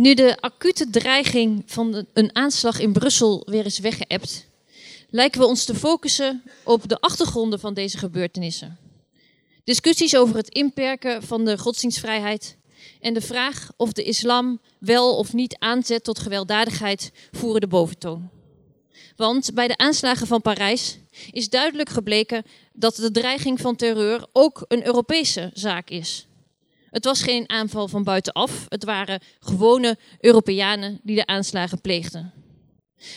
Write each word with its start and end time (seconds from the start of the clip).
Nu 0.00 0.14
de 0.14 0.36
acute 0.40 0.90
dreiging 0.90 1.62
van 1.66 2.06
een 2.12 2.36
aanslag 2.36 2.78
in 2.78 2.92
Brussel 2.92 3.42
weer 3.46 3.66
is 3.66 3.78
weggeëpt, 3.78 4.46
lijken 5.10 5.40
we 5.40 5.46
ons 5.46 5.64
te 5.64 5.74
focussen 5.74 6.42
op 6.64 6.88
de 6.88 7.00
achtergronden 7.00 7.60
van 7.60 7.74
deze 7.74 7.98
gebeurtenissen. 7.98 8.78
Discussies 9.64 10.16
over 10.16 10.36
het 10.36 10.48
inperken 10.48 11.22
van 11.22 11.44
de 11.44 11.58
godsdienstvrijheid 11.58 12.56
en 13.00 13.14
de 13.14 13.20
vraag 13.20 13.70
of 13.76 13.92
de 13.92 14.02
islam 14.02 14.60
wel 14.78 15.16
of 15.16 15.32
niet 15.32 15.56
aanzet 15.58 16.04
tot 16.04 16.18
gewelddadigheid 16.18 17.12
voeren 17.30 17.60
de 17.60 17.66
boventoon. 17.66 18.30
Want 19.16 19.54
bij 19.54 19.68
de 19.68 19.76
aanslagen 19.76 20.26
van 20.26 20.42
Parijs 20.42 20.98
is 21.30 21.48
duidelijk 21.48 21.88
gebleken 21.88 22.44
dat 22.72 22.96
de 22.96 23.10
dreiging 23.10 23.60
van 23.60 23.76
terreur 23.76 24.26
ook 24.32 24.64
een 24.68 24.86
Europese 24.86 25.50
zaak 25.54 25.90
is. 25.90 26.26
Het 26.90 27.04
was 27.04 27.22
geen 27.22 27.48
aanval 27.48 27.88
van 27.88 28.04
buitenaf, 28.04 28.66
het 28.68 28.84
waren 28.84 29.20
gewone 29.40 29.98
Europeanen 30.20 31.00
die 31.02 31.16
de 31.16 31.26
aanslagen 31.26 31.80
pleegden. 31.80 32.32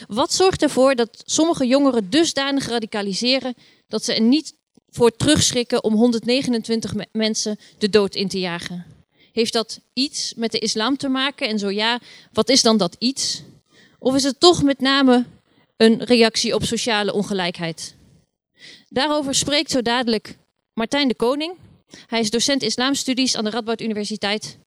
Wat 0.08 0.34
zorgt 0.34 0.62
ervoor 0.62 0.96
dat 0.96 1.24
sommige 1.26 1.68
jongeren 1.68 2.10
dusdanig 2.10 2.68
radicaliseren 2.68 3.54
dat 3.88 4.04
ze 4.04 4.14
er 4.14 4.22
niet 4.22 4.56
voor 4.90 5.16
terugschrikken 5.16 5.84
om 5.84 5.94
129 5.94 6.94
mensen 7.12 7.60
de 7.78 7.90
dood 7.90 8.16
in 8.16 8.28
te 8.28 8.40
jagen? 8.40 8.86
Heeft 9.32 9.54
dat 9.54 9.80
iets 9.94 10.34
met 10.36 10.52
de 10.52 10.60
islam 10.60 10.98
te 10.98 11.08
maken? 11.08 11.48
En 11.48 11.60
zo 11.60 11.70
ja, 11.70 12.00
wat 12.32 12.50
is 12.50 12.62
dan 12.62 12.78
dat 12.78 12.96
iets? 13.00 13.42
Of 14.00 14.16
is 14.16 14.24
het 14.24 14.40
toch 14.40 14.64
met 14.64 14.80
name 14.80 15.26
een 15.78 16.04
reactie 16.04 16.56
op 16.56 16.64
sociale 16.64 17.14
ongelijkheid? 17.14 17.96
Daarover 18.90 19.36
spreekt 19.36 19.72
zo 19.72 19.82
dadelijk 19.82 20.38
Martijn 20.74 21.08
de 21.08 21.16
Koning. 21.16 21.54
Hij 22.08 22.20
is 22.20 22.30
docent 22.30 22.62
islamstudies 22.62 23.36
aan 23.36 23.44
de 23.44 23.50
Radboud 23.50 23.82
Universiteit. 23.82 24.58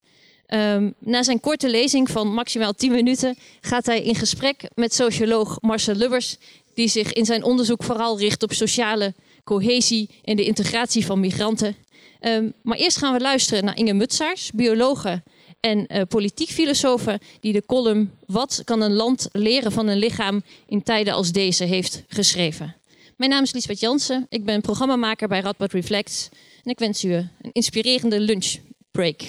Um, 0.48 0.94
na 0.98 1.22
zijn 1.22 1.40
korte 1.40 1.70
lezing 1.70 2.10
van 2.10 2.34
maximaal 2.34 2.72
10 2.72 2.92
minuten 2.92 3.36
gaat 3.60 3.86
hij 3.86 4.02
in 4.02 4.14
gesprek 4.14 4.68
met 4.74 4.94
socioloog 4.94 5.58
Marcel 5.60 5.94
Lubbers, 5.94 6.36
die 6.74 6.88
zich 6.88 7.12
in 7.12 7.24
zijn 7.24 7.44
onderzoek 7.44 7.82
vooral 7.82 8.18
richt 8.18 8.42
op 8.42 8.52
sociale 8.52 9.14
cohesie 9.44 10.08
en 10.24 10.36
de 10.36 10.44
integratie 10.44 11.06
van 11.06 11.20
migranten. 11.20 11.76
Um, 12.20 12.52
maar 12.62 12.78
eerst 12.78 12.96
gaan 12.96 13.12
we 13.12 13.20
luisteren 13.20 13.64
naar 13.64 13.76
Inge 13.76 13.92
Mutsaars, 13.92 14.50
biologe 14.52 15.22
en 15.60 15.86
uh, 15.88 16.02
politiek 16.08 16.48
filosofe, 16.48 17.20
die 17.40 17.52
de 17.52 17.62
column 17.66 18.10
Wat 18.26 18.62
kan 18.64 18.80
een 18.80 18.92
land 18.92 19.28
leren 19.32 19.72
van 19.72 19.86
een 19.86 19.98
lichaam 19.98 20.42
in 20.66 20.82
tijden 20.82 21.14
als 21.14 21.32
deze 21.32 21.64
heeft 21.64 22.02
geschreven. 22.08 22.76
Mijn 23.16 23.30
naam 23.30 23.42
is 23.42 23.52
Liesbeth 23.52 23.80
Jansen, 23.80 24.26
ik 24.28 24.44
ben 24.44 24.60
programmamaker 24.60 25.28
bij 25.28 25.40
Radboud 25.40 25.72
Reflects 25.72 26.28
en 26.64 26.70
ik 26.70 26.78
wens 26.78 27.04
u 27.04 27.12
een 27.12 27.50
inspirerende 27.52 28.20
lunchbreak. 28.20 29.20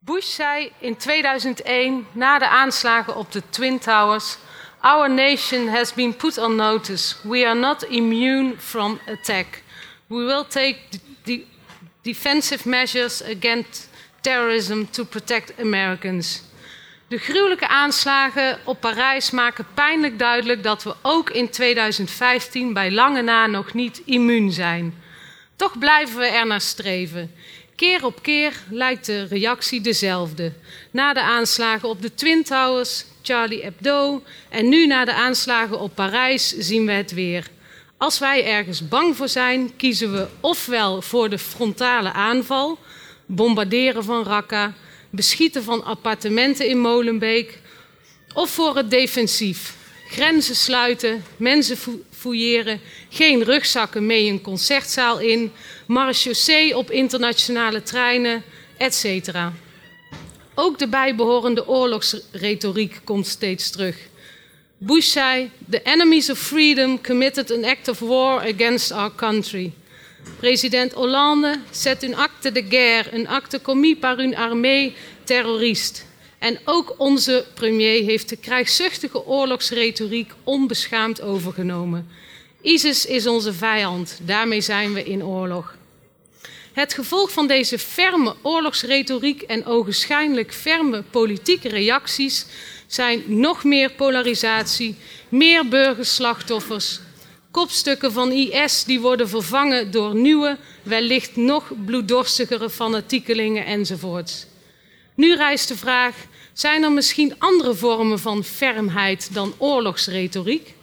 Bush 0.00 0.34
zei 0.34 0.72
in 0.78 0.96
2001, 0.96 2.06
na 2.12 2.38
de 2.38 2.48
aanslagen 2.48 3.16
op 3.16 3.32
de 3.32 3.42
Twin 3.50 3.78
Towers: 3.78 4.36
Our 4.80 5.10
nation 5.10 5.68
has 5.68 5.94
been 5.94 6.16
put 6.16 6.38
on 6.38 6.56
notice. 6.56 7.14
We 7.22 7.46
are 7.46 7.58
not 7.58 7.82
immune 7.82 8.54
from 8.58 9.00
attack. 9.06 9.62
We 10.06 10.24
will 10.24 10.44
take 10.48 10.78
defensive 12.02 12.68
measures 12.68 13.22
against 13.22 13.88
terrorism 14.20 14.82
to 14.90 15.04
protect 15.04 15.60
Americans. 15.60 16.42
De 17.08 17.18
gruwelijke 17.18 17.68
aanslagen 17.68 18.58
op 18.64 18.80
Parijs 18.80 19.30
maken 19.30 19.66
pijnlijk 19.74 20.18
duidelijk 20.18 20.62
dat 20.62 20.82
we 20.82 20.94
ook 21.02 21.30
in 21.30 21.50
2015 21.50 22.72
bij 22.72 22.90
lange 22.92 23.22
na 23.22 23.46
nog 23.46 23.74
niet 23.74 24.02
immuun 24.04 24.52
zijn. 24.52 24.94
Toch 25.56 25.78
blijven 25.78 26.18
we 26.18 26.26
er 26.26 26.46
naar 26.46 26.60
streven. 26.60 27.34
Keer 27.76 28.04
op 28.04 28.22
keer 28.22 28.52
lijkt 28.70 29.06
de 29.06 29.26
reactie 29.26 29.80
dezelfde. 29.80 30.52
Na 30.90 31.12
de 31.12 31.22
aanslagen 31.22 31.88
op 31.88 32.02
de 32.02 32.14
Twin 32.14 32.44
Towers, 32.44 33.04
Charlie 33.22 33.62
Hebdo 33.62 34.22
en 34.48 34.68
nu 34.68 34.86
na 34.86 35.04
de 35.04 35.14
aanslagen 35.14 35.80
op 35.80 35.94
Parijs 35.94 36.56
zien 36.58 36.86
we 36.86 36.92
het 36.92 37.12
weer. 37.12 37.46
Als 37.96 38.18
wij 38.18 38.46
ergens 38.46 38.88
bang 38.88 39.16
voor 39.16 39.28
zijn, 39.28 39.76
kiezen 39.76 40.12
we 40.12 40.26
ofwel 40.40 41.02
voor 41.02 41.28
de 41.28 41.38
frontale 41.38 42.12
aanval, 42.12 42.78
bombarderen 43.26 44.04
van 44.04 44.24
Raqqa, 44.24 44.74
beschieten 45.16 45.62
van 45.62 45.84
appartementen 45.84 46.68
in 46.68 46.78
Molenbeek, 46.78 47.58
of 48.34 48.50
voor 48.50 48.76
het 48.76 48.90
defensief, 48.90 49.76
grenzen 50.08 50.56
sluiten, 50.56 51.24
mensen 51.36 51.76
fouilleren, 52.10 52.80
geen 53.08 53.42
rugzakken 53.44 54.06
mee 54.06 54.28
een 54.30 54.40
concertzaal 54.40 55.18
in, 55.18 55.52
marechaussee 55.86 56.76
op 56.76 56.90
internationale 56.90 57.82
treinen, 57.82 58.42
etc. 58.76 59.30
Ook 60.54 60.78
de 60.78 60.88
bijbehorende 60.88 61.68
oorlogsretoriek 61.68 63.00
komt 63.04 63.26
steeds 63.26 63.70
terug. 63.70 63.96
Bush 64.78 65.10
zei: 65.10 65.50
The 65.70 65.82
enemies 65.82 66.30
of 66.30 66.38
freedom 66.38 67.00
committed 67.00 67.50
an 67.50 67.64
act 67.64 67.88
of 67.88 67.98
war 67.98 68.40
against 68.40 68.92
our 68.92 69.14
country. 69.14 69.72
President 70.38 70.92
Hollande 70.92 71.60
zet 71.70 72.02
een 72.02 72.16
acte 72.16 72.52
de 72.52 72.64
guerre, 72.68 73.14
een 73.14 73.28
acte 73.28 73.60
commis 73.60 73.98
par 73.98 74.18
une 74.18 74.36
armée 74.36 74.94
terroriste. 75.24 76.00
En 76.38 76.58
ook 76.64 76.94
onze 76.98 77.44
premier 77.54 78.04
heeft 78.04 78.28
de 78.28 78.36
krijgszuchtige 78.36 79.26
oorlogsretoriek 79.26 80.32
onbeschaamd 80.44 81.22
overgenomen. 81.22 82.08
ISIS 82.60 83.06
is 83.06 83.26
onze 83.26 83.52
vijand, 83.52 84.18
daarmee 84.22 84.60
zijn 84.60 84.92
we 84.92 85.04
in 85.04 85.24
oorlog. 85.24 85.76
Het 86.72 86.94
gevolg 86.94 87.30
van 87.30 87.46
deze 87.46 87.78
ferme 87.78 88.34
oorlogsretoriek 88.42 89.42
en 89.42 89.66
ogenschijnlijk 89.66 90.54
ferme 90.54 91.02
politieke 91.10 91.68
reacties 91.68 92.46
zijn 92.86 93.22
nog 93.26 93.64
meer 93.64 93.90
polarisatie, 93.90 94.96
meer 95.28 95.68
burgerslachtoffers, 95.68 97.00
kopstukken 97.56 98.12
van 98.12 98.32
IS 98.32 98.84
die 98.84 99.00
worden 99.00 99.28
vervangen 99.28 99.90
door 99.90 100.14
nieuwe, 100.14 100.58
wellicht 100.82 101.36
nog 101.36 101.72
bloeddorstigere 101.84 102.70
fanatiekelingen 102.70 103.64
enzovoorts. 103.66 104.46
Nu 105.14 105.34
rijst 105.34 105.68
de 105.68 105.76
vraag: 105.76 106.16
zijn 106.52 106.82
er 106.82 106.92
misschien 106.92 107.34
andere 107.38 107.74
vormen 107.74 108.18
van 108.18 108.44
fermheid 108.44 109.34
dan 109.34 109.54
oorlogsretoriek? 109.58 110.74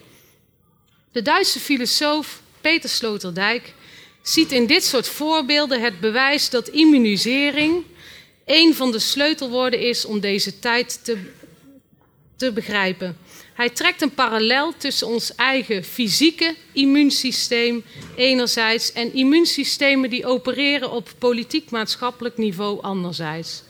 De 1.12 1.22
Duitse 1.22 1.60
filosoof 1.60 2.40
Peter 2.60 2.90
Sloterdijk 2.90 3.74
ziet 4.22 4.52
in 4.52 4.66
dit 4.66 4.84
soort 4.84 5.08
voorbeelden 5.08 5.80
het 5.80 6.00
bewijs 6.00 6.50
dat 6.50 6.68
immunisering 6.68 7.84
een 8.44 8.74
van 8.74 8.92
de 8.92 8.98
sleutelwoorden 8.98 9.80
is 9.80 10.04
om 10.04 10.20
deze 10.20 10.58
tijd 10.58 11.04
te, 11.04 11.18
te 12.36 12.52
begrijpen. 12.52 13.16
Hij 13.54 13.70
trekt 13.70 14.02
een 14.02 14.14
parallel 14.14 14.76
tussen 14.76 15.06
ons 15.06 15.34
eigen 15.34 15.84
fysieke 15.84 16.54
immuunsysteem 16.72 17.84
enerzijds 18.16 18.92
en 18.92 19.14
immuunsystemen 19.14 20.10
die 20.10 20.26
opereren 20.26 20.90
op 20.90 21.12
politiek-maatschappelijk 21.18 22.36
niveau 22.36 22.82
anderzijds. 22.82 23.62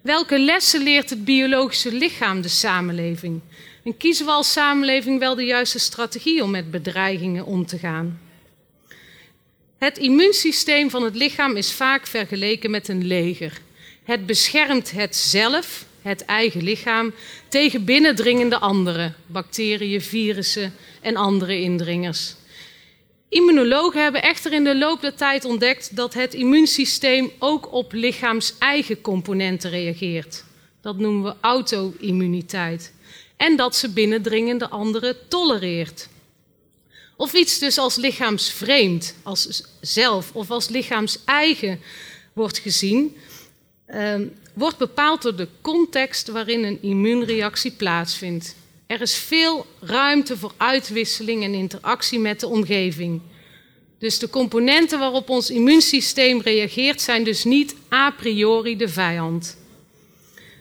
Welke 0.00 0.38
lessen 0.38 0.82
leert 0.82 1.10
het 1.10 1.24
biologische 1.24 1.92
lichaam 1.92 2.40
de 2.40 2.48
samenleving? 2.48 3.40
En 3.84 3.96
kiezen 3.96 4.26
we 4.26 4.32
als 4.32 4.52
samenleving 4.52 5.18
wel 5.18 5.34
de 5.34 5.44
juiste 5.44 5.78
strategie 5.78 6.42
om 6.42 6.50
met 6.50 6.70
bedreigingen 6.70 7.44
om 7.44 7.66
te 7.66 7.78
gaan? 7.78 8.20
Het 9.78 9.98
immuunsysteem 9.98 10.90
van 10.90 11.02
het 11.02 11.14
lichaam 11.14 11.56
is 11.56 11.72
vaak 11.72 12.06
vergeleken 12.06 12.70
met 12.70 12.88
een 12.88 13.06
leger. 13.06 13.60
Het 14.04 14.26
beschermt 14.26 14.90
het 14.90 15.16
zelf, 15.16 15.84
het 16.02 16.24
eigen 16.24 16.62
lichaam, 16.62 17.12
tegen 17.48 17.84
binnendringende 17.84 18.58
anderen, 18.58 19.14
bacteriën, 19.26 20.02
virussen 20.02 20.74
en 21.00 21.16
andere 21.16 21.60
indringers. 21.60 22.34
Immunologen 23.28 24.02
hebben 24.02 24.22
echter 24.22 24.52
in 24.52 24.64
de 24.64 24.76
loop 24.76 25.00
der 25.00 25.14
tijd 25.14 25.44
ontdekt 25.44 25.96
dat 25.96 26.14
het 26.14 26.34
immuunsysteem 26.34 27.30
ook 27.38 27.72
op 27.72 27.92
lichaams-eigen 27.92 29.00
componenten 29.00 29.70
reageert. 29.70 30.44
Dat 30.80 30.98
noemen 30.98 31.22
we 31.22 31.34
auto-immuniteit. 31.40 32.92
En 33.36 33.56
dat 33.56 33.76
ze 33.76 33.92
binnendringende 33.92 34.68
anderen 34.68 35.16
tolereert. 35.28 36.08
Of 37.16 37.32
iets 37.32 37.58
dus 37.58 37.78
als 37.78 37.96
lichaamsvreemd, 37.96 39.14
als 39.22 39.62
zelf 39.80 40.30
of 40.32 40.50
als 40.50 40.68
lichaams-eigen 40.68 41.80
wordt 42.32 42.58
gezien, 42.58 43.16
eh, 43.86 44.14
wordt 44.58 44.76
bepaald 44.76 45.22
door 45.22 45.36
de 45.36 45.48
context 45.60 46.28
waarin 46.28 46.64
een 46.64 46.78
immuunreactie 46.82 47.70
plaatsvindt. 47.70 48.54
Er 48.86 49.00
is 49.00 49.14
veel 49.14 49.66
ruimte 49.80 50.36
voor 50.36 50.52
uitwisseling 50.56 51.44
en 51.44 51.54
interactie 51.54 52.18
met 52.18 52.40
de 52.40 52.46
omgeving. 52.46 53.20
Dus 53.98 54.18
de 54.18 54.30
componenten 54.30 54.98
waarop 54.98 55.28
ons 55.28 55.50
immuunsysteem 55.50 56.40
reageert 56.40 57.00
zijn 57.00 57.24
dus 57.24 57.44
niet 57.44 57.74
a 57.92 58.10
priori 58.10 58.76
de 58.76 58.88
vijand. 58.88 59.56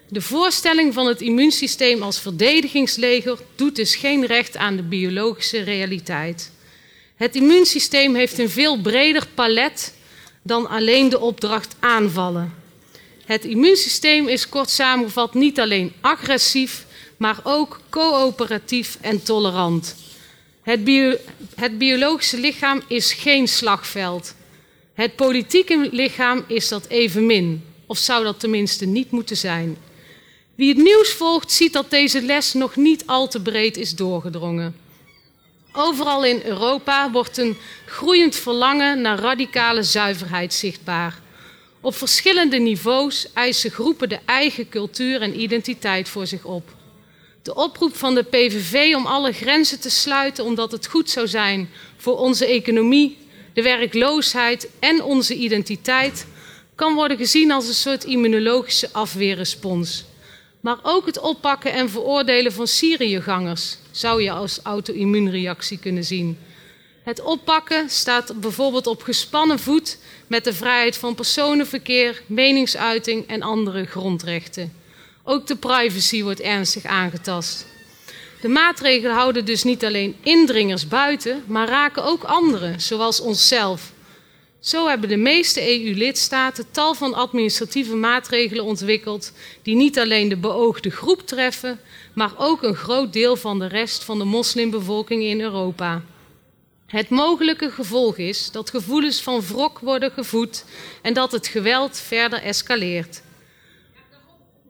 De 0.10 0.22
voorstelling 0.22 0.94
van 0.94 1.08
het 1.08 1.22
immuunsysteem 1.22 2.02
als 2.02 2.20
verdedigingsleger 2.20 3.40
doet 3.56 3.76
dus 3.76 3.96
geen 3.96 4.26
recht 4.26 4.58
aan 4.58 4.76
de 4.76 4.84
biologische 4.84 5.62
realiteit. 5.62 6.52
Het 7.16 7.36
immuunsysteem 7.36 8.16
heeft 8.16 8.38
een 8.38 8.50
veel 8.50 8.82
breder 8.82 9.28
palet 9.34 9.94
dan 10.42 10.70
alleen 10.70 11.10
de 11.10 11.20
opdracht 11.20 11.76
aanvallen. 11.80 12.66
Het 13.27 13.45
immuunsysteem 13.45 14.27
is 14.27 14.50
kort 14.50 14.69
samengevat 14.69 15.33
niet 15.33 15.59
alleen 15.59 15.94
agressief, 16.01 16.85
maar 17.18 17.39
ook 17.44 17.79
coöperatief 17.89 18.97
en 19.01 19.24
tolerant. 19.24 19.95
Het, 20.62 20.79
het 21.56 21.77
biologische 21.77 22.39
lichaam 22.39 22.81
is 22.88 23.13
geen 23.13 23.47
slagveld. 23.47 24.35
Het 24.94 25.15
politieke 25.15 25.89
lichaam 25.91 26.44
is 26.47 26.68
dat 26.68 26.88
evenmin, 26.88 27.63
of 27.85 27.97
zou 27.97 28.24
dat 28.24 28.39
tenminste 28.39 28.85
niet 28.85 29.12
moeten 29.12 29.38
zijn. 29.38 29.77
Wie 30.56 30.69
het 30.69 30.83
nieuws 30.83 31.12
volgt, 31.12 31.51
ziet 31.51 31.74
dat 31.74 31.89
deze 31.89 32.21
les 32.21 32.53
nog 32.53 32.75
niet 32.75 33.03
al 33.06 33.27
te 33.27 33.41
breed 33.41 33.77
is 33.77 33.95
doorgedrongen. 33.95 34.75
Overal 35.71 36.25
in 36.25 36.41
Europa 36.45 37.12
wordt 37.12 37.38
een 37.38 37.57
groeiend 37.85 38.35
verlangen 38.35 39.01
naar 39.01 39.19
radicale 39.19 39.83
zuiverheid 39.83 40.53
zichtbaar. 40.53 41.25
Op 41.81 41.95
verschillende 41.95 42.57
niveaus 42.57 43.27
eisen 43.33 43.71
groepen 43.71 44.09
de 44.09 44.19
eigen 44.25 44.69
cultuur 44.69 45.21
en 45.21 45.41
identiteit 45.41 46.09
voor 46.09 46.27
zich 46.27 46.44
op. 46.44 46.75
De 47.41 47.56
oproep 47.56 47.95
van 47.95 48.15
de 48.15 48.24
PVV 48.24 48.95
om 48.95 49.06
alle 49.06 49.31
grenzen 49.31 49.79
te 49.79 49.89
sluiten 49.89 50.44
omdat 50.44 50.71
het 50.71 50.88
goed 50.88 51.09
zou 51.09 51.27
zijn 51.27 51.69
voor 51.97 52.18
onze 52.18 52.45
economie, 52.45 53.18
de 53.53 53.62
werkloosheid 53.62 54.69
en 54.79 55.03
onze 55.03 55.35
identiteit 55.35 56.25
kan 56.75 56.94
worden 56.94 57.18
gezien 57.18 57.51
als 57.51 57.68
een 57.68 57.74
soort 57.74 58.03
immunologische 58.03 58.89
afweerrespons. 58.91 60.06
Maar 60.59 60.77
ook 60.83 61.06
het 61.06 61.19
oppakken 61.19 61.74
en 61.74 61.89
veroordelen 61.89 62.51
van 62.51 62.68
Syriëgangers 62.68 63.77
zou 63.91 64.24
je 64.24 64.31
als 64.31 64.59
auto-immuunreactie 64.63 65.77
kunnen 65.77 66.03
zien. 66.03 66.38
Het 67.07 67.21
oppakken 67.21 67.89
staat 67.89 68.39
bijvoorbeeld 68.42 68.88
op 68.88 69.01
gespannen 69.04 69.59
voet 69.59 69.98
met 70.27 70.44
de 70.44 70.54
vrijheid 70.54 70.98
van 70.98 71.15
personenverkeer, 71.15 72.21
meningsuiting 72.25 73.27
en 73.27 73.42
andere 73.42 73.86
grondrechten. 73.86 74.74
Ook 75.24 75.48
de 75.48 75.56
privacy 75.56 76.24
wordt 76.24 76.39
ernstig 76.39 76.86
aangetast. 76.86 77.65
De 78.42 78.48
maatregelen 78.48 79.15
houden 79.15 79.45
dus 79.45 79.63
niet 79.63 79.86
alleen 79.86 80.15
indringers 80.24 80.88
buiten, 80.88 81.44
maar 81.45 81.68
raken 81.68 82.04
ook 82.04 82.24
anderen, 82.24 82.81
zoals 82.81 83.19
onszelf. 83.19 83.92
Zo 84.60 84.88
hebben 84.88 85.10
de 85.10 85.18
meeste 85.18 85.62
EU-lidstaten 85.62 86.65
tal 86.71 86.94
van 86.94 87.13
administratieve 87.13 87.95
maatregelen 87.95 88.63
ontwikkeld 88.63 89.31
die 89.62 89.75
niet 89.75 90.00
alleen 90.00 90.30
de 90.30 90.38
beoogde 90.38 90.89
groep 90.89 91.21
treffen, 91.21 91.80
maar 92.13 92.31
ook 92.38 92.63
een 92.63 92.75
groot 92.75 93.13
deel 93.13 93.36
van 93.36 93.60
de 93.60 93.68
rest 93.68 94.03
van 94.03 94.18
de 94.18 94.25
moslimbevolking 94.25 95.24
in 95.24 95.42
Europa. 95.42 96.03
Het 96.88 97.10
mogelijke 97.10 97.72
gevolg 97.72 98.18
is 98.18 98.51
dat 98.51 98.69
gevoelens 98.69 99.22
van 99.22 99.42
wrok 99.42 99.80
worden 99.80 100.12
gevoed 100.12 100.66
en 101.01 101.13
dat 101.13 101.31
het 101.31 101.48
geweld 101.48 101.98
verder 101.98 102.42
escaleert. 102.42 103.22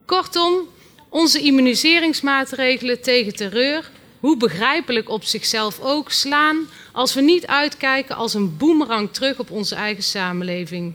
Kortom, 0.06 0.68
onze 1.10 1.40
immuniseringsmaatregelen 1.40 3.02
tegen 3.02 3.36
terreur, 3.36 3.92
hoe 4.20 4.38
begrijpelijk 4.38 5.10
op 5.10 5.24
zichzelf 5.24 5.80
ook, 5.80 6.12
slaan 6.12 6.70
als 6.92 7.14
we 7.14 7.22
niet 7.22 7.48
uitkijken 7.48 8.16
als 8.16 8.34
een 8.34 8.58
boemerang 8.58 9.14
terug 9.14 9.40
op 9.40 9.52
onze 9.52 9.76
eigen 9.76 10.04
samenleving. 10.04 10.94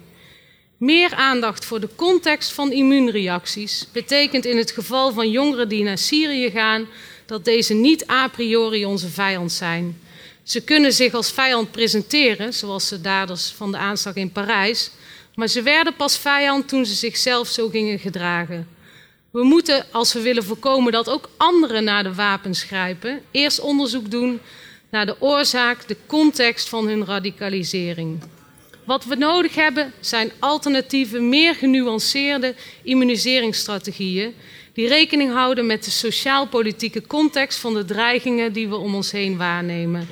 Meer 0.76 1.14
aandacht 1.14 1.64
voor 1.64 1.80
de 1.80 1.88
context 1.96 2.52
van 2.52 2.72
immuunreacties 2.72 3.86
betekent 3.92 4.44
in 4.44 4.56
het 4.56 4.70
geval 4.70 5.12
van 5.12 5.30
jongeren 5.30 5.68
die 5.68 5.84
naar 5.84 5.98
Syrië 5.98 6.50
gaan 6.50 6.86
dat 7.26 7.44
deze 7.44 7.74
niet 7.74 8.08
a 8.10 8.28
priori 8.28 8.84
onze 8.84 9.08
vijand 9.08 9.52
zijn. 9.52 10.01
Ze 10.42 10.64
kunnen 10.64 10.92
zich 10.92 11.14
als 11.14 11.32
vijand 11.32 11.70
presenteren, 11.70 12.54
zoals 12.54 12.88
de 12.88 13.00
daders 13.00 13.46
van 13.56 13.70
de 13.72 13.78
aanslag 13.78 14.14
in 14.14 14.32
Parijs, 14.32 14.90
maar 15.34 15.48
ze 15.48 15.62
werden 15.62 15.96
pas 15.96 16.18
vijand 16.18 16.68
toen 16.68 16.86
ze 16.86 16.94
zichzelf 16.94 17.48
zo 17.48 17.68
gingen 17.68 17.98
gedragen. 17.98 18.68
We 19.30 19.44
moeten, 19.44 19.86
als 19.90 20.12
we 20.12 20.20
willen 20.20 20.44
voorkomen 20.44 20.92
dat 20.92 21.08
ook 21.08 21.28
anderen 21.36 21.84
naar 21.84 22.02
de 22.02 22.14
wapens 22.14 22.62
grijpen, 22.62 23.22
eerst 23.30 23.60
onderzoek 23.60 24.10
doen 24.10 24.40
naar 24.90 25.06
de 25.06 25.16
oorzaak, 25.20 25.88
de 25.88 25.96
context 26.06 26.68
van 26.68 26.86
hun 26.86 27.04
radicalisering. 27.04 28.22
Wat 28.84 29.04
we 29.04 29.14
nodig 29.14 29.54
hebben 29.54 29.92
zijn 30.00 30.32
alternatieve, 30.38 31.18
meer 31.18 31.54
genuanceerde 31.54 32.54
immuniseringsstrategieën 32.82 34.34
die 34.72 34.88
rekening 34.88 35.32
houden 35.32 35.66
met 35.66 35.84
de 35.84 35.90
sociaal-politieke 35.90 37.06
context 37.06 37.58
van 37.58 37.74
de 37.74 37.84
dreigingen 37.84 38.52
die 38.52 38.68
we 38.68 38.76
om 38.76 38.94
ons 38.94 39.10
heen 39.10 39.36
waarnemen. 39.36 40.08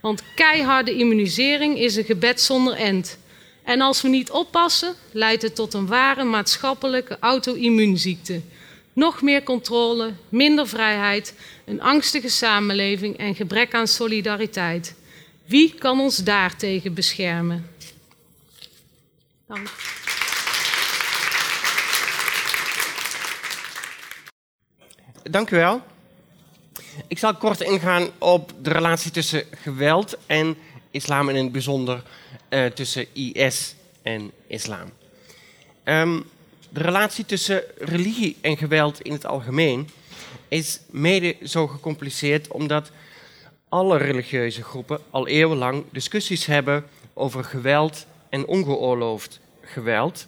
Want 0.00 0.22
keiharde 0.34 0.94
immunisering 0.94 1.78
is 1.78 1.96
een 1.96 2.04
gebed 2.04 2.40
zonder 2.40 2.74
end. 2.74 3.18
En 3.62 3.80
als 3.80 4.02
we 4.02 4.08
niet 4.08 4.30
oppassen, 4.30 4.94
leidt 5.12 5.42
het 5.42 5.54
tot 5.54 5.74
een 5.74 5.86
ware 5.86 6.24
maatschappelijke 6.24 7.16
auto-immuunziekte. 7.20 8.40
Nog 8.92 9.22
meer 9.22 9.42
controle, 9.42 10.12
minder 10.28 10.68
vrijheid, 10.68 11.34
een 11.64 11.80
angstige 11.80 12.28
samenleving 12.28 13.16
en 13.16 13.34
gebrek 13.34 13.74
aan 13.74 13.86
solidariteit. 13.86 14.94
Wie 15.44 15.74
kan 15.74 16.00
ons 16.00 16.16
daartegen 16.16 16.94
beschermen? 16.94 17.70
Dank. 19.46 19.68
Dank 25.22 25.50
u 25.50 25.56
wel. 25.56 25.82
Ik 27.06 27.18
zal 27.18 27.34
kort 27.34 27.60
ingaan 27.60 28.08
op 28.18 28.52
de 28.62 28.70
relatie 28.70 29.10
tussen 29.10 29.44
geweld 29.50 30.16
en 30.26 30.56
islam 30.90 31.28
en 31.28 31.36
in 31.36 31.42
het 31.42 31.52
bijzonder 31.52 32.02
uh, 32.48 32.66
tussen 32.66 33.06
IS 33.12 33.74
en 34.02 34.30
islam. 34.46 34.90
Um, 35.84 36.24
de 36.68 36.80
relatie 36.80 37.24
tussen 37.24 37.62
religie 37.78 38.36
en 38.40 38.56
geweld 38.56 39.00
in 39.00 39.12
het 39.12 39.26
algemeen 39.26 39.88
is 40.48 40.80
mede 40.90 41.36
zo 41.44 41.66
gecompliceerd 41.66 42.48
omdat 42.48 42.90
alle 43.68 43.96
religieuze 43.96 44.62
groepen 44.62 45.00
al 45.10 45.28
eeuwenlang 45.28 45.84
discussies 45.90 46.46
hebben 46.46 46.84
over 47.14 47.44
geweld 47.44 48.06
en 48.28 48.46
ongeoorloofd 48.46 49.40
geweld. 49.60 50.26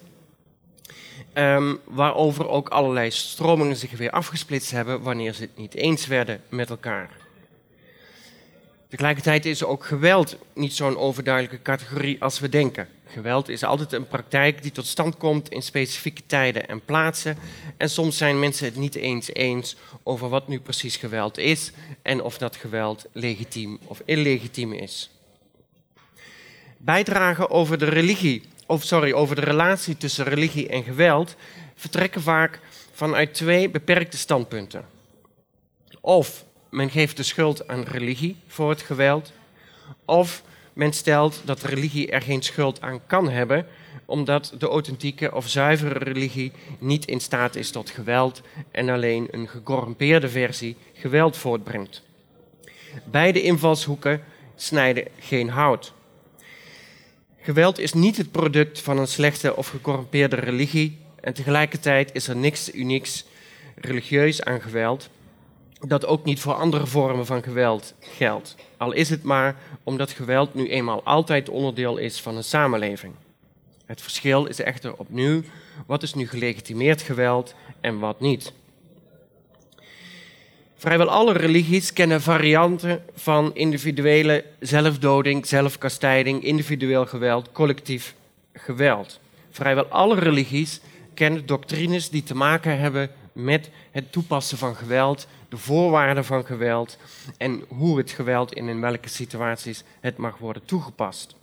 Um, 1.35 1.79
waarover 1.85 2.49
ook 2.49 2.69
allerlei 2.69 3.11
stromingen 3.11 3.77
zich 3.77 3.91
weer 3.91 4.11
afgesplitst 4.11 4.71
hebben 4.71 5.03
wanneer 5.03 5.32
ze 5.32 5.43
het 5.43 5.56
niet 5.56 5.75
eens 5.75 6.06
werden 6.06 6.43
met 6.49 6.71
elkaar. 6.71 7.11
Tegelijkertijd 8.88 9.47
is 9.47 9.65
ook 9.65 9.85
geweld 9.85 10.37
niet 10.55 10.75
zo'n 10.75 10.97
overduidelijke 10.97 11.62
categorie 11.62 12.23
als 12.23 12.41
we 12.41 12.49
denken. 12.49 12.88
Geweld 13.06 13.49
is 13.49 13.65
altijd 13.65 13.93
een 13.93 14.06
praktijk 14.06 14.62
die 14.62 14.73
tot 14.73 14.87
stand 14.87 15.17
komt 15.17 15.50
in 15.50 15.62
specifieke 15.62 16.23
tijden 16.27 16.69
en 16.69 16.85
plaatsen. 16.85 17.37
En 17.77 17.91
soms 17.91 18.17
zijn 18.17 18.38
mensen 18.38 18.65
het 18.65 18.77
niet 18.77 18.94
eens 18.94 19.35
eens 19.35 19.77
over 20.03 20.29
wat 20.29 20.49
nu 20.49 20.60
precies 20.60 20.96
geweld 20.96 21.39
is 21.39 21.72
en 22.03 22.22
of 22.22 22.39
dat 22.39 22.56
geweld 22.56 23.06
legitiem 23.13 23.79
of 23.84 24.03
illegitiem 24.05 24.72
is. 24.72 25.10
Bijdragen 26.77 27.51
over 27.51 27.79
de 27.79 27.89
religie, 27.89 28.43
of 28.70 28.84
sorry, 28.84 29.12
over 29.12 29.34
de 29.34 29.41
relatie 29.41 29.96
tussen 29.96 30.24
religie 30.24 30.69
en 30.69 30.82
geweld 30.82 31.36
vertrekken 31.74 32.22
vaak 32.22 32.60
vanuit 32.93 33.34
twee 33.34 33.70
beperkte 33.70 34.17
standpunten. 34.17 34.84
Of 36.00 36.44
men 36.69 36.91
geeft 36.91 37.17
de 37.17 37.22
schuld 37.22 37.69
aan 37.69 37.82
religie 37.82 38.36
voor 38.46 38.70
het 38.70 38.82
geweld, 38.82 39.32
of 40.05 40.43
men 40.72 40.93
stelt 40.93 41.43
dat 41.44 41.62
religie 41.62 42.10
er 42.10 42.22
geen 42.22 42.43
schuld 42.43 42.81
aan 42.81 43.06
kan 43.06 43.31
hebben, 43.31 43.67
omdat 44.05 44.55
de 44.58 44.69
authentieke 44.69 45.34
of 45.34 45.48
zuivere 45.48 45.98
religie 45.98 46.53
niet 46.79 47.06
in 47.06 47.20
staat 47.20 47.56
is 47.56 47.70
tot 47.70 47.91
geweld 47.91 48.43
en 48.70 48.89
alleen 48.89 49.29
een 49.31 49.48
gecorrumpeerde 49.48 50.29
versie 50.29 50.77
geweld 50.94 51.36
voortbrengt. 51.36 52.03
Beide 53.05 53.43
invalshoeken 53.43 54.22
snijden 54.56 55.06
geen 55.19 55.48
hout. 55.48 55.93
Geweld 57.51 57.79
is 57.79 57.93
niet 57.93 58.17
het 58.17 58.31
product 58.31 58.81
van 58.81 58.99
een 58.99 59.07
slechte 59.07 59.57
of 59.57 59.69
gecorrumpeerde 59.69 60.37
religie 60.37 60.99
en 61.21 61.35
tegelijkertijd 61.35 62.11
is 62.13 62.29
er 62.29 62.37
niks 62.37 62.75
unieks 62.75 63.25
religieus 63.75 64.43
aan 64.43 64.61
geweld 64.61 65.09
dat 65.81 66.07
ook 66.07 66.25
niet 66.25 66.41
voor 66.41 66.55
andere 66.55 66.87
vormen 66.87 67.27
van 67.27 67.43
geweld 67.43 67.95
geldt. 68.01 68.57
Al 68.77 68.93
is 68.93 69.11
het 69.11 69.23
maar 69.23 69.57
omdat 69.83 70.11
geweld 70.11 70.55
nu 70.55 70.69
eenmaal 70.69 71.03
altijd 71.05 71.49
onderdeel 71.49 71.97
is 71.97 72.21
van 72.21 72.37
een 72.37 72.45
samenleving. 72.45 73.15
Het 73.87 74.03
verschil 74.03 74.47
is 74.47 74.61
echter 74.61 74.97
opnieuw, 74.97 75.43
wat 75.87 76.03
is 76.03 76.15
nu 76.15 76.29
gelegitimeerd 76.29 77.03
geweld 77.03 77.55
en 77.81 77.99
wat 77.99 78.21
niet. 78.21 78.53
Vrijwel 80.81 81.10
alle 81.10 81.32
religies 81.32 81.93
kennen 81.93 82.20
varianten 82.20 83.03
van 83.15 83.55
individuele 83.55 84.44
zelfdoding, 84.60 85.46
zelfkastijding, 85.46 86.43
individueel 86.43 87.06
geweld, 87.06 87.53
collectief 87.53 88.15
geweld. 88.53 89.20
Vrijwel 89.51 89.84
alle 89.84 90.19
religies 90.19 90.81
kennen 91.15 91.46
doctrines 91.46 92.10
die 92.10 92.22
te 92.22 92.34
maken 92.34 92.79
hebben 92.79 93.10
met 93.32 93.70
het 93.91 94.13
toepassen 94.13 94.58
van 94.58 94.77
geweld, 94.77 95.27
de 95.49 95.56
voorwaarden 95.56 96.25
van 96.25 96.44
geweld 96.44 96.99
en 97.37 97.65
hoe 97.69 97.99
het 97.99 98.10
geweld 98.10 98.53
in, 98.53 98.69
in 98.69 98.81
welke 98.81 99.08
situaties 99.08 99.84
het 100.01 100.17
mag 100.17 100.39
worden 100.39 100.65
toegepast. 100.65 101.34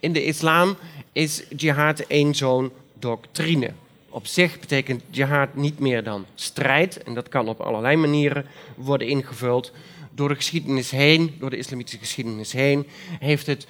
In 0.00 0.12
de 0.12 0.24
islam 0.24 0.76
is 1.12 1.44
jihad 1.56 2.00
één 2.00 2.34
zo'n 2.34 2.72
doctrine. 2.98 3.72
Op 4.14 4.26
zich 4.26 4.60
betekent 4.60 5.02
jihad 5.10 5.54
niet 5.54 5.78
meer 5.78 6.02
dan 6.02 6.26
strijd. 6.34 7.02
En 7.02 7.14
dat 7.14 7.28
kan 7.28 7.48
op 7.48 7.60
allerlei 7.60 7.96
manieren 7.96 8.46
worden 8.76 9.08
ingevuld. 9.08 9.72
Door 10.10 10.28
de 10.28 10.34
geschiedenis 10.34 10.90
heen, 10.90 11.34
door 11.38 11.50
de 11.50 11.56
islamitische 11.56 11.98
geschiedenis 11.98 12.52
heen, 12.52 12.86
heeft 13.18 13.46
het 13.46 13.66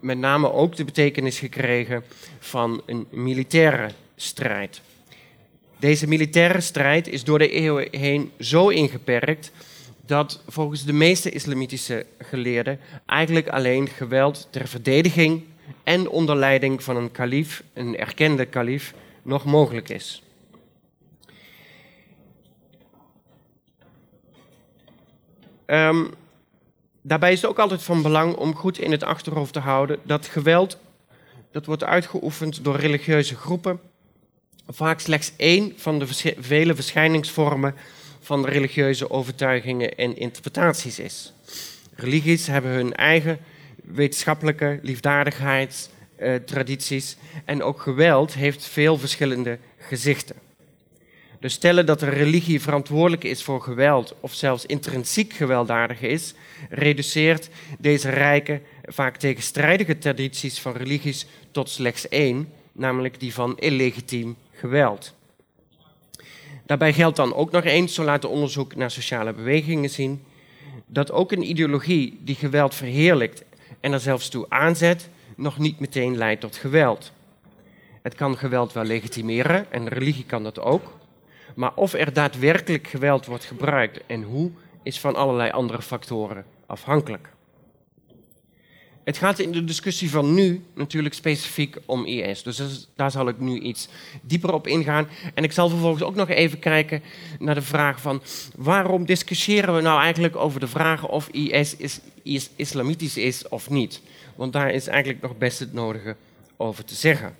met 0.00 0.18
name 0.18 0.52
ook 0.52 0.76
de 0.76 0.84
betekenis 0.84 1.38
gekregen 1.38 2.04
van 2.38 2.82
een 2.86 3.06
militaire 3.10 3.90
strijd. 4.16 4.80
Deze 5.78 6.08
militaire 6.08 6.60
strijd 6.60 7.08
is 7.08 7.24
door 7.24 7.38
de 7.38 7.50
eeuwen 7.50 7.88
heen 7.90 8.30
zo 8.40 8.68
ingeperkt 8.68 9.52
dat 10.06 10.42
volgens 10.48 10.84
de 10.84 10.92
meeste 10.92 11.30
islamitische 11.30 12.06
geleerden 12.18 12.80
eigenlijk 13.06 13.48
alleen 13.48 13.88
geweld 13.88 14.48
ter 14.50 14.68
verdediging 14.68 15.42
en 15.84 16.08
onder 16.08 16.36
leiding 16.36 16.82
van 16.82 16.96
een 16.96 17.12
kalif, 17.12 17.62
een 17.72 17.96
erkende 17.96 18.44
kalif, 18.46 18.94
nog 19.26 19.44
mogelijk 19.44 19.88
is. 19.88 20.22
Um, 25.66 26.14
daarbij 27.02 27.32
is 27.32 27.40
het 27.40 27.50
ook 27.50 27.58
altijd 27.58 27.82
van 27.82 28.02
belang 28.02 28.34
om 28.36 28.54
goed 28.54 28.78
in 28.78 28.90
het 28.90 29.02
achterhoofd 29.02 29.52
te 29.52 29.58
houden 29.58 29.98
dat 30.02 30.26
geweld 30.26 30.78
dat 31.52 31.66
wordt 31.66 31.84
uitgeoefend 31.84 32.64
door 32.64 32.76
religieuze 32.76 33.36
groepen 33.36 33.80
vaak 34.68 35.00
slechts 35.00 35.32
één 35.36 35.72
van 35.76 35.98
de 35.98 36.06
vele 36.38 36.74
verschijningsvormen 36.74 37.74
van 38.20 38.46
religieuze 38.46 39.10
overtuigingen 39.10 39.96
en 39.96 40.16
interpretaties 40.16 40.98
is. 40.98 41.32
Religies 41.94 42.46
hebben 42.46 42.70
hun 42.70 42.94
eigen 42.94 43.38
wetenschappelijke 43.84 44.78
liefdadigheidstradities 46.18 47.16
en 47.44 47.62
ook 47.62 47.80
geweld 47.80 48.34
heeft 48.34 48.66
veel 48.66 48.98
verschillende 48.98 49.58
gezichten. 49.78 50.36
Dus 51.40 51.52
stellen 51.52 51.86
dat 51.86 52.02
een 52.02 52.10
religie 52.10 52.60
verantwoordelijk 52.60 53.24
is 53.24 53.42
voor 53.42 53.62
geweld 53.62 54.14
of 54.20 54.34
zelfs 54.34 54.66
intrinsiek 54.66 55.32
gewelddadig 55.32 56.00
is, 56.00 56.34
reduceert 56.70 57.48
deze 57.78 58.10
rijke, 58.10 58.60
vaak 58.82 59.16
tegenstrijdige 59.16 59.98
tradities 59.98 60.60
van 60.60 60.72
religies 60.72 61.26
tot 61.50 61.70
slechts 61.70 62.08
één, 62.08 62.52
namelijk 62.72 63.20
die 63.20 63.34
van 63.34 63.58
illegitiem 63.58 64.36
geweld. 64.52 65.14
Daarbij 66.66 66.92
geldt 66.92 67.16
dan 67.16 67.34
ook 67.34 67.50
nog 67.50 67.64
eens, 67.64 67.94
zo 67.94 68.04
laat 68.04 68.24
onderzoek 68.24 68.74
naar 68.74 68.90
sociale 68.90 69.32
bewegingen 69.32 69.90
zien, 69.90 70.22
dat 70.86 71.12
ook 71.12 71.32
een 71.32 71.48
ideologie 71.48 72.18
die 72.20 72.34
geweld 72.34 72.74
verheerlijkt 72.74 73.44
en 73.80 73.92
er 73.92 74.00
zelfs 74.00 74.28
toe 74.28 74.46
aanzet, 74.48 75.08
nog 75.36 75.58
niet 75.58 75.80
meteen 75.80 76.16
leidt 76.16 76.40
tot 76.40 76.56
geweld. 76.56 77.12
Het 78.02 78.14
kan 78.14 78.36
geweld 78.36 78.72
wel 78.72 78.84
legitimeren 78.84 79.72
en 79.72 79.88
religie 79.88 80.24
kan 80.24 80.42
dat 80.42 80.60
ook, 80.60 80.98
maar 81.54 81.72
of 81.74 81.92
er 81.92 82.12
daadwerkelijk 82.12 82.86
geweld 82.86 83.26
wordt 83.26 83.44
gebruikt 83.44 84.00
en 84.06 84.22
hoe, 84.22 84.50
is 84.82 85.00
van 85.00 85.14
allerlei 85.14 85.50
andere 85.50 85.82
factoren 85.82 86.44
afhankelijk. 86.66 87.28
Het 89.06 89.18
gaat 89.18 89.38
in 89.38 89.52
de 89.52 89.64
discussie 89.64 90.10
van 90.10 90.34
nu 90.34 90.64
natuurlijk 90.74 91.14
specifiek 91.14 91.76
om 91.84 92.04
IS. 92.04 92.42
Dus 92.42 92.88
daar 92.96 93.10
zal 93.10 93.28
ik 93.28 93.38
nu 93.38 93.58
iets 93.58 93.88
dieper 94.22 94.52
op 94.52 94.66
ingaan. 94.66 95.08
En 95.34 95.44
ik 95.44 95.52
zal 95.52 95.68
vervolgens 95.68 96.02
ook 96.02 96.14
nog 96.14 96.28
even 96.28 96.58
kijken 96.58 97.02
naar 97.38 97.54
de 97.54 97.62
vraag 97.62 98.00
van 98.00 98.22
waarom 98.56 99.04
discussiëren 99.04 99.74
we 99.74 99.80
nou 99.80 100.00
eigenlijk 100.00 100.36
over 100.36 100.60
de 100.60 100.66
vraag 100.66 101.08
of 101.08 101.28
is, 101.28 101.76
is 102.22 102.50
islamitisch 102.56 103.16
is 103.16 103.48
of 103.48 103.70
niet. 103.70 104.00
Want 104.36 104.52
daar 104.52 104.70
is 104.70 104.86
eigenlijk 104.86 105.22
nog 105.22 105.38
best 105.38 105.58
het 105.58 105.72
nodige 105.72 106.16
over 106.56 106.84
te 106.84 106.94
zeggen. 106.94 107.36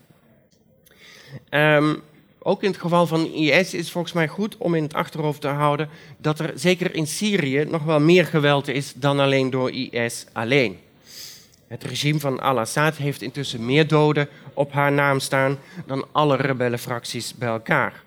Um, 1.50 2.03
ook 2.38 2.62
in 2.62 2.71
het 2.71 2.81
geval 2.81 3.07
van 3.07 3.26
IS 3.26 3.75
is 3.75 3.91
volgens 3.91 4.12
mij 4.12 4.29
goed 4.29 4.57
om 4.57 4.75
in 4.75 4.83
het 4.83 4.95
achterhoofd 4.95 5.41
te 5.41 5.49
houden 5.49 5.88
dat 6.19 6.38
er 6.38 6.53
zeker 6.55 6.95
in 6.95 7.07
Syrië 7.07 7.65
nog 7.65 7.83
wel 7.83 8.00
meer 8.00 8.26
geweld 8.26 8.69
is 8.69 8.93
dan 8.95 9.21
alleen 9.21 9.50
door 9.50 9.71
IS 9.71 10.26
alleen. 10.33 10.79
Het 11.67 11.85
regime 11.85 12.21
van 12.21 12.41
al-Assad 12.41 12.97
heeft 12.97 13.23
intussen 13.23 13.65
meer 13.65 13.87
doden 13.87 14.29
op 14.55 14.73
haar 14.73 14.93
naam 14.93 15.21
staan 15.21 15.59
dan 15.87 16.07
alle 16.12 16.37
rebellenfracties 16.37 17.35
bij 17.35 17.49
elkaar. 17.49 18.03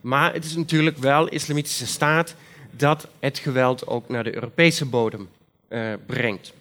Maar 0.00 0.32
het 0.32 0.44
is 0.44 0.56
natuurlijk 0.56 0.96
wel 0.96 1.28
islamitische 1.28 1.86
staat 1.86 2.34
dat 2.70 3.08
het 3.18 3.38
geweld 3.38 3.86
ook 3.86 4.08
naar 4.08 4.24
de 4.24 4.34
Europese 4.34 4.84
bodem 4.86 5.28
uh, 5.68 5.92
brengt. 6.06 6.52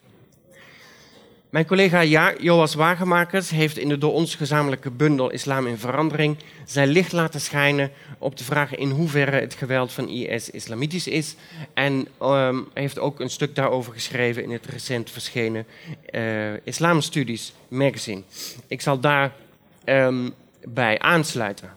Mijn 1.50 1.66
collega 1.66 2.04
Joas 2.40 2.74
Wagenmakers 2.74 3.50
heeft 3.50 3.78
in 3.78 3.90
de 3.90 3.98
door 3.98 4.14
ons 4.14 4.36
gezamenlijke 4.36 4.92
bundel 4.92 5.30
Islam 5.30 5.68
in 5.68 5.78
Verandering 5.78 6.38
zijn 6.66 6.88
licht 6.88 7.12
laten 7.12 7.42
schijnen 7.42 7.92
op 8.18 8.38
de 8.38 8.44
vraag 8.44 8.76
in 8.76 8.90
hoeverre 8.90 9.40
het 9.40 9.54
geweld 9.54 9.92
van 9.92 10.10
IS 10.10 10.50
islamitisch 10.50 11.08
is. 11.08 11.36
En 11.74 12.08
um, 12.22 12.68
heeft 12.74 13.00
ook 13.00 13.20
een 13.20 13.30
stuk 13.30 13.56
daarover 13.56 13.94
geschreven 13.94 14.44
in 14.44 14.52
het 14.52 14.66
recent 14.66 15.12
verschenen 15.12 15.66
uh, 16.12 16.66
Islamstudies 16.66 17.54
magazine. 17.68 18.22
Ik 18.68 18.82
zal 18.82 19.00
daar 19.00 19.34
um, 19.86 20.34
bij 20.64 21.00
aansluiten. 21.00 21.74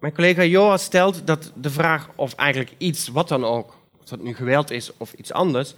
Mijn 0.00 0.12
collega 0.12 0.44
Joas 0.44 0.82
stelt 0.82 1.26
dat 1.26 1.52
de 1.54 1.70
vraag 1.70 2.08
of 2.14 2.34
eigenlijk 2.34 2.72
iets, 2.78 3.08
wat 3.08 3.28
dan 3.28 3.44
ook, 3.44 3.76
of 4.00 4.08
dat 4.08 4.22
nu 4.22 4.34
geweld 4.34 4.70
is 4.70 4.90
of 4.96 5.12
iets 5.12 5.32
anders, 5.32 5.74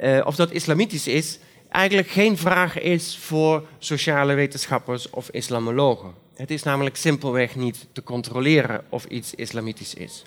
uh, 0.00 0.20
of 0.24 0.36
dat 0.36 0.50
islamitisch 0.50 1.06
is, 1.06 1.38
eigenlijk 1.68 2.08
geen 2.08 2.36
vraag 2.36 2.78
is 2.78 3.16
voor 3.16 3.66
sociale 3.78 4.34
wetenschappers 4.34 5.10
of 5.10 5.30
islamologen. 5.30 6.14
Het 6.34 6.50
is 6.50 6.62
namelijk 6.62 6.96
simpelweg 6.96 7.56
niet 7.56 7.86
te 7.92 8.02
controleren 8.02 8.84
of 8.88 9.04
iets 9.04 9.34
islamitisch 9.34 9.94
is. 9.94 10.24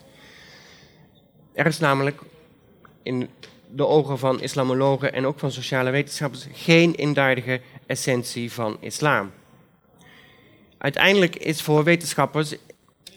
Er 1.53 1.65
is 1.65 1.80
namelijk 1.80 2.22
in 3.03 3.30
de 3.72 3.88
ogen 3.88 4.20
van 4.20 4.42
islamologen 4.42 5.13
en 5.13 5.25
ook 5.25 5.39
van 5.39 5.51
sociale 5.51 5.89
wetenschappers 5.89 6.48
geen 6.53 6.96
eenduidige 6.96 7.62
essentie 7.86 8.51
van 8.51 8.77
islam. 8.80 9.32
Uiteindelijk 10.77 11.36
is 11.36 11.62
voor 11.62 11.84
wetenschappers 11.84 12.56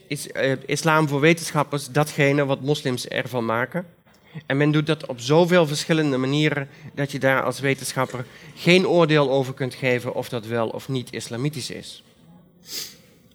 is, 0.09 0.29
uh, 0.33 0.53
islam 0.67 1.09
voor 1.09 1.21
wetenschappers 1.21 1.89
datgene 1.89 2.45
wat 2.45 2.61
moslims 2.61 3.09
ervan 3.09 3.45
maken. 3.45 3.87
En 4.47 4.57
men 4.57 4.71
doet 4.71 4.87
dat 4.87 5.07
op 5.07 5.21
zoveel 5.21 5.67
verschillende 5.67 6.17
manieren 6.17 6.69
dat 6.95 7.13
je 7.13 7.19
daar 7.19 7.43
als 7.43 7.61
wetenschapper 7.61 8.27
geen 8.55 8.87
oordeel 8.87 9.31
over 9.31 9.55
kunt 9.55 9.75
geven 9.75 10.15
of 10.15 10.29
dat 10.29 10.47
wel 10.47 10.69
of 10.69 10.89
niet 10.89 11.13
islamitisch 11.13 11.71
is. 11.71 12.03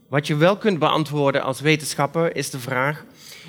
Wat 0.07 0.27
je 0.27 0.35
wel 0.35 0.57
kunt 0.57 0.79
beantwoorden 0.79 1.43
als 1.43 1.61
wetenschapper 1.61 2.35
is 2.35 2.49
de 2.49 2.59
vraag: 2.59 3.05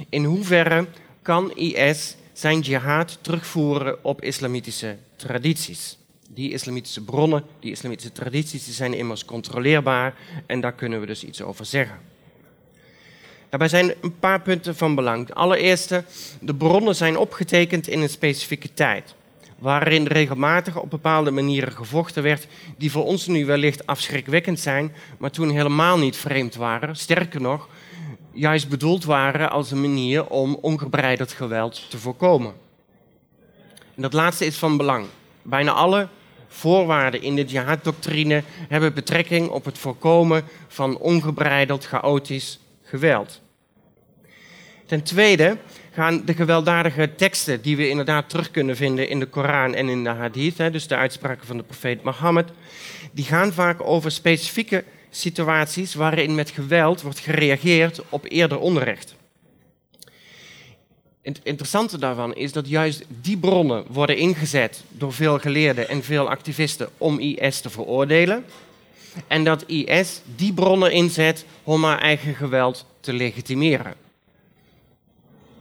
in 0.09 0.25
hoeverre 0.25 0.87
kan 1.23 1.57
IS 1.57 2.17
zijn 2.33 2.61
jihad 2.61 3.19
terugvoeren 3.21 4.05
op 4.05 4.23
islamitische 4.23 4.97
tradities? 5.17 5.97
Die 6.29 6.53
islamitische 6.53 7.05
bronnen, 7.05 7.45
die 7.61 7.71
islamitische 7.71 8.13
tradities, 8.13 8.65
die 8.65 8.75
zijn 8.75 8.95
immers 8.95 9.25
controleerbaar 9.25 10.15
en 10.47 10.61
daar 10.61 10.73
kunnen 10.75 11.01
we 11.01 11.07
dus 11.07 11.25
iets 11.25 11.43
over 11.43 11.65
zeggen. 11.65 12.12
Daarbij 13.53 13.71
zijn 13.71 13.95
een 14.01 14.19
paar 14.19 14.41
punten 14.41 14.77
van 14.77 14.95
belang. 14.95 15.35
Allereerst, 15.35 15.89
de 16.41 16.55
bronnen 16.55 16.95
zijn 16.95 17.17
opgetekend 17.17 17.89
in 17.89 18.01
een 18.01 18.09
specifieke 18.09 18.75
tijd, 18.75 19.15
waarin 19.59 20.07
regelmatig 20.07 20.81
op 20.81 20.91
bepaalde 20.91 21.31
manieren 21.31 21.73
gevochten 21.73 22.23
werd, 22.23 22.47
die 22.77 22.91
voor 22.91 23.05
ons 23.05 23.27
nu 23.27 23.47
wellicht 23.47 23.87
afschrikwekkend 23.87 24.61
zijn, 24.61 24.93
maar 25.19 25.31
toen 25.31 25.51
helemaal 25.51 25.99
niet 25.99 26.17
vreemd 26.17 26.55
waren. 26.55 26.97
Sterker 26.97 27.41
nog, 27.41 27.69
juist 28.33 28.69
bedoeld 28.69 29.05
waren 29.05 29.51
als 29.51 29.71
een 29.71 29.81
manier 29.81 30.27
om 30.27 30.59
ongebreideld 30.61 31.33
geweld 31.33 31.91
te 31.91 31.99
voorkomen. 31.99 32.53
En 33.95 34.03
dat 34.03 34.13
laatste 34.13 34.47
is 34.47 34.57
van 34.57 34.77
belang. 34.77 35.07
Bijna 35.43 35.73
alle 35.73 36.09
voorwaarden 36.49 37.23
in 37.23 37.37
de 37.37 37.45
jihad-doctrine 37.45 38.43
hebben 38.69 38.95
betrekking 38.95 39.49
op 39.49 39.65
het 39.65 39.79
voorkomen 39.79 40.45
van 40.69 40.99
ongebreideld 40.99 41.85
chaotisch 41.85 42.61
geweld. 42.93 43.41
Ten 44.87 45.03
tweede 45.03 45.57
gaan 45.93 46.23
de 46.25 46.35
gewelddadige 46.35 47.15
teksten 47.15 47.63
die 47.63 47.77
we 47.77 47.89
inderdaad 47.89 48.29
terug 48.29 48.51
kunnen 48.51 48.77
vinden 48.77 49.09
in 49.09 49.21
de 49.21 49.27
Koran 49.27 49.75
en 49.75 49.89
in 49.89 50.05
de 50.05 50.11
Hadith, 50.11 50.57
dus 50.57 50.87
de 50.87 50.97
uitspraken 50.97 51.47
van 51.47 51.57
de 51.57 51.63
profeet 51.63 52.03
Mohammed, 52.03 52.49
die 53.13 53.25
gaan 53.25 53.53
vaak 53.53 53.83
over 53.83 54.11
specifieke 54.11 54.85
situaties 55.11 55.95
waarin 55.95 56.35
met 56.35 56.51
geweld 56.51 57.03
wordt 57.03 57.19
gereageerd 57.19 58.03
op 58.09 58.25
eerder 58.29 58.59
onrecht. 58.59 59.15
Het 61.23 61.41
interessante 61.43 61.99
daarvan 61.99 62.35
is 62.35 62.53
dat 62.53 62.69
juist 62.69 63.05
die 63.21 63.37
bronnen 63.37 63.85
worden 63.89 64.17
ingezet 64.17 64.85
door 64.89 65.13
veel 65.13 65.39
geleerden 65.39 65.89
en 65.89 66.03
veel 66.03 66.29
activisten 66.29 66.89
om 66.99 67.19
IS 67.19 67.61
te 67.61 67.71
veroordelen. 67.71 68.45
En 69.27 69.45
dat 69.45 69.65
IS 69.67 70.21
die 70.37 70.53
bronnen 70.53 70.93
inzet 70.93 71.45
om 71.63 71.85
haar 71.85 71.99
eigen 71.99 72.35
geweld 72.35 72.87
te 73.01 73.13
legitimeren. 73.13 73.95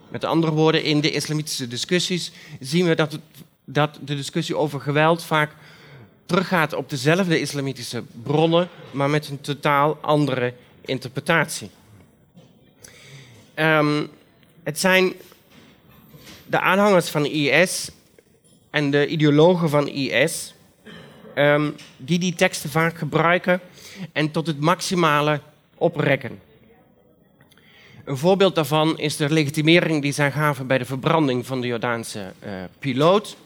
Met 0.09 0.23
andere 0.23 0.51
woorden, 0.51 0.83
in 0.83 1.01
de 1.01 1.11
islamitische 1.11 1.67
discussies 1.67 2.31
zien 2.59 2.87
we 2.87 2.95
dat, 2.95 3.11
het, 3.11 3.21
dat 3.65 3.97
de 4.01 4.15
discussie 4.15 4.57
over 4.57 4.81
geweld 4.81 5.23
vaak 5.23 5.51
teruggaat 6.25 6.73
op 6.73 6.89
dezelfde 6.89 7.39
islamitische 7.39 8.03
bronnen, 8.23 8.69
maar 8.91 9.09
met 9.09 9.29
een 9.29 9.41
totaal 9.41 9.97
andere 10.01 10.53
interpretatie. 10.85 11.69
Um, 13.55 14.09
het 14.63 14.79
zijn 14.79 15.13
de 16.45 16.59
aanhangers 16.59 17.09
van 17.09 17.25
IS 17.25 17.89
en 18.69 18.91
de 18.91 19.07
ideologen 19.07 19.69
van 19.69 19.87
IS 19.87 20.53
um, 21.35 21.75
die 21.97 22.19
die 22.19 22.33
teksten 22.33 22.69
vaak 22.69 22.97
gebruiken 22.97 23.59
en 24.11 24.31
tot 24.31 24.47
het 24.47 24.59
maximale 24.59 25.41
oprekken. 25.77 26.39
Een 28.05 28.17
voorbeeld 28.17 28.55
daarvan 28.55 28.99
is 28.99 29.15
de 29.15 29.29
legitimering 29.29 30.01
die 30.01 30.11
zij 30.11 30.31
gaven 30.31 30.67
bij 30.67 30.77
de 30.77 30.85
verbranding 30.85 31.45
van 31.45 31.61
de 31.61 31.67
Jordaanse 31.67 32.33
uh, 32.45 32.51
piloot. 32.79 33.37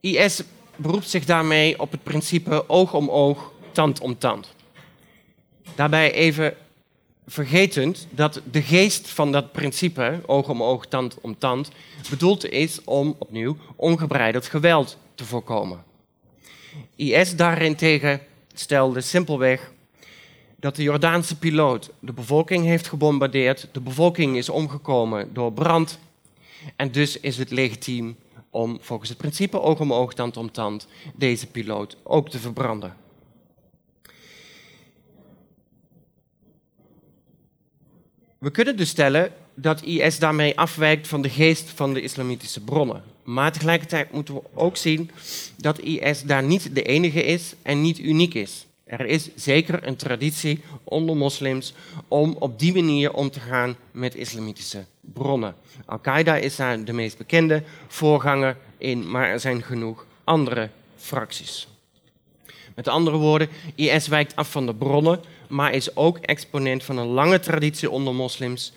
IS 0.00 0.42
beroept 0.76 1.10
zich 1.10 1.24
daarmee 1.24 1.80
op 1.80 1.90
het 1.90 2.02
principe 2.02 2.68
oog 2.68 2.94
om 2.94 3.10
oog, 3.10 3.52
tand 3.72 4.00
om 4.00 4.18
tand. 4.18 4.54
Daarbij 5.74 6.12
even 6.12 6.54
vergetend 7.26 8.06
dat 8.10 8.40
de 8.50 8.62
geest 8.62 9.08
van 9.08 9.32
dat 9.32 9.52
principe, 9.52 10.20
oog 10.26 10.48
om 10.48 10.62
oog, 10.62 10.86
tand 10.86 11.18
om 11.20 11.38
tand, 11.38 11.70
bedoeld 12.10 12.50
is 12.50 12.84
om, 12.84 13.16
opnieuw, 13.18 13.56
ongebreideld 13.76 14.46
geweld 14.46 14.98
te 15.16 15.24
voorkomen. 15.24 15.84
IS 16.96 17.36
daarentegen 17.36 18.20
stelde 18.54 19.00
simpelweg 19.00 19.72
dat 20.56 20.76
de 20.76 20.82
Jordaanse 20.82 21.38
piloot 21.38 21.90
de 22.00 22.12
bevolking 22.12 22.64
heeft 22.64 22.88
gebombardeerd, 22.88 23.68
de 23.72 23.80
bevolking 23.80 24.36
is 24.36 24.48
omgekomen 24.48 25.34
door 25.34 25.52
brand 25.52 25.98
en 26.76 26.92
dus 26.92 27.20
is 27.20 27.38
het 27.38 27.50
legitiem 27.50 28.16
om 28.50 28.78
volgens 28.80 29.08
het 29.08 29.18
principe 29.18 29.60
oog 29.60 29.80
om 29.80 29.92
oog, 29.92 30.14
tand 30.14 30.36
om 30.36 30.52
tand 30.52 30.86
deze 31.14 31.46
piloot 31.46 31.96
ook 32.02 32.30
te 32.30 32.38
verbranden. 32.38 32.96
We 38.38 38.50
kunnen 38.50 38.76
dus 38.76 38.88
stellen 38.88 39.32
dat 39.54 39.82
IS 39.82 40.18
daarmee 40.18 40.58
afwijkt 40.58 41.08
van 41.08 41.22
de 41.22 41.30
geest 41.30 41.70
van 41.70 41.94
de 41.94 42.00
islamitische 42.00 42.60
bronnen. 42.60 43.15
Maar 43.26 43.52
tegelijkertijd 43.52 44.12
moeten 44.12 44.34
we 44.34 44.42
ook 44.54 44.76
zien 44.76 45.10
dat 45.56 45.78
IS 45.78 46.22
daar 46.22 46.42
niet 46.42 46.74
de 46.74 46.82
enige 46.82 47.24
is 47.24 47.54
en 47.62 47.80
niet 47.80 47.98
uniek 47.98 48.34
is. 48.34 48.66
Er 48.84 49.06
is 49.06 49.28
zeker 49.34 49.86
een 49.86 49.96
traditie 49.96 50.60
onder 50.84 51.16
moslims 51.16 51.74
om 52.08 52.36
op 52.38 52.58
die 52.58 52.74
manier 52.74 53.12
om 53.12 53.30
te 53.30 53.40
gaan 53.40 53.76
met 53.90 54.14
islamitische 54.14 54.84
bronnen. 55.00 55.54
Al-Qaeda 55.84 56.36
is 56.36 56.56
daar 56.56 56.84
de 56.84 56.92
meest 56.92 57.18
bekende 57.18 57.62
voorganger 57.88 58.56
in, 58.78 59.10
maar 59.10 59.28
er 59.28 59.40
zijn 59.40 59.62
genoeg 59.62 60.06
andere 60.24 60.70
fracties. 60.96 61.68
Met 62.74 62.88
andere 62.88 63.16
woorden, 63.16 63.48
IS 63.74 64.08
wijkt 64.08 64.36
af 64.36 64.50
van 64.50 64.66
de 64.66 64.74
bronnen, 64.74 65.20
maar 65.48 65.72
is 65.72 65.96
ook 65.96 66.18
exponent 66.18 66.84
van 66.84 66.98
een 66.98 67.06
lange 67.06 67.40
traditie 67.40 67.90
onder 67.90 68.14
moslims 68.14 68.72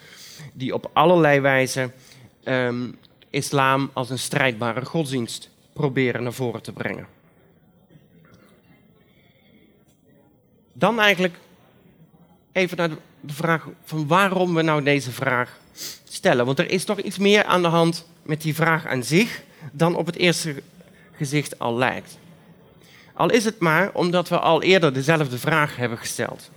die 0.54 0.74
op 0.74 0.90
allerlei 0.94 1.40
wijze 1.40 1.92
um, 2.44 2.98
islam 3.30 3.90
als 3.94 4.10
een 4.10 4.20
strijdbare 4.20 4.86
godsdienst 4.86 5.50
proberen 5.74 6.24
naar 6.24 6.34
voren 6.34 6.62
te 6.62 6.72
brengen. 6.72 7.08
Dan 10.74 11.00
eigenlijk 11.00 11.38
even 12.52 12.78
naar 12.78 12.90
de 13.22 13.34
vraag 13.34 13.68
van 13.84 14.08
waarom 14.08 14.54
we 14.54 14.62
nou 14.62 14.84
deze 14.84 15.12
vraag 15.12 15.60
stellen. 16.10 16.46
Want 16.46 16.60
er 16.60 16.72
is 16.72 16.84
toch 16.84 17.00
iets 17.00 17.18
meer 17.18 17.44
aan 17.44 17.62
de 17.62 17.68
hand 17.68 18.08
met 18.24 18.42
die 18.42 18.56
vraag 18.56 18.86
aan 18.86 19.04
zich 19.04 19.42
dan 19.72 19.96
op 19.96 20.06
het 20.06 20.16
eerste 20.16 20.62
gezicht 21.12 21.60
al 21.60 21.78
lijkt. 21.78 22.18
Al 23.14 23.30
is 23.30 23.46
het 23.46 23.60
maar 23.60 23.92
omdat 23.94 24.30
we 24.30 24.40
al 24.40 24.62
eerder 24.62 24.94
dezelfde 24.94 25.38
vraag 25.38 25.76
hebben 25.76 25.98
gesteld. 25.98 26.50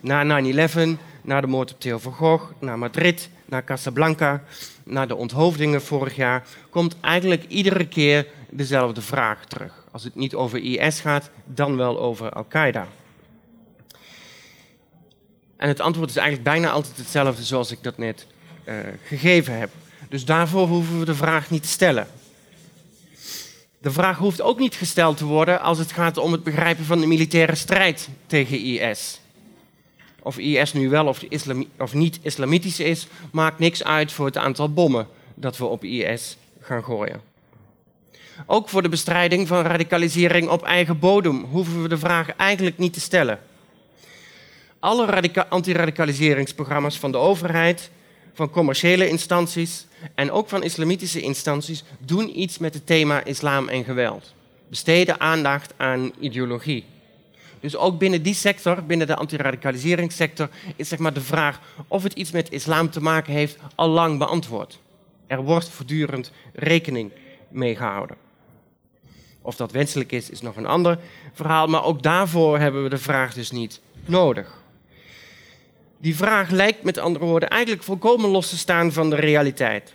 Na 0.00 0.42
9-11, 0.42 0.78
na 1.22 1.40
de 1.40 1.46
moord 1.46 1.72
op 1.72 1.80
Theo 1.80 1.98
van 1.98 2.12
Gogh, 2.12 2.44
naar 2.58 2.78
Madrid, 2.78 3.28
naar 3.44 3.64
Casablanca, 3.64 4.42
naar 4.84 5.08
de 5.08 5.16
onthoofdingen 5.16 5.82
vorig 5.82 6.16
jaar, 6.16 6.46
komt 6.70 6.96
eigenlijk 7.00 7.44
iedere 7.48 7.86
keer 7.86 8.26
dezelfde 8.50 9.00
vraag 9.00 9.44
terug. 9.44 9.84
Als 9.90 10.04
het 10.04 10.14
niet 10.14 10.34
over 10.34 10.58
IS 10.58 11.00
gaat, 11.00 11.30
dan 11.44 11.76
wel 11.76 12.00
over 12.00 12.30
Al-Qaeda. 12.30 12.86
En 15.56 15.68
het 15.68 15.80
antwoord 15.80 16.10
is 16.10 16.16
eigenlijk 16.16 16.48
bijna 16.48 16.70
altijd 16.70 16.96
hetzelfde 16.96 17.42
zoals 17.42 17.70
ik 17.70 17.82
dat 17.82 17.98
net 17.98 18.26
uh, 18.64 18.74
gegeven 19.04 19.58
heb. 19.58 19.70
Dus 20.08 20.24
daarvoor 20.24 20.66
hoeven 20.66 20.98
we 20.98 21.04
de 21.04 21.14
vraag 21.14 21.50
niet 21.50 21.62
te 21.62 21.68
stellen. 21.68 22.06
De 23.78 23.90
vraag 23.90 24.18
hoeft 24.18 24.40
ook 24.40 24.58
niet 24.58 24.74
gesteld 24.74 25.16
te 25.16 25.24
worden 25.24 25.60
als 25.60 25.78
het 25.78 25.92
gaat 25.92 26.16
om 26.16 26.32
het 26.32 26.42
begrijpen 26.42 26.84
van 26.84 27.00
de 27.00 27.06
militaire 27.06 27.54
strijd 27.54 28.08
tegen 28.26 28.58
IS. 28.58 29.20
Of 30.22 30.38
IS 30.38 30.72
nu 30.72 30.88
wel 30.88 31.06
of, 31.06 31.20
of 31.78 31.94
niet 31.94 32.18
islamitisch 32.22 32.80
is, 32.80 33.06
maakt 33.32 33.58
niks 33.58 33.84
uit 33.84 34.12
voor 34.12 34.26
het 34.26 34.36
aantal 34.36 34.72
bommen 34.72 35.06
dat 35.34 35.56
we 35.56 35.64
op 35.64 35.84
IS 35.84 36.36
gaan 36.60 36.84
gooien. 36.84 37.20
Ook 38.46 38.68
voor 38.68 38.82
de 38.82 38.88
bestrijding 38.88 39.48
van 39.48 39.62
radicalisering 39.62 40.48
op 40.48 40.62
eigen 40.62 40.98
bodem 40.98 41.44
hoeven 41.44 41.82
we 41.82 41.88
de 41.88 41.98
vraag 41.98 42.36
eigenlijk 42.36 42.78
niet 42.78 42.92
te 42.92 43.00
stellen. 43.00 43.38
Alle 44.78 45.46
antiradicaliseringsprogramma's 45.48 46.98
van 46.98 47.12
de 47.12 47.18
overheid, 47.18 47.90
van 48.34 48.50
commerciële 48.50 49.08
instanties 49.08 49.86
en 50.14 50.30
ook 50.30 50.48
van 50.48 50.62
islamitische 50.62 51.20
instanties 51.20 51.84
doen 51.98 52.40
iets 52.40 52.58
met 52.58 52.74
het 52.74 52.86
thema 52.86 53.24
islam 53.24 53.68
en 53.68 53.84
geweld. 53.84 54.32
Besteden 54.68 55.20
aandacht 55.20 55.72
aan 55.76 56.12
ideologie. 56.20 56.84
Dus 57.62 57.76
ook 57.76 57.98
binnen 57.98 58.22
die 58.22 58.34
sector, 58.34 58.84
binnen 58.84 59.06
de 59.06 59.16
antiradicaliseringssector, 59.16 60.48
is 60.76 60.88
zeg 60.88 60.98
maar 60.98 61.12
de 61.12 61.20
vraag 61.20 61.60
of 61.88 62.02
het 62.02 62.12
iets 62.12 62.30
met 62.30 62.50
islam 62.50 62.90
te 62.90 63.00
maken 63.00 63.32
heeft 63.32 63.58
al 63.74 63.88
lang 63.88 64.18
beantwoord. 64.18 64.80
Er 65.26 65.42
wordt 65.42 65.68
voortdurend 65.68 66.32
rekening 66.52 67.12
mee 67.48 67.76
gehouden. 67.76 68.16
Of 69.42 69.56
dat 69.56 69.72
wenselijk 69.72 70.12
is, 70.12 70.30
is 70.30 70.40
nog 70.40 70.56
een 70.56 70.66
ander 70.66 70.98
verhaal, 71.32 71.66
maar 71.66 71.84
ook 71.84 72.02
daarvoor 72.02 72.58
hebben 72.58 72.82
we 72.82 72.88
de 72.88 72.98
vraag 72.98 73.34
dus 73.34 73.50
niet 73.50 73.80
nodig. 74.04 74.62
Die 75.98 76.16
vraag 76.16 76.50
lijkt 76.50 76.82
met 76.82 76.98
andere 76.98 77.24
woorden 77.24 77.48
eigenlijk 77.48 77.82
volkomen 77.82 78.30
los 78.30 78.48
te 78.48 78.58
staan 78.58 78.92
van 78.92 79.10
de 79.10 79.16
realiteit. 79.16 79.94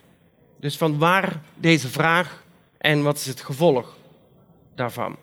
Dus 0.60 0.76
van 0.76 0.98
waar 0.98 1.40
deze 1.54 1.88
vraag 1.88 2.42
en 2.78 3.02
wat 3.02 3.16
is 3.16 3.26
het 3.26 3.40
gevolg 3.40 3.96
daarvan? 4.74 5.16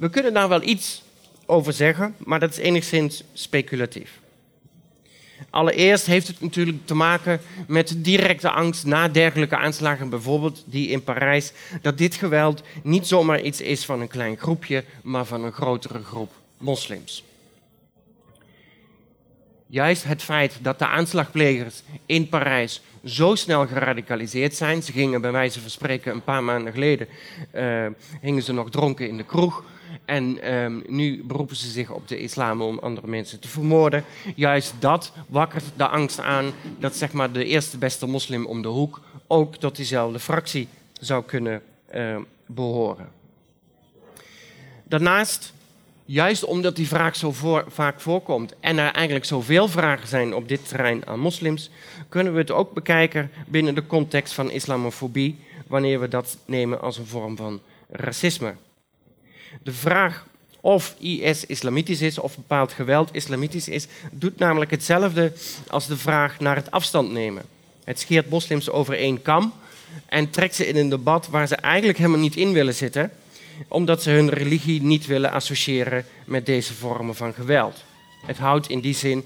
We 0.00 0.10
kunnen 0.10 0.34
daar 0.34 0.48
wel 0.48 0.62
iets 0.62 1.02
over 1.46 1.72
zeggen, 1.72 2.14
maar 2.18 2.40
dat 2.40 2.50
is 2.50 2.56
enigszins 2.56 3.24
speculatief. 3.32 4.20
Allereerst 5.50 6.06
heeft 6.06 6.26
het 6.26 6.40
natuurlijk 6.40 6.78
te 6.86 6.94
maken 6.94 7.40
met 7.66 7.94
directe 7.96 8.50
angst 8.50 8.84
na 8.86 9.08
dergelijke 9.08 9.56
aanslagen, 9.56 10.08
bijvoorbeeld 10.08 10.64
die 10.66 10.88
in 10.88 11.04
Parijs, 11.04 11.52
dat 11.82 11.98
dit 11.98 12.14
geweld 12.14 12.62
niet 12.82 13.06
zomaar 13.06 13.40
iets 13.40 13.60
is 13.60 13.84
van 13.84 14.00
een 14.00 14.08
klein 14.08 14.36
groepje, 14.36 14.84
maar 15.02 15.24
van 15.24 15.44
een 15.44 15.52
grotere 15.52 16.02
groep 16.02 16.32
moslims. 16.58 17.24
Juist 19.66 20.04
het 20.04 20.22
feit 20.22 20.58
dat 20.62 20.78
de 20.78 20.86
aanslagplegers 20.86 21.82
in 22.06 22.28
Parijs 22.28 22.82
zo 23.04 23.34
snel 23.34 23.66
geradicaliseerd 23.66 24.54
zijn. 24.54 24.82
Ze 24.82 24.92
gingen 24.92 25.20
bij 25.20 25.32
wijze 25.32 25.60
van 25.60 25.70
spreken 25.70 26.12
een 26.12 26.24
paar 26.24 26.44
maanden 26.44 26.72
geleden, 26.72 27.08
uh, 27.54 27.86
hingen 28.20 28.42
ze 28.42 28.52
nog 28.52 28.70
dronken 28.70 29.08
in 29.08 29.16
de 29.16 29.24
kroeg. 29.24 29.64
En 30.10 30.54
um, 30.54 30.82
nu 30.86 31.24
beroepen 31.24 31.56
ze 31.56 31.70
zich 31.70 31.90
op 31.90 32.08
de 32.08 32.18
islam 32.18 32.62
om 32.62 32.78
andere 32.78 33.06
mensen 33.06 33.40
te 33.40 33.48
vermoorden. 33.48 34.04
Juist 34.34 34.74
dat 34.78 35.12
wakkert 35.28 35.64
de 35.76 35.88
angst 35.88 36.20
aan 36.20 36.52
dat 36.78 36.96
zeg 36.96 37.12
maar, 37.12 37.32
de 37.32 37.44
eerste 37.44 37.78
beste 37.78 38.06
moslim 38.06 38.46
om 38.46 38.62
de 38.62 38.68
hoek 38.68 39.00
ook 39.26 39.56
tot 39.56 39.76
diezelfde 39.76 40.18
fractie 40.18 40.68
zou 41.00 41.24
kunnen 41.24 41.62
uh, 41.94 42.16
behoren. 42.46 43.08
Daarnaast 44.84 45.52
juist 46.04 46.44
omdat 46.44 46.76
die 46.76 46.88
vraag 46.88 47.16
zo 47.16 47.32
voor, 47.32 47.64
vaak 47.68 48.00
voorkomt 48.00 48.54
en 48.60 48.78
er 48.78 48.92
eigenlijk 48.92 49.24
zoveel 49.24 49.68
vragen 49.68 50.08
zijn 50.08 50.34
op 50.34 50.48
dit 50.48 50.68
terrein 50.68 51.06
aan 51.06 51.20
moslims, 51.20 51.70
kunnen 52.08 52.32
we 52.32 52.38
het 52.38 52.50
ook 52.50 52.72
bekijken 52.72 53.30
binnen 53.46 53.74
de 53.74 53.86
context 53.86 54.32
van 54.32 54.50
islamofobie, 54.50 55.38
wanneer 55.66 56.00
we 56.00 56.08
dat 56.08 56.38
nemen 56.44 56.80
als 56.80 56.98
een 56.98 57.06
vorm 57.06 57.36
van 57.36 57.60
racisme. 57.88 58.54
De 59.62 59.72
vraag 59.72 60.26
of 60.60 60.94
IS 60.98 61.46
islamitisch 61.46 62.00
is 62.00 62.18
of 62.18 62.36
bepaald 62.36 62.72
geweld 62.72 63.14
islamitisch 63.14 63.68
is, 63.68 63.86
doet 64.12 64.38
namelijk 64.38 64.70
hetzelfde 64.70 65.32
als 65.66 65.86
de 65.86 65.96
vraag 65.96 66.40
naar 66.40 66.56
het 66.56 66.70
afstand 66.70 67.12
nemen. 67.12 67.42
Het 67.84 68.00
scheert 68.00 68.30
moslims 68.30 68.70
over 68.70 68.94
één 68.94 69.22
kam 69.22 69.52
en 70.06 70.30
trekt 70.30 70.54
ze 70.54 70.66
in 70.66 70.76
een 70.76 70.88
debat 70.88 71.28
waar 71.28 71.48
ze 71.48 71.56
eigenlijk 71.56 71.98
helemaal 71.98 72.18
niet 72.18 72.36
in 72.36 72.52
willen 72.52 72.74
zitten, 72.74 73.10
omdat 73.68 74.02
ze 74.02 74.10
hun 74.10 74.30
religie 74.30 74.82
niet 74.82 75.06
willen 75.06 75.30
associëren 75.30 76.04
met 76.24 76.46
deze 76.46 76.74
vormen 76.74 77.14
van 77.14 77.34
geweld. 77.34 77.84
Het 78.26 78.38
houdt 78.38 78.68
in 78.68 78.80
die 78.80 78.94
zin 78.94 79.24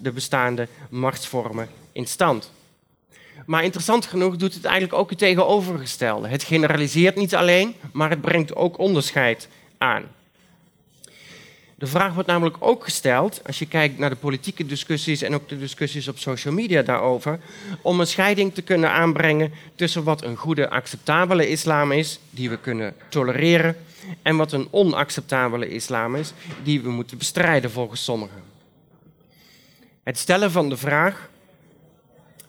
de 0.00 0.12
bestaande 0.12 0.68
machtsvormen 0.90 1.68
in 1.92 2.06
stand. 2.06 2.50
Maar 3.44 3.64
interessant 3.64 4.06
genoeg 4.06 4.36
doet 4.36 4.54
het 4.54 4.64
eigenlijk 4.64 4.94
ook 4.94 5.10
het 5.10 5.18
tegenovergestelde. 5.18 6.28
Het 6.28 6.42
generaliseert 6.42 7.16
niet 7.16 7.34
alleen, 7.34 7.74
maar 7.92 8.10
het 8.10 8.20
brengt 8.20 8.54
ook 8.54 8.78
onderscheid 8.78 9.48
aan. 9.78 10.04
De 11.74 11.86
vraag 11.86 12.14
wordt 12.14 12.28
namelijk 12.28 12.56
ook 12.58 12.84
gesteld, 12.84 13.40
als 13.46 13.58
je 13.58 13.66
kijkt 13.66 13.98
naar 13.98 14.10
de 14.10 14.16
politieke 14.16 14.66
discussies 14.66 15.22
en 15.22 15.34
ook 15.34 15.48
de 15.48 15.58
discussies 15.58 16.08
op 16.08 16.18
social 16.18 16.54
media 16.54 16.82
daarover, 16.82 17.40
om 17.82 18.00
een 18.00 18.06
scheiding 18.06 18.54
te 18.54 18.62
kunnen 18.62 18.90
aanbrengen 18.90 19.52
tussen 19.74 20.04
wat 20.04 20.22
een 20.22 20.36
goede, 20.36 20.70
acceptabele 20.70 21.48
islam 21.48 21.92
is, 21.92 22.18
die 22.30 22.50
we 22.50 22.56
kunnen 22.56 22.94
tolereren, 23.08 23.76
en 24.22 24.36
wat 24.36 24.52
een 24.52 24.68
onacceptabele 24.70 25.68
islam 25.68 26.16
is, 26.16 26.32
die 26.62 26.80
we 26.80 26.90
moeten 26.90 27.18
bestrijden 27.18 27.70
volgens 27.70 28.04
sommigen. 28.04 28.42
Het 30.02 30.18
stellen 30.18 30.50
van 30.50 30.68
de 30.68 30.76
vraag 30.76 31.28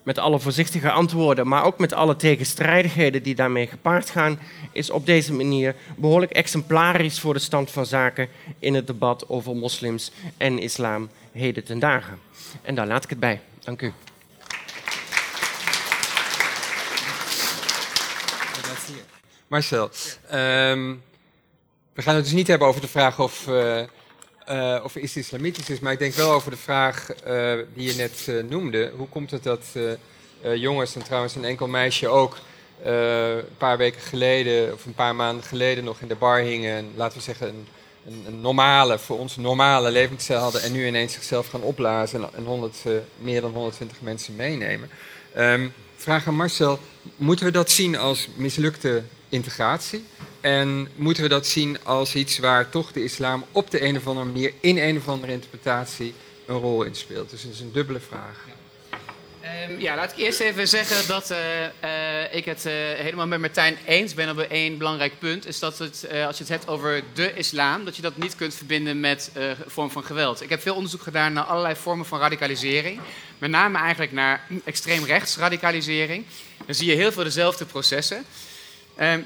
met 0.06 0.18
alle 0.18 0.40
voorzichtige 0.40 0.92
antwoorden, 0.92 1.48
maar 1.48 1.64
ook 1.64 1.80
met 1.80 1.94
alle 1.94 2.16
tegenstrijdigheden 2.16 3.24
die 3.24 3.36
daarmee 3.36 3.68
gepaard 3.68 4.10
gaan, 4.10 4.40
is 4.72 4.90
op 4.90 5.06
deze 5.06 5.34
manier 5.34 5.76
behoorlijk 5.98 6.32
exemplarisch 6.32 7.20
voor 7.20 7.34
de 7.34 7.40
stand 7.40 7.72
van 7.72 7.86
zaken 7.86 8.28
in 8.60 8.74
het 8.74 8.88
debat 8.88 9.30
over 9.30 9.56
moslims 9.56 10.12
en 10.38 10.60
islam 10.60 11.10
heden 11.32 11.64
ten 11.64 11.80
dagen. 11.80 12.20
En 12.62 12.76
daar 12.76 12.88
laat 12.88 13.04
ik 13.04 13.10
het 13.10 13.20
bij. 13.20 13.42
Dank 13.64 13.82
u. 13.82 13.94
Marcel, 19.48 19.90
um, 20.34 21.04
we 21.94 22.02
gaan 22.02 22.16
het 22.16 22.24
dus 22.24 22.34
niet 22.34 22.48
hebben 22.48 22.68
over 22.68 22.82
de 22.82 22.88
vraag 22.88 23.20
of, 23.20 23.48
uh, 23.48 23.82
uh, 24.52 24.80
of 24.84 24.96
is 24.96 25.16
islamitisch 25.16 25.70
is, 25.70 25.80
maar 25.80 25.92
ik 25.92 26.00
denk 26.00 26.14
wel 26.14 26.32
over 26.32 26.52
de 26.52 26.58
vraag 26.58 27.08
uh, 27.28 27.54
die 27.74 27.88
je 27.88 27.96
net 27.96 28.50
noemde. 28.50 28.92
Hoe 28.96 29.08
komt 29.08 29.32
het 29.32 29.44
dat 29.44 29.66
jongens, 30.56 30.96
en 30.96 31.04
trouwens 31.04 31.36
een 31.36 31.46
enkel 31.46 31.68
meisje 31.68 32.08
ook, 32.08 32.38
een 32.84 33.58
paar 33.58 33.78
weken 33.78 34.02
geleden 34.02 34.74
of 34.74 34.86
een 34.86 34.94
paar 34.94 35.16
maanden 35.16 35.44
geleden 35.44 35.84
nog 35.84 36.02
in 36.02 36.08
de 36.08 36.16
bar 36.16 36.40
hingen 36.40 36.76
en 36.76 36.92
laten 36.96 37.18
we 37.18 37.24
zeggen 37.24 37.48
een, 37.48 37.68
een, 38.06 38.24
een 38.28 38.42
normale, 38.42 39.00
voor 39.00 39.20
ons 39.20 39.36
normale 39.36 39.92
levensstijl 39.92 40.40
hadden 40.40 40.62
en 40.62 40.72
nu 40.72 40.88
ineens 40.88 41.14
zichzelf 41.14 41.48
gaan 41.48 41.62
opblazen 41.62 42.24
en, 42.24 42.30
en 42.36 42.46
100, 42.46 42.78
meer 43.18 43.42
dan 43.42 43.52
120 43.52 44.02
mensen 44.02 44.36
meenemen. 44.36 44.90
Um, 45.38 45.74
vraag 45.96 46.28
aan 46.28 46.36
Marcel, 46.36 46.80
moeten 47.16 47.46
we 47.46 47.52
dat 47.52 47.72
zien 47.72 47.98
als 47.98 48.28
mislukte 48.36 49.04
integratie? 49.30 50.04
En 50.46 50.90
moeten 50.96 51.24
we 51.24 51.30
dat 51.30 51.48
zien 51.48 51.78
als 51.84 52.16
iets 52.16 52.38
waar 52.38 52.70
toch 52.70 52.92
de 52.92 53.04
islam 53.04 53.46
op 53.52 53.72
de 53.72 53.84
een 53.84 53.98
of 53.98 54.08
andere 54.08 54.26
manier, 54.26 54.54
in 54.60 54.78
een 54.78 54.98
of 54.98 55.08
andere 55.08 55.32
interpretatie, 55.32 56.14
een 56.46 56.58
rol 56.58 56.84
in 56.84 56.96
speelt? 56.96 57.30
Dus 57.30 57.44
het 57.44 57.54
is 57.54 57.60
een 57.60 57.72
dubbele 57.72 58.00
vraag. 58.00 58.46
Um, 59.70 59.80
ja, 59.80 59.96
laat 59.96 60.12
ik 60.12 60.18
eerst 60.18 60.40
even 60.40 60.68
zeggen 60.68 61.08
dat 61.08 61.32
uh, 61.32 61.38
uh, 61.84 62.36
ik 62.36 62.46
het 62.46 62.66
uh, 62.66 62.74
helemaal 62.74 63.28
met 63.28 63.40
Martijn 63.40 63.78
eens 63.86 64.14
ben 64.14 64.30
op 64.30 64.40
één 64.40 64.78
belangrijk 64.78 65.20
punt. 65.20 65.48
Is 65.48 65.60
dat 65.60 65.78
het, 65.78 66.08
als 66.28 66.38
je 66.38 66.44
het 66.44 66.50
hebt 66.50 66.68
over 66.68 67.04
de 67.14 67.34
islam, 67.34 67.86
dat 67.86 67.96
je 67.96 68.02
dat 68.02 68.18
niet 68.18 68.36
kunt 68.36 68.54
verbinden 68.54 69.00
met 69.00 69.32
een 69.34 69.56
vorm 69.66 69.92
van 69.92 70.04
geweld. 70.04 70.42
Ik 70.42 70.50
heb 70.50 70.62
veel 70.62 70.76
onderzoek 70.76 71.02
gedaan 71.02 71.34
naar 71.34 71.44
allerlei 71.44 71.76
vormen 71.76 72.06
van 72.06 72.20
radicalisering. 72.20 73.00
Met 73.38 73.50
name 73.50 73.78
eigenlijk 73.78 74.12
naar 74.12 74.48
extreem 74.64 75.04
rechts 75.04 75.38
radicalisering. 75.38 76.26
Dan 76.66 76.76
zie 76.76 76.90
je 76.90 76.96
heel 76.96 77.12
veel 77.12 77.24
dezelfde 77.24 77.66
processen. 77.66 78.26
Um, 79.02 79.26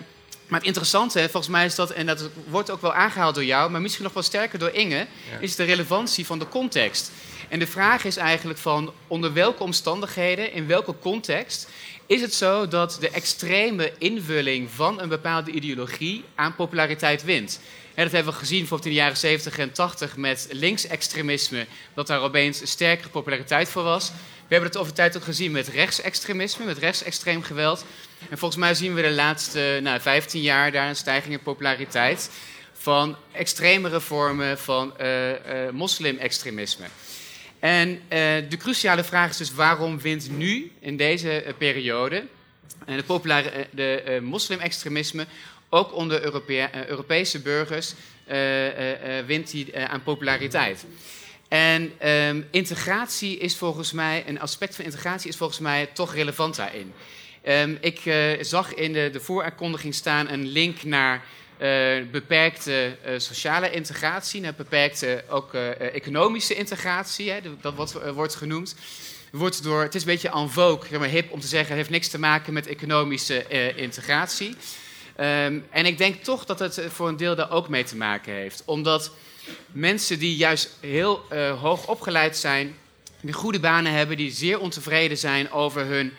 maar 0.49 0.59
het 0.59 0.67
interessante, 0.67 1.19
volgens 1.19 1.47
mij 1.47 1.65
is 1.65 1.75
dat, 1.75 1.91
en 1.91 2.05
dat 2.05 2.29
wordt 2.47 2.71
ook 2.71 2.81
wel 2.81 2.93
aangehaald 2.93 3.35
door 3.35 3.45
jou, 3.45 3.71
maar 3.71 3.81
misschien 3.81 4.03
nog 4.03 4.13
wel 4.13 4.23
sterker 4.23 4.59
door 4.59 4.71
Inge, 4.71 5.07
is 5.39 5.55
de 5.55 5.63
relevantie 5.63 6.25
van 6.25 6.39
de 6.39 6.47
context. 6.47 7.11
En 7.49 7.59
de 7.59 7.67
vraag 7.67 8.03
is 8.05 8.17
eigenlijk 8.17 8.59
van 8.59 8.93
onder 9.07 9.33
welke 9.33 9.63
omstandigheden, 9.63 10.53
in 10.53 10.67
welke 10.67 10.95
context, 10.99 11.69
is 12.05 12.21
het 12.21 12.33
zo 12.33 12.67
dat 12.67 12.97
de 12.99 13.09
extreme 13.09 13.93
invulling 13.97 14.69
van 14.71 15.01
een 15.01 15.09
bepaalde 15.09 15.51
ideologie 15.51 16.23
aan 16.35 16.55
populariteit 16.55 17.23
wint. 17.23 17.59
Dat 18.03 18.11
hebben 18.11 18.33
we 18.33 18.39
gezien 18.39 18.59
bijvoorbeeld 18.59 18.89
in 18.89 18.95
de 18.95 19.01
jaren 19.01 19.17
70 19.17 19.57
en 19.57 19.71
80 19.71 20.17
met 20.17 20.47
linksextremisme, 20.51 21.65
dat 21.93 22.07
daar 22.07 22.21
opeens 22.21 22.61
een 22.61 22.67
sterkere 22.67 23.09
populariteit 23.09 23.69
voor 23.69 23.83
was. 23.83 24.11
We 24.49 24.55
hebben 24.55 24.69
het 24.69 24.79
over 24.79 24.93
tijd 24.93 25.17
ook 25.17 25.23
gezien 25.23 25.51
met 25.51 25.67
rechtsextremisme, 25.67 26.65
met 26.65 26.77
rechtsextreem 26.77 27.43
geweld. 27.43 27.85
En 28.29 28.37
volgens 28.37 28.59
mij 28.59 28.73
zien 28.73 28.93
we 28.93 29.01
de 29.01 29.11
laatste 29.11 29.79
nou, 29.83 30.01
15 30.01 30.41
jaar 30.41 30.71
daar 30.71 30.89
een 30.89 30.95
stijging 30.95 31.33
in 31.33 31.39
populariteit 31.39 32.29
van 32.73 33.15
extremere 33.31 33.99
vormen 33.99 34.59
van 34.59 34.93
uh, 35.01 35.29
uh, 35.29 35.35
moslimextremisme. 35.71 36.85
En 37.59 37.89
uh, 37.89 37.99
de 38.49 38.57
cruciale 38.57 39.03
vraag 39.03 39.29
is 39.29 39.37
dus 39.37 39.53
waarom 39.53 39.99
wint 39.99 40.29
nu, 40.37 40.71
in 40.79 40.97
deze 40.97 41.55
periode, 41.57 42.25
de 42.85 43.67
de, 43.71 44.19
moslimextremisme, 44.21 45.25
ook 45.69 45.93
onder 45.93 46.23
Europese 46.87 47.41
burgers, 47.41 47.93
wint 49.25 49.51
die 49.51 49.77
aan 49.77 50.03
populariteit. 50.03 50.85
En 51.47 52.07
um, 52.09 52.47
integratie 52.51 53.37
is 53.37 53.55
volgens 53.55 53.91
mij, 53.91 54.23
een 54.27 54.39
aspect 54.39 54.75
van 54.75 54.85
integratie 54.85 55.29
is 55.29 55.37
volgens 55.37 55.59
mij 55.59 55.89
toch 55.93 56.13
relevant 56.13 56.55
daarin. 56.55 56.93
Um, 57.47 57.77
ik 57.81 58.01
zag 58.41 58.73
in 58.73 58.93
de, 58.93 59.09
de 59.11 59.19
vooraankondiging 59.19 59.93
staan 59.93 60.29
een 60.29 60.47
link 60.47 60.83
naar 60.83 61.23
beperkte 62.11 62.95
sociale 63.17 63.71
integratie, 63.71 64.41
naar 64.41 64.53
beperkte 64.55 65.23
ook 65.29 65.53
economische 65.53 66.55
integratie, 66.55 67.31
hè, 67.31 67.39
dat 67.61 67.75
wordt, 67.75 68.13
wordt 68.13 68.35
genoemd. 68.35 68.75
Wordt 69.31 69.63
door, 69.63 69.81
het 69.81 69.95
is 69.95 70.01
een 70.01 70.07
beetje 70.07 70.31
en 70.31 70.49
vogue, 70.49 70.99
maar, 70.99 71.07
hip 71.07 71.31
om 71.31 71.39
te 71.39 71.47
zeggen, 71.47 71.67
het 71.67 71.77
heeft 71.77 71.89
niks 71.89 72.07
te 72.07 72.19
maken 72.19 72.53
met 72.53 72.67
economische 72.67 73.47
integratie. 73.75 74.55
Um, 75.19 75.65
en 75.69 75.85
ik 75.85 75.97
denk 75.97 76.23
toch 76.23 76.45
dat 76.45 76.59
het 76.59 76.81
voor 76.87 77.07
een 77.07 77.17
deel 77.17 77.35
daar 77.35 77.51
ook 77.51 77.69
mee 77.69 77.83
te 77.83 77.95
maken 77.95 78.33
heeft. 78.33 78.61
Omdat 78.65 79.11
mensen 79.71 80.19
die 80.19 80.35
juist 80.35 80.69
heel 80.79 81.25
uh, 81.33 81.61
hoog 81.61 81.87
opgeleid 81.87 82.37
zijn, 82.37 82.75
die 83.21 83.33
goede 83.33 83.59
banen 83.59 83.91
hebben, 83.91 84.17
die 84.17 84.31
zeer 84.31 84.59
ontevreden 84.59 85.17
zijn 85.17 85.51
over 85.51 85.85
hun, 85.85 86.05
uh, 86.05 86.13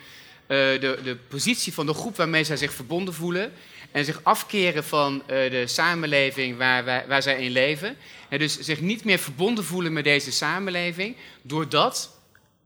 de, 0.47 0.99
de 1.03 1.17
positie 1.27 1.73
van 1.73 1.85
de 1.85 1.93
groep 1.93 2.15
waarmee 2.15 2.43
zij 2.43 2.57
zich 2.57 2.73
verbonden 2.73 3.13
voelen. 3.13 3.53
En 3.91 4.05
zich 4.05 4.19
afkeren 4.23 4.83
van 4.83 5.23
de 5.27 5.63
samenleving 5.65 6.57
waar, 6.57 6.83
wij, 6.83 7.05
waar 7.07 7.21
zij 7.21 7.43
in 7.43 7.51
leven. 7.51 7.97
En 8.29 8.39
dus 8.39 8.59
zich 8.59 8.81
niet 8.81 9.03
meer 9.03 9.19
verbonden 9.19 9.63
voelen 9.63 9.93
met 9.93 10.03
deze 10.03 10.31
samenleving. 10.31 11.15
Doordat, 11.41 12.17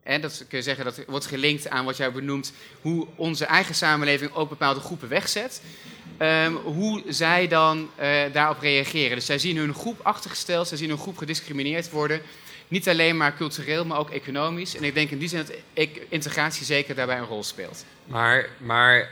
en 0.03 0.21
dat 0.21 0.45
kun 0.47 0.57
je 0.57 0.63
zeggen, 0.63 0.85
dat 0.85 0.99
wordt 1.07 1.25
gelinkt 1.25 1.69
aan 1.69 1.85
wat 1.85 1.97
jij 1.97 2.11
benoemt, 2.11 2.53
hoe 2.81 3.07
onze 3.15 3.45
eigen 3.45 3.75
samenleving 3.75 4.33
ook 4.33 4.49
bepaalde 4.49 4.79
groepen 4.79 5.09
wegzet. 5.09 5.61
Um, 6.21 6.55
hoe 6.55 7.03
zij 7.07 7.47
dan 7.47 7.89
uh, 8.01 8.21
daarop 8.33 8.59
reageren. 8.59 9.15
Dus 9.15 9.25
zij 9.25 9.39
zien 9.39 9.57
hun 9.57 9.73
groep 9.73 9.99
achtergesteld, 10.03 10.67
zij 10.67 10.77
zien 10.77 10.89
hun 10.89 10.97
groep 10.97 11.17
gediscrimineerd 11.17 11.89
worden. 11.89 12.21
Niet 12.67 12.89
alleen 12.89 13.17
maar 13.17 13.35
cultureel, 13.35 13.85
maar 13.85 13.99
ook 13.99 14.09
economisch. 14.09 14.75
En 14.75 14.83
ik 14.83 14.93
denk 14.93 15.09
in 15.09 15.17
die 15.17 15.27
zin 15.27 15.45
dat 15.45 15.55
integratie 16.09 16.65
zeker 16.65 16.95
daarbij 16.95 17.17
een 17.17 17.25
rol 17.25 17.43
speelt. 17.43 17.85
Maar, 18.05 18.49
maar 18.57 19.09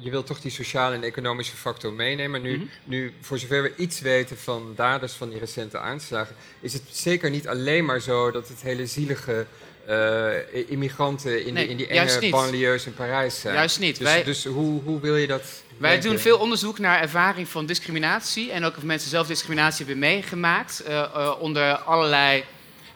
je 0.00 0.10
wilt 0.10 0.26
toch 0.26 0.40
die 0.40 0.50
sociale 0.50 0.94
en 0.94 1.02
economische 1.02 1.56
factor 1.56 1.92
meenemen. 1.92 2.42
Nu, 2.42 2.56
mm 2.56 2.68
nu, 2.84 3.12
voor 3.20 3.38
zover 3.38 3.62
we 3.62 3.72
iets 3.76 4.00
weten 4.00 4.38
van 4.38 4.72
daders 4.76 5.12
van 5.12 5.28
die 5.28 5.38
recente 5.38 5.78
aanslagen, 5.78 6.36
is 6.60 6.72
het 6.72 6.82
zeker 6.90 7.30
niet 7.30 7.48
alleen 7.48 7.84
maar 7.84 8.00
zo 8.00 8.30
dat 8.30 8.48
het 8.48 8.62
hele 8.62 8.86
zielige 8.86 9.46
uh, 9.88 10.70
immigranten 10.70 11.46
in, 11.46 11.54
die, 11.54 11.68
in 11.68 11.76
die 11.76 11.86
enge 11.86 12.28
banlieues 12.30 12.86
in 12.86 12.94
Parijs 12.94 13.40
zijn. 13.40 13.54
Juist 13.54 13.78
niet. 13.78 13.98
Dus, 13.98 14.06
Wij... 14.06 14.24
dus 14.24 14.44
hoe, 14.44 14.82
hoe 14.82 15.00
wil 15.00 15.16
je 15.16 15.26
dat 15.26 15.42
wij 15.76 16.00
doen 16.00 16.18
veel 16.18 16.38
onderzoek 16.38 16.78
naar 16.78 17.00
ervaring 17.00 17.48
van 17.48 17.66
discriminatie 17.66 18.52
en 18.52 18.64
ook 18.64 18.76
of 18.76 18.82
mensen 18.82 19.10
zelf 19.10 19.26
discriminatie 19.26 19.86
hebben 19.86 19.98
meegemaakt 19.98 20.82
uh, 20.88 20.92
uh, 20.92 21.32
onder 21.40 21.76
allerlei 21.76 22.44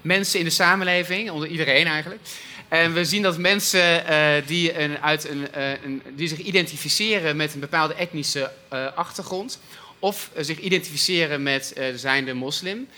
mensen 0.01 0.39
in 0.39 0.45
de 0.45 0.51
samenleving, 0.51 1.31
onder 1.31 1.49
iedereen 1.49 1.87
eigenlijk. 1.87 2.21
En 2.69 2.95
we 2.95 3.05
zien 3.05 3.23
dat 3.23 3.39
mensen 3.39 4.05
die, 4.47 4.81
een, 4.81 4.99
uit 4.99 5.29
een, 5.29 5.49
een, 5.85 6.03
die 6.15 6.29
zich 6.29 6.39
identificeren 6.39 7.37
met 7.37 7.55
een 7.55 7.61
bepaalde 7.61 7.95
etnische 7.95 8.51
achtergrond 8.95 9.61
of 9.99 10.31
zich 10.37 10.59
identificeren 10.59 11.43
met 11.43 11.75
zijnde 11.95 12.35
moslim, 12.35 12.89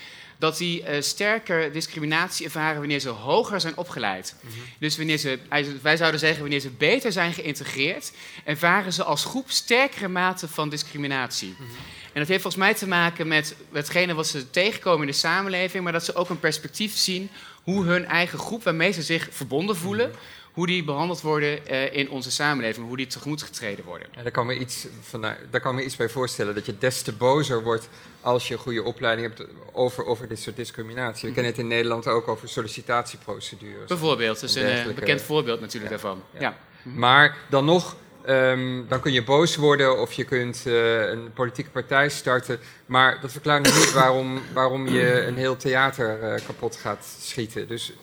dat 0.41 0.57
die 0.57 0.81
uh, 0.81 1.01
sterker 1.01 1.71
discriminatie 1.71 2.45
ervaren 2.45 2.79
wanneer 2.79 2.99
ze 2.99 3.09
hoger 3.09 3.61
zijn 3.61 3.77
opgeleid. 3.77 4.35
Mm 4.41 4.49
-hmm. 4.49 4.61
Dus 4.79 4.97
wanneer 4.97 5.17
ze, 5.17 5.39
wij 5.81 5.97
zouden 5.97 6.19
zeggen, 6.19 6.41
wanneer 6.41 6.59
ze 6.59 6.69
beter 6.69 7.11
zijn 7.11 7.33
geïntegreerd, 7.33 8.11
ervaren 8.43 8.93
ze 8.93 9.03
als 9.03 9.25
groep 9.25 9.51
sterkere 9.51 10.07
mate 10.07 10.47
van 10.47 10.69
discriminatie. 10.69 11.49
Mm 11.49 11.55
-hmm. 11.57 11.75
En 12.13 12.19
dat 12.19 12.27
heeft 12.27 12.41
volgens 12.41 12.63
mij 12.63 12.73
te 12.73 12.87
maken 12.87 13.27
met 13.27 13.55
hetgene 13.71 14.13
wat 14.13 14.27
ze 14.27 14.49
tegenkomen 14.49 15.01
in 15.01 15.11
de 15.11 15.17
samenleving, 15.17 15.83
maar 15.83 15.93
dat 15.93 16.05
ze 16.05 16.15
ook 16.15 16.29
een 16.29 16.39
perspectief 16.39 16.97
zien 16.97 17.29
hoe 17.63 17.85
hun 17.85 18.05
eigen 18.05 18.39
groep, 18.39 18.63
waarmee 18.63 18.91
ze 18.91 19.01
zich 19.01 19.27
verbonden 19.31 19.75
voelen, 19.77 20.07
mm 20.07 20.13
-hmm 20.13 20.40
hoe 20.53 20.67
die 20.67 20.83
behandeld 20.83 21.21
worden 21.21 21.59
uh, 21.71 21.93
in 21.93 22.09
onze 22.09 22.31
samenleving, 22.31 22.87
hoe 22.87 22.97
die 22.97 23.07
tegemoet 23.07 23.41
getreden 23.41 23.85
worden. 23.85 24.07
Daar, 24.23 24.31
kan 24.31 24.45
me 24.45 24.57
iets 24.57 24.87
van, 25.01 25.21
daar 25.21 25.61
kan 25.61 25.75
me 25.75 25.83
iets 25.83 25.95
bij 25.95 26.09
voorstellen, 26.09 26.55
dat 26.55 26.65
je 26.65 26.77
des 26.77 27.01
te 27.01 27.13
bozer 27.13 27.63
wordt 27.63 27.89
als 28.21 28.47
je 28.47 28.53
een 28.53 28.59
goede 28.59 28.83
opleiding 28.83 29.27
hebt 29.27 29.49
over, 29.71 30.05
over 30.05 30.27
dit 30.27 30.39
soort 30.39 30.55
discriminatie. 30.55 31.27
We 31.27 31.33
kennen 31.33 31.51
het 31.51 31.61
in 31.61 31.67
Nederland 31.67 32.07
ook 32.07 32.27
over 32.27 32.49
sollicitatieprocedures. 32.49 33.87
Bijvoorbeeld, 33.87 34.39
dat 34.39 34.49
is 34.49 34.55
een 34.55 34.95
bekend 34.95 35.21
voorbeeld 35.21 35.59
natuurlijk 35.59 35.91
daarvan. 35.91 36.23
Ja. 36.33 36.39
ja. 36.39 36.57
Maar 36.83 37.37
dan 37.49 37.65
nog, 37.65 37.95
ehm, 38.25 38.81
dan 38.87 38.99
kun 38.99 39.11
je 39.11 39.23
boos 39.23 39.55
worden 39.55 39.99
of 39.99 40.13
je 40.13 40.23
kunt 40.23 40.63
eh, 40.65 41.09
een 41.09 41.33
politieke 41.33 41.69
partij 41.69 42.09
starten. 42.09 42.59
Maar 42.85 43.21
dat 43.21 43.31
verklaart 43.31 43.65
nog 43.65 43.77
niet 43.77 43.93
waarom, 43.93 44.41
waarom 44.53 44.87
je 44.87 45.25
een 45.25 45.37
heel 45.37 45.57
theater 45.57 46.21
eh, 46.21 46.45
kapot 46.45 46.75
gaat 46.75 47.15
schieten. 47.19 47.67
Dus 47.67 47.93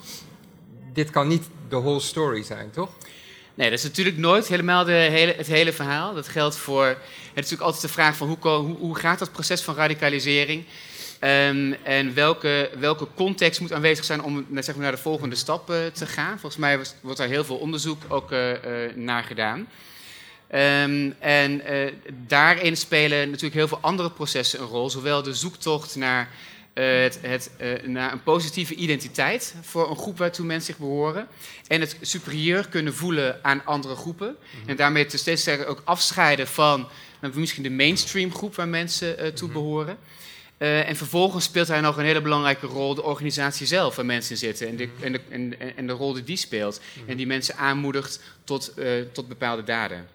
dit 0.92 1.10
kan 1.10 1.28
niet 1.28 1.48
de 1.68 1.76
whole 1.76 2.00
story 2.00 2.42
zijn, 2.42 2.70
toch? 2.70 2.90
Nee, 3.54 3.70
dat 3.70 3.78
is 3.78 3.84
natuurlijk 3.84 4.16
nooit 4.16 4.48
helemaal 4.48 4.84
de 4.84 4.92
hele, 4.92 5.34
het 5.36 5.46
hele 5.46 5.72
verhaal. 5.72 6.14
Dat 6.14 6.28
geldt 6.28 6.56
voor. 6.56 6.86
Het 6.86 6.96
is 7.24 7.34
natuurlijk 7.34 7.62
altijd 7.62 7.82
de 7.82 7.88
vraag 7.88 8.16
van 8.16 8.28
hoe, 8.28 8.48
hoe, 8.48 8.76
hoe 8.76 8.96
gaat 8.96 9.18
dat 9.18 9.32
proces 9.32 9.62
van 9.62 9.74
radicalisering? 9.74 10.64
Ehm, 11.18 11.72
en 11.82 12.14
welke, 12.14 12.70
welke 12.78 13.06
context 13.14 13.60
moet 13.60 13.72
aanwezig 13.72 14.04
zijn 14.04 14.22
om 14.22 14.46
zeg 14.54 14.74
maar, 14.74 14.82
naar 14.84 14.92
de 14.94 14.98
volgende 15.02 15.36
stap 15.36 15.70
eh, 15.70 15.86
te 15.86 16.06
gaan? 16.06 16.38
Volgens 16.38 16.56
mij 16.56 16.78
was- 16.78 16.94
wordt 17.00 17.18
daar 17.18 17.28
heel 17.28 17.44
veel 17.44 17.56
onderzoek 17.56 18.02
ook 18.08 18.32
eh, 18.32 18.50
eh, 18.86 18.96
naar 18.96 19.24
gedaan. 19.24 19.68
Ehm, 20.48 21.10
en 21.18 21.62
daarin 22.26 22.76
spelen 22.76 23.26
natuurlijk 23.26 23.54
heel 23.54 23.68
veel 23.68 23.78
andere 23.80 24.10
processen 24.10 24.60
een 24.60 24.66
rol. 24.66 24.90
Zowel 24.90 25.22
de 25.22 25.34
zoektocht 25.34 25.96
naar, 25.96 26.28
eh, 26.78 27.02
het, 27.02 27.18
het, 27.22 27.50
eh, 27.56 27.82
naar 27.86 28.12
een 28.12 28.22
positieve 28.22 28.74
identiteit 28.74 29.54
voor 29.62 29.90
een 29.90 29.96
groep 29.96 30.18
waartoe 30.18 30.46
mensen 30.46 30.66
zich 30.66 30.78
behoren. 30.78 31.28
En 31.66 31.80
het 31.80 31.96
superieur 32.00 32.68
kunnen 32.68 32.94
voelen 32.94 33.38
aan 33.42 33.64
andere 33.64 33.94
groepen. 33.94 34.36
En 34.66 34.76
daarmee 34.76 35.06
te 35.06 35.18
steeds 35.18 35.42
sterker 35.42 35.66
ook 35.66 35.82
afscheiden 35.84 36.46
van 36.46 36.88
nou, 37.20 37.38
misschien 37.38 37.62
de 37.62 37.70
mainstream 37.70 38.34
groep 38.34 38.54
waar 38.54 38.68
mensen 38.68 39.18
eh, 39.18 39.26
toe 39.32 39.48
behoren. 39.48 39.98
Eh, 40.58 40.88
en 40.88 40.96
vervolgens 40.96 41.44
speelt 41.44 41.68
hij 41.68 41.80
nog 41.80 41.96
een 41.96 42.04
hele 42.04 42.22
belangrijke 42.22 42.66
rol 42.66 42.94
de 42.94 43.02
organisatie 43.02 43.66
zelf 43.66 43.96
waar 43.96 44.06
mensen 44.06 44.30
in 44.32 44.36
zitten. 44.38 44.68
En 44.68 44.76
de, 44.76 44.88
en 45.00 45.12
de, 45.12 45.20
en, 45.28 45.76
en 45.76 45.86
de 45.86 45.92
rol 45.92 46.12
die 46.12 46.24
die 46.24 46.36
speelt. 46.36 46.80
En 47.06 47.16
die 47.16 47.26
mensen 47.26 47.56
aanmoedigt 47.56 48.20
tot, 48.44 48.74
eh, 48.74 48.90
tot 49.12 49.28
bepaalde 49.28 49.62
daden. 49.64 50.08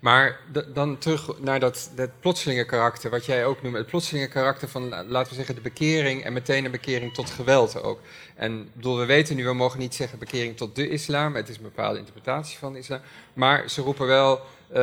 Maar 0.00 0.38
d- 0.52 0.64
dan 0.74 0.98
terug 0.98 1.38
naar 1.40 1.60
dat, 1.60 1.90
dat 1.94 2.10
plotselinge 2.20 2.64
karakter, 2.64 3.10
wat 3.10 3.26
jij 3.26 3.44
ook 3.44 3.62
noemt. 3.62 3.76
Het 3.76 3.86
plotselinge 3.86 4.28
karakter 4.28 4.68
van, 4.68 4.88
la- 4.88 5.04
laten 5.04 5.28
we 5.30 5.36
zeggen, 5.36 5.54
de 5.54 5.60
bekering 5.60 6.24
en 6.24 6.32
meteen 6.32 6.64
een 6.64 6.70
bekering 6.70 7.14
tot 7.14 7.30
geweld 7.30 7.82
ook. 7.82 8.00
En 8.36 8.70
bedoel, 8.72 8.98
we 8.98 9.04
weten 9.04 9.36
nu, 9.36 9.44
we 9.44 9.52
mogen 9.54 9.78
niet 9.78 9.94
zeggen 9.94 10.18
bekering 10.18 10.56
tot 10.56 10.76
de 10.76 10.88
islam. 10.88 11.34
Het 11.34 11.48
is 11.48 11.56
een 11.56 11.62
bepaalde 11.62 11.98
interpretatie 11.98 12.58
van 12.58 12.72
de 12.72 12.78
islam. 12.78 13.00
Maar 13.34 13.70
ze 13.70 13.80
roepen 13.82 14.06
wel, 14.06 14.36
eh, 14.68 14.78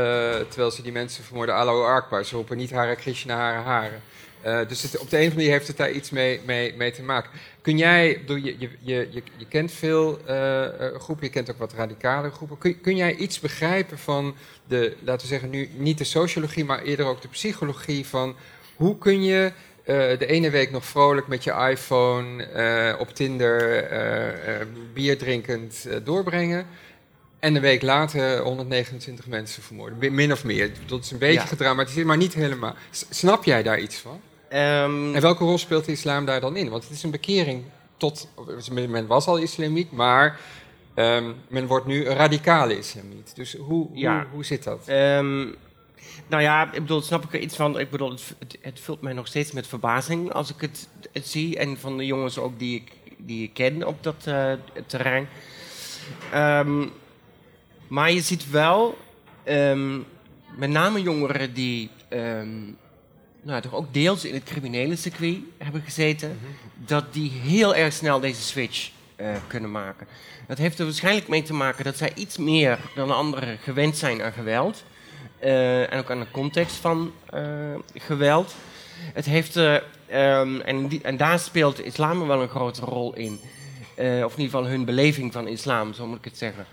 terwijl 0.49 0.71
ze 0.71 0.81
die 0.81 0.91
mensen 0.91 1.23
vermoorden, 1.23 1.55
Allahu 1.55 1.83
Akbar. 1.95 2.25
Ze 2.25 2.35
roepen 2.35 2.57
niet 2.57 2.71
Hare 2.71 2.95
Krishna, 2.95 3.35
Hare 3.35 3.61
Hare. 3.63 3.95
Eh, 4.47 4.67
dus 4.67 4.81
het, 4.81 4.97
op 4.97 5.09
de 5.09 5.17
een 5.17 5.23
of 5.23 5.29
andere 5.29 5.35
manier 5.35 5.51
heeft 5.51 5.67
het 5.67 5.77
daar 5.77 5.91
iets 5.91 6.09
mee, 6.09 6.41
mee, 6.45 6.73
mee 6.75 6.91
te 6.91 7.03
maken. 7.03 7.31
Kun 7.61 7.77
jij, 7.77 8.17
bedoel, 8.19 8.43
je, 8.43 8.55
je, 8.59 8.69
je, 8.81 9.21
je, 9.37 9.45
kent 9.49 9.71
veel 9.71 10.19
eh, 10.25 10.65
eh, 10.65 10.99
groepen, 10.99 11.25
je 11.25 11.31
kent 11.31 11.51
ook 11.51 11.57
wat 11.57 11.73
radicale 11.73 12.29
groepen. 12.29 12.57
Kun, 12.57 12.81
kun 12.81 12.95
jij 12.95 13.15
iets 13.15 13.39
begrijpen 13.39 13.99
van 13.99 14.35
de, 14.67 14.95
laten 15.03 15.21
we 15.21 15.33
zeggen 15.33 15.49
nu 15.49 15.69
niet 15.77 15.97
de 15.97 16.03
sociologie, 16.03 16.65
maar 16.65 16.81
eerder 16.81 17.05
ook 17.05 17.21
de 17.21 17.27
psychologie 17.27 18.05
van 18.05 18.35
hoe 18.75 18.97
kun 18.97 19.23
je 19.23 19.51
de 20.17 20.25
ene 20.25 20.49
week 20.49 20.71
nog 20.71 20.85
vrolijk 20.85 21.27
met 21.27 21.43
je 21.43 21.67
iPhone 21.69 22.95
op 22.99 23.09
Tinder 23.09 23.87
bier 24.93 25.17
drinkend 25.17 25.87
doorbrengen 26.03 26.65
en 27.39 27.55
een 27.55 27.61
week 27.61 27.81
later 27.81 28.39
129 28.39 29.27
mensen 29.27 29.63
vermoorden, 29.63 30.13
Min- 30.13 30.31
of 30.31 30.43
meer. 30.43 30.71
Dat 30.85 31.03
is 31.03 31.11
een 31.11 31.17
beetje 31.17 31.39
Ja. 31.39 31.45
gedramatiseerd, 31.45 32.05
maar 32.05 32.17
niet 32.17 32.33
helemaal. 32.33 32.75
Snap 33.09 33.43
jij 33.43 33.63
daar 33.63 33.79
iets 33.79 33.95
van? 33.95 34.21
Ehm, 34.49 35.15
En 35.15 35.21
welke 35.21 35.43
rol 35.43 35.57
speelt 35.57 35.85
de 35.85 35.91
islam 35.91 36.25
daar 36.25 36.39
dan 36.41 36.55
in? 36.55 36.69
Want 36.69 36.83
het 36.83 36.91
is 36.91 37.03
een 37.03 37.11
bekering 37.11 37.63
tot. 37.97 38.29
Men 38.69 39.07
was 39.07 39.27
al 39.27 39.37
islamiet, 39.37 39.91
maar 39.91 40.39
ehm, 40.93 41.31
men 41.47 41.67
wordt 41.67 41.85
nu 41.85 42.05
een 42.05 42.15
radicale 42.15 42.77
islamiet. 42.77 43.35
Dus 43.35 43.55
hoe, 43.55 43.87
Ja. 43.93 44.15
hoe, 44.19 44.25
hoe 44.31 44.45
zit 44.45 44.63
dat? 44.63 44.87
Ehm, 44.87 45.37
nou 46.27 46.41
ja, 46.41 46.65
ik 46.73 46.81
bedoel, 46.81 47.01
snap 47.01 47.23
ik 47.23 47.33
er 47.33 47.39
iets 47.39 47.55
van. 47.55 47.79
Ik 47.79 47.89
bedoel, 47.89 48.09
het, 48.09 48.35
het, 48.39 48.57
het 48.61 48.79
vult 48.79 49.01
mij 49.01 49.13
nog 49.13 49.27
steeds 49.27 49.51
met 49.51 49.67
verbazing 49.67 50.31
als 50.33 50.49
ik 50.53 50.61
het, 50.61 50.87
het 51.11 51.27
zie. 51.27 51.57
En 51.57 51.77
van 51.77 51.97
de 51.97 52.05
jongens 52.05 52.37
ook 52.37 52.59
die 52.59 52.75
ik, 52.75 52.91
die 53.17 53.43
ik 53.43 53.53
ken 53.53 53.87
op 53.87 54.03
dat 54.03 54.23
eh, 54.25 54.51
terrein. 54.85 55.27
Maar 57.87 58.11
je 58.11 58.21
ziet 58.21 58.49
wel, 58.49 58.97
met 60.55 60.69
name 60.69 61.01
jongeren 61.01 61.53
die 61.53 61.89
nou, 63.47 63.61
toch 63.61 63.73
ook 63.73 63.93
deels 63.93 64.25
in 64.25 64.33
het 64.33 64.43
criminele 64.43 64.95
circuit 64.95 65.39
hebben 65.57 65.81
gezeten, 65.81 66.39
dat 66.75 67.13
die 67.13 67.31
heel 67.31 67.75
erg 67.75 67.93
snel 67.93 68.19
deze 68.19 68.41
switch 68.41 68.89
eh, 69.15 69.35
kunnen 69.47 69.71
maken. 69.71 70.07
Dat 70.47 70.57
heeft 70.57 70.79
er 70.79 70.85
waarschijnlijk 70.85 71.27
mee 71.27 71.43
te 71.43 71.53
maken 71.53 71.83
dat 71.83 71.97
zij 71.97 72.11
iets 72.15 72.37
meer 72.37 72.79
dan 72.95 73.11
anderen 73.11 73.57
gewend 73.57 73.97
zijn 73.97 74.21
aan 74.21 74.31
geweld. 74.31 74.83
eh, 75.39 75.93
en 75.93 75.99
ook 75.99 76.11
aan 76.11 76.19
de 76.19 76.31
context 76.31 76.75
van 76.75 77.11
eh, 77.29 77.43
geweld. 77.95 78.55
Het 79.13 79.25
heeft, 79.25 79.55
eh, 79.55 79.75
ehm, 80.07 80.59
en, 80.59 80.87
die, 80.87 81.01
en 81.01 81.17
daar 81.17 81.39
speelt 81.39 81.85
islam 81.85 82.27
wel 82.27 82.41
een 82.41 82.49
grote 82.49 82.81
rol 82.81 83.13
in. 83.15 83.39
Of 83.97 84.03
in 84.03 84.41
ieder 84.41 84.43
geval 84.43 84.67
hun 84.67 84.85
beleving 84.85 85.33
van 85.33 85.47
islam, 85.47 85.93
zo 85.93 86.07
moet 86.07 86.17
ik 86.17 86.25
het 86.25 86.37
zeggen. 86.37 86.65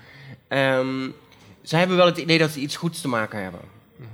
Ehm 0.49 1.09
ze 1.65 1.77
hebben 1.77 1.97
wel 1.97 2.07
het 2.07 2.19
idee 2.19 2.39
dat 2.39 2.51
ze 2.51 2.61
iets 2.61 2.77
goeds 2.77 3.01
te 3.01 3.09
maken 3.09 3.43
hebben. 3.43 3.61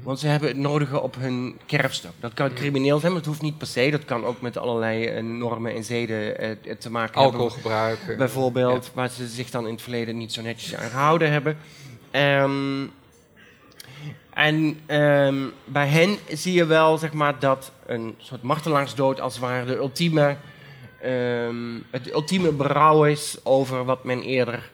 Want 0.02 0.18
ze 0.18 0.26
hebben 0.26 0.48
het 0.48 0.56
nodige 0.56 1.00
op 1.00 1.16
hun 1.18 1.58
kerfstok. 1.66 2.12
Dat 2.20 2.34
kan 2.34 2.52
crimineel 2.52 2.98
zijn, 2.98 3.12
maar 3.12 3.20
dat 3.20 3.30
hoeft 3.30 3.42
niet 3.42 3.58
per 3.58 3.66
se. 3.66 3.90
Dat 3.90 4.04
kan 4.04 4.24
ook 4.24 4.40
met 4.40 4.56
allerlei 4.58 5.06
eh, 5.06 5.22
normen 5.22 5.74
en 5.74 5.84
zeden 5.84 6.38
eh, 6.38 6.76
te 6.78 6.90
maken 6.90 7.20
hebben 7.20 7.40
Alcoholgebruik. 7.40 7.98
eh, 8.08 8.16
bijvoorbeeld, 8.16 8.90
waar 8.94 9.08
ze 9.08 9.26
zich 9.26 9.50
dan 9.50 9.66
in 9.66 9.72
het 9.72 9.82
verleden 9.82 10.16
niet 10.16 10.32
zo 10.32 10.42
netjes 10.42 10.74
aan 10.74 10.90
gehouden 10.90 11.30
hebben. 11.30 11.56
Ehm, 12.10 12.86
en 14.34 14.80
ehm, 14.86 15.36
bij 15.64 15.86
hen 15.86 16.16
zie 16.28 16.52
je 16.52 16.64
wel 16.64 16.98
zeg 16.98 17.12
maar, 17.12 17.38
dat 17.38 17.72
een 17.86 18.14
soort 18.18 18.42
martelaarsdood 18.42 19.20
als 19.20 19.32
het 19.32 19.42
ware 19.42 19.64
de 19.66 19.76
ultieme, 19.76 20.36
ehm, 21.00 21.78
het 21.90 22.12
ultieme 22.12 22.52
berouw 22.52 23.04
is 23.04 23.36
over 23.42 23.84
wat 23.84 24.04
men 24.04 24.22
eerder 24.22 24.70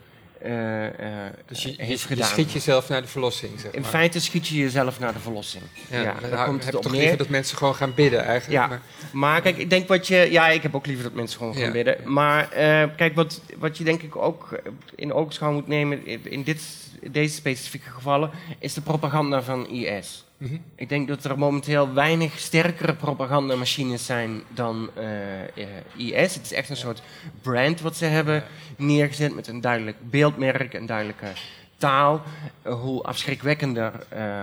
Dus 1.46 1.62
je, 1.62 1.70
je, 1.76 1.82
heeft 1.82 2.00
je 2.00 2.06
gedaan. 2.08 2.26
schiet 2.28 2.52
jezelf 2.52 2.88
naar 2.88 3.02
de 3.02 3.08
verlossing, 3.08 3.60
zeg 3.60 3.72
In 3.72 3.80
maar. 3.80 3.90
feite 3.90 4.20
schiet 4.20 4.46
je 4.46 4.56
jezelf 4.56 4.98
naar 4.98 5.12
de 5.12 5.18
verlossing. 5.18 5.64
ja, 5.90 6.00
Ja, 6.02 6.14
daar 6.30 6.46
komt 6.46 6.64
heb 6.64 6.74
het 6.74 6.82
je 6.84 6.88
toch 6.90 7.00
liever 7.00 7.16
dat 7.16 7.28
mensen 7.28 7.56
gewoon 7.56 7.74
gaan 7.74 7.94
bidden 7.94 8.24
eigenlijk. 8.24 8.60
Ja. 8.62 8.66
Maar, 8.66 8.80
Maar 9.12 9.40
kijk, 9.42 9.56
ik 9.56 9.70
denk 9.70 9.88
wat 9.88 10.06
je. 10.06 10.28
Ja, 10.30 10.48
ik 10.48 10.62
heb 10.62 10.74
ook 10.74 10.86
liever 10.86 11.04
dat 11.04 11.14
mensen 11.14 11.38
gewoon 11.38 11.54
gaan 11.54 11.72
bidden. 11.72 11.96
Maar 12.04 12.50
eh, 12.52 12.84
kijk, 12.96 13.14
wat, 13.14 13.40
wat 13.58 13.78
je 13.78 13.84
denk 13.84 14.02
ik 14.02 14.16
ook 14.16 14.60
in 14.94 15.12
oogschouw 15.12 15.52
moet 15.52 15.68
nemen 15.68 16.06
in 16.06 16.20
in 16.30 16.42
dit, 16.42 16.62
deze 17.10 17.34
specifieke 17.34 17.90
gevallen, 17.90 18.30
is 18.58 18.74
de 18.74 18.80
propaganda 18.80 19.42
van 19.42 19.68
IS. 19.68 20.24
Mhm. 20.38 20.56
Ik 20.74 20.88
denk 20.88 21.08
dat 21.08 21.24
er 21.24 21.38
momenteel 21.38 21.92
weinig 21.92 22.38
sterkere 22.38 22.94
propagandamachines 22.94 24.06
zijn 24.06 24.42
dan 24.54 24.90
eh, 24.94 25.42
eh, 25.42 25.68
IS. 25.96 26.34
Het 26.34 26.44
is 26.44 26.52
echt 26.52 26.68
een 26.68 26.76
soort 26.76 27.02
brand 27.42 27.80
wat 27.80 27.96
ze 27.96 28.04
hebben 28.04 28.44
neergezet 28.76 29.34
met 29.34 29.46
een 29.46 29.60
duidelijk 29.60 29.96
beeldmerk, 30.10 30.74
een 30.74 30.86
duidelijke 30.86 31.32
taal. 31.76 32.22
Eh, 32.62 32.80
hoe 32.80 33.02
afschrikwekkender, 33.02 33.92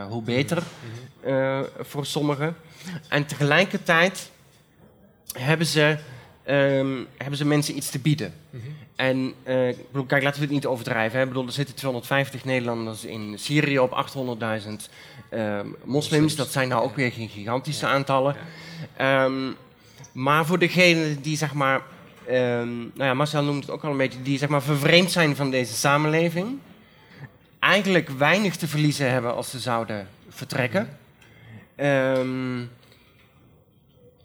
hoe 0.09 0.23
beter 0.23 0.63
eh, 1.23 1.59
voor 1.79 2.05
sommigen. 2.05 2.55
En 3.07 3.25
tegelijkertijd 3.25 4.31
hebben 5.37 5.67
ze, 5.67 5.97
ehm, 6.43 7.03
hebben 7.17 7.37
ze 7.37 7.45
mensen 7.45 7.77
iets 7.77 7.89
te 7.89 7.99
bieden. 7.99 8.33
En 9.09 9.33
eh, 9.43 9.69
ik 9.69 9.91
bedoel, 9.91 10.05
kijk, 10.05 10.23
laten 10.23 10.39
we 10.39 10.45
het 10.45 10.53
niet 10.53 10.65
overdrijven. 10.65 11.17
Hè. 11.17 11.23
Ik 11.23 11.29
bedoel, 11.29 11.45
er 11.45 11.51
zitten 11.51 11.75
250 11.75 12.45
Nederlanders 12.45 13.05
in 13.05 13.33
Syrië 13.37 13.79
op 13.79 14.05
800.000 14.65 14.69
ehm, 15.29 15.67
moslims. 15.83 16.35
Dat 16.35 16.51
zijn 16.51 16.67
nou 16.67 16.83
ook 16.83 16.95
weer 16.95 17.11
geen 17.11 17.29
gigantische 17.29 17.85
aantallen. 17.85 18.35
Ehm, 18.97 19.51
maar 20.11 20.45
voor 20.45 20.59
degenen 20.59 21.21
die, 21.21 21.37
zeg 21.37 21.53
maar... 21.53 21.81
ehm, 22.27 22.77
nou 22.77 23.03
ja, 23.03 23.13
Marcel 23.13 23.43
noemt 23.43 23.63
het 23.63 23.71
ook 23.71 23.83
al 23.83 23.91
een 23.91 23.97
beetje... 23.97 24.21
die, 24.21 24.37
zeg 24.37 24.49
maar, 24.49 24.61
vervreemd 24.61 25.11
zijn 25.11 25.35
van 25.35 25.51
deze 25.51 25.73
samenleving... 25.73 26.59
eigenlijk 27.59 28.09
weinig 28.09 28.55
te 28.55 28.67
verliezen 28.67 29.11
hebben 29.11 29.35
als 29.35 29.49
ze 29.49 29.59
zouden 29.59 30.07
vertrekken. 30.29 30.97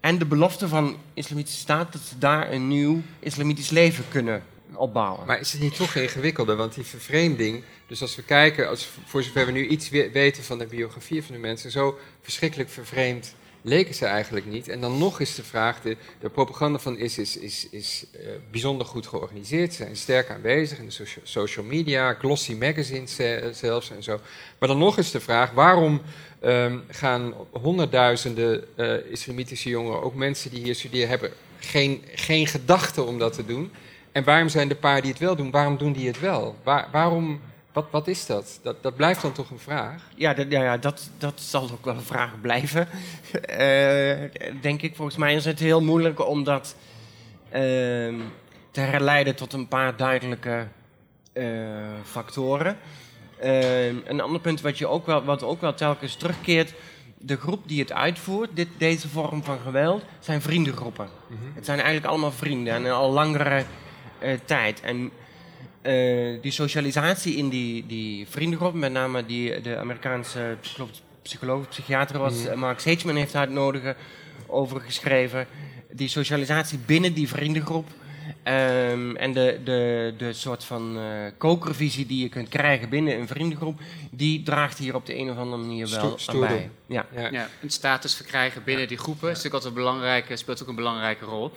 En 0.01 0.17
de 0.17 0.25
belofte 0.27 0.67
van 0.67 0.85
de 0.87 0.95
islamitische 1.13 1.59
staat... 1.59 1.93
dat 1.93 2.01
ze 2.01 2.17
daar 2.17 2.51
een 2.51 2.67
nieuw 2.67 3.01
islamitisch 3.19 3.69
leven 3.69 4.05
kunnen 4.09 4.43
opbouwen. 4.79 5.25
maar 5.25 5.39
is 5.39 5.51
het 5.51 5.61
niet 5.61 5.75
toch 5.75 5.95
ingewikkelder? 5.95 6.55
Want 6.55 6.73
die 6.75 6.83
vervreemding, 6.83 7.63
dus 7.87 8.01
als 8.01 8.15
we 8.15 8.23
kijken, 8.23 8.67
als, 8.69 8.89
voor 9.05 9.23
zover 9.23 9.45
we 9.45 9.51
nu 9.51 9.67
iets 9.67 9.89
we- 9.89 10.09
weten 10.11 10.43
van 10.43 10.57
de 10.57 10.65
biografie 10.65 11.23
van 11.23 11.35
de 11.35 11.41
mensen, 11.41 11.71
zo 11.71 11.99
verschrikkelijk 12.21 12.69
vervreemd 12.69 13.35
leken 13.61 13.95
ze 13.95 14.05
eigenlijk 14.05 14.45
niet. 14.45 14.67
En 14.67 14.81
dan 14.81 14.97
nog 14.97 15.19
is 15.19 15.35
de 15.35 15.43
vraag, 15.43 15.81
de, 15.81 15.97
propaganda 16.29 16.79
van 16.79 16.97
ISIS 16.97 17.37
is, 17.37 17.67
is 17.69 18.05
eh, 18.13 18.19
bijzonder 18.51 18.87
goed 18.87 19.07
georganiseerd. 19.07 19.73
Ze 19.73 19.83
zijn 19.83 19.95
sterk 19.95 20.29
aanwezig 20.29 20.77
in 20.77 20.85
de 20.85 20.91
socia- 20.91 21.21
social 21.23 21.65
media, 21.65 22.13
glossy 22.13 22.53
magazines 22.53 23.15
zelfs 23.51 23.91
en 23.91 24.03
zo. 24.03 24.19
Maar 24.59 24.69
dan 24.69 24.77
nog 24.77 24.97
is 24.97 25.11
de 25.11 25.19
vraag, 25.19 25.51
waarom 25.51 26.01
ehm, 26.39 26.77
gaan 26.87 27.33
honderdduizenden 27.51 28.63
eh, 28.75 29.11
islamitische 29.11 29.69
jongeren, 29.69 30.01
ook 30.03 30.15
mensen 30.15 30.49
die 30.51 30.63
hier 30.63 30.75
studeren, 30.75 31.09
hebben 31.09 31.31
geen, 31.59 32.03
geen 32.15 32.47
gedachte 32.47 33.03
om 33.03 33.19
dat 33.19 33.33
te 33.33 33.45
doen? 33.45 33.71
En 34.11 34.23
waarom 34.23 34.49
zijn 34.49 34.67
de 34.67 34.75
paar 34.75 35.01
die 35.01 35.09
het 35.11 35.19
wel 35.19 35.35
doen, 35.35 35.51
waarom 35.51 35.77
doen 35.77 35.91
die 35.93 36.07
het 36.07 36.19
wel? 36.19 36.55
Waar- 36.63 36.87
waarom 36.91 37.39
Wat, 37.73 37.85
wat 37.91 38.07
is 38.07 38.25
dat? 38.25 38.59
dat? 38.63 38.83
Dat 38.83 38.95
blijft 38.95 39.21
dan 39.21 39.31
toch 39.31 39.49
een 39.49 39.59
vraag? 39.59 40.03
Ja, 40.15 40.33
dat, 40.33 40.45
ja, 40.49 40.63
ja 40.63 40.77
dat, 40.77 41.09
dat 41.17 41.33
zal 41.41 41.63
ook 41.71 41.85
wel 41.85 41.95
een 41.95 42.01
vraag 42.01 42.41
blijven. 42.41 42.87
Eh, 43.41 44.17
denk 44.61 44.81
ik. 44.81 44.95
Volgens 44.95 45.17
mij 45.17 45.33
is 45.33 45.45
het 45.45 45.59
heel 45.59 45.81
moeilijk 45.81 46.27
om 46.27 46.43
dat 46.43 46.75
ehm, 47.49 48.15
te 48.71 48.79
herleiden 48.81 49.35
tot 49.35 49.53
een 49.53 49.67
paar 49.67 49.95
duidelijke 49.95 50.67
eh, 51.33 51.45
factoren. 52.03 52.77
Ehm, 53.39 53.95
een 54.05 54.21
ander 54.21 54.41
punt 54.41 54.61
wat, 54.61 54.77
je 54.77 54.87
ook 54.87 55.05
wel, 55.05 55.23
wat 55.23 55.43
ook 55.43 55.61
wel 55.61 55.73
telkens 55.73 56.15
terugkeert. 56.15 56.73
De 57.17 57.37
groep 57.37 57.67
die 57.67 57.79
het 57.79 57.91
uitvoert, 57.91 58.49
dit, 58.53 58.67
deze 58.77 59.09
vorm 59.09 59.43
van 59.43 59.59
geweld, 59.63 60.03
zijn 60.19 60.41
vriendengroepen. 60.41 61.07
Het 61.53 61.65
zijn 61.65 61.77
eigenlijk 61.79 62.07
allemaal 62.07 62.31
vrienden 62.31 62.73
en 62.73 62.91
al 62.91 63.11
langere 63.11 63.63
tijd. 64.45 64.81
En 64.81 65.11
eh, 65.81 66.41
die 66.41 66.51
socialisatie 66.51 67.35
in 67.35 67.49
die, 67.49 67.85
die 67.87 68.27
vriendengroep, 68.29 68.73
met 68.73 68.91
name 68.91 69.25
die, 69.25 69.61
de 69.61 69.77
Amerikaanse 69.77 70.57
psycholoog, 71.21 71.69
psychiater 71.69 72.19
was, 72.19 72.45
eh, 72.45 72.55
Mark 72.55 72.81
heeft 72.81 73.31
daar 73.31 73.41
het 73.41 73.51
nodige 73.51 73.95
over 74.47 74.81
geschreven. 74.81 75.47
Die 75.91 76.07
socialisatie 76.07 76.79
binnen 76.85 77.13
die 77.13 77.27
vriendengroep 77.27 77.87
ehm, 78.43 79.15
en 79.15 79.33
de, 79.33 79.59
de, 79.63 80.13
de 80.17 80.33
soort 80.33 80.63
van 80.63 80.97
eh 80.97 81.03
kokervisie 81.37 82.05
die 82.05 82.21
je 82.21 82.29
kunt 82.29 82.49
krijgen 82.49 82.89
binnen 82.89 83.19
een 83.19 83.27
vriendengroep, 83.27 83.79
die 84.11 84.43
draagt 84.43 84.77
hier 84.77 84.95
op 84.95 85.05
de 85.05 85.17
een 85.17 85.31
of 85.31 85.37
andere 85.37 85.61
manier 85.61 85.89
wel 85.89 86.17
aan 86.25 86.39
bij. 86.39 86.69
Ja. 86.85 87.05
Ja, 87.31 87.49
een 87.61 87.69
status 87.69 88.15
verkrijgen 88.15 88.63
binnen 88.63 88.87
die 88.87 88.97
groepen 88.97 89.29
is 89.29 89.35
natuurlijk 89.35 89.63
altijd 89.63 89.73
een 89.73 89.83
belangrijke, 89.83 90.35
speelt 90.35 90.61
ook 90.61 90.67
een 90.67 90.75
belangrijke 90.75 91.25
rol. 91.25 91.51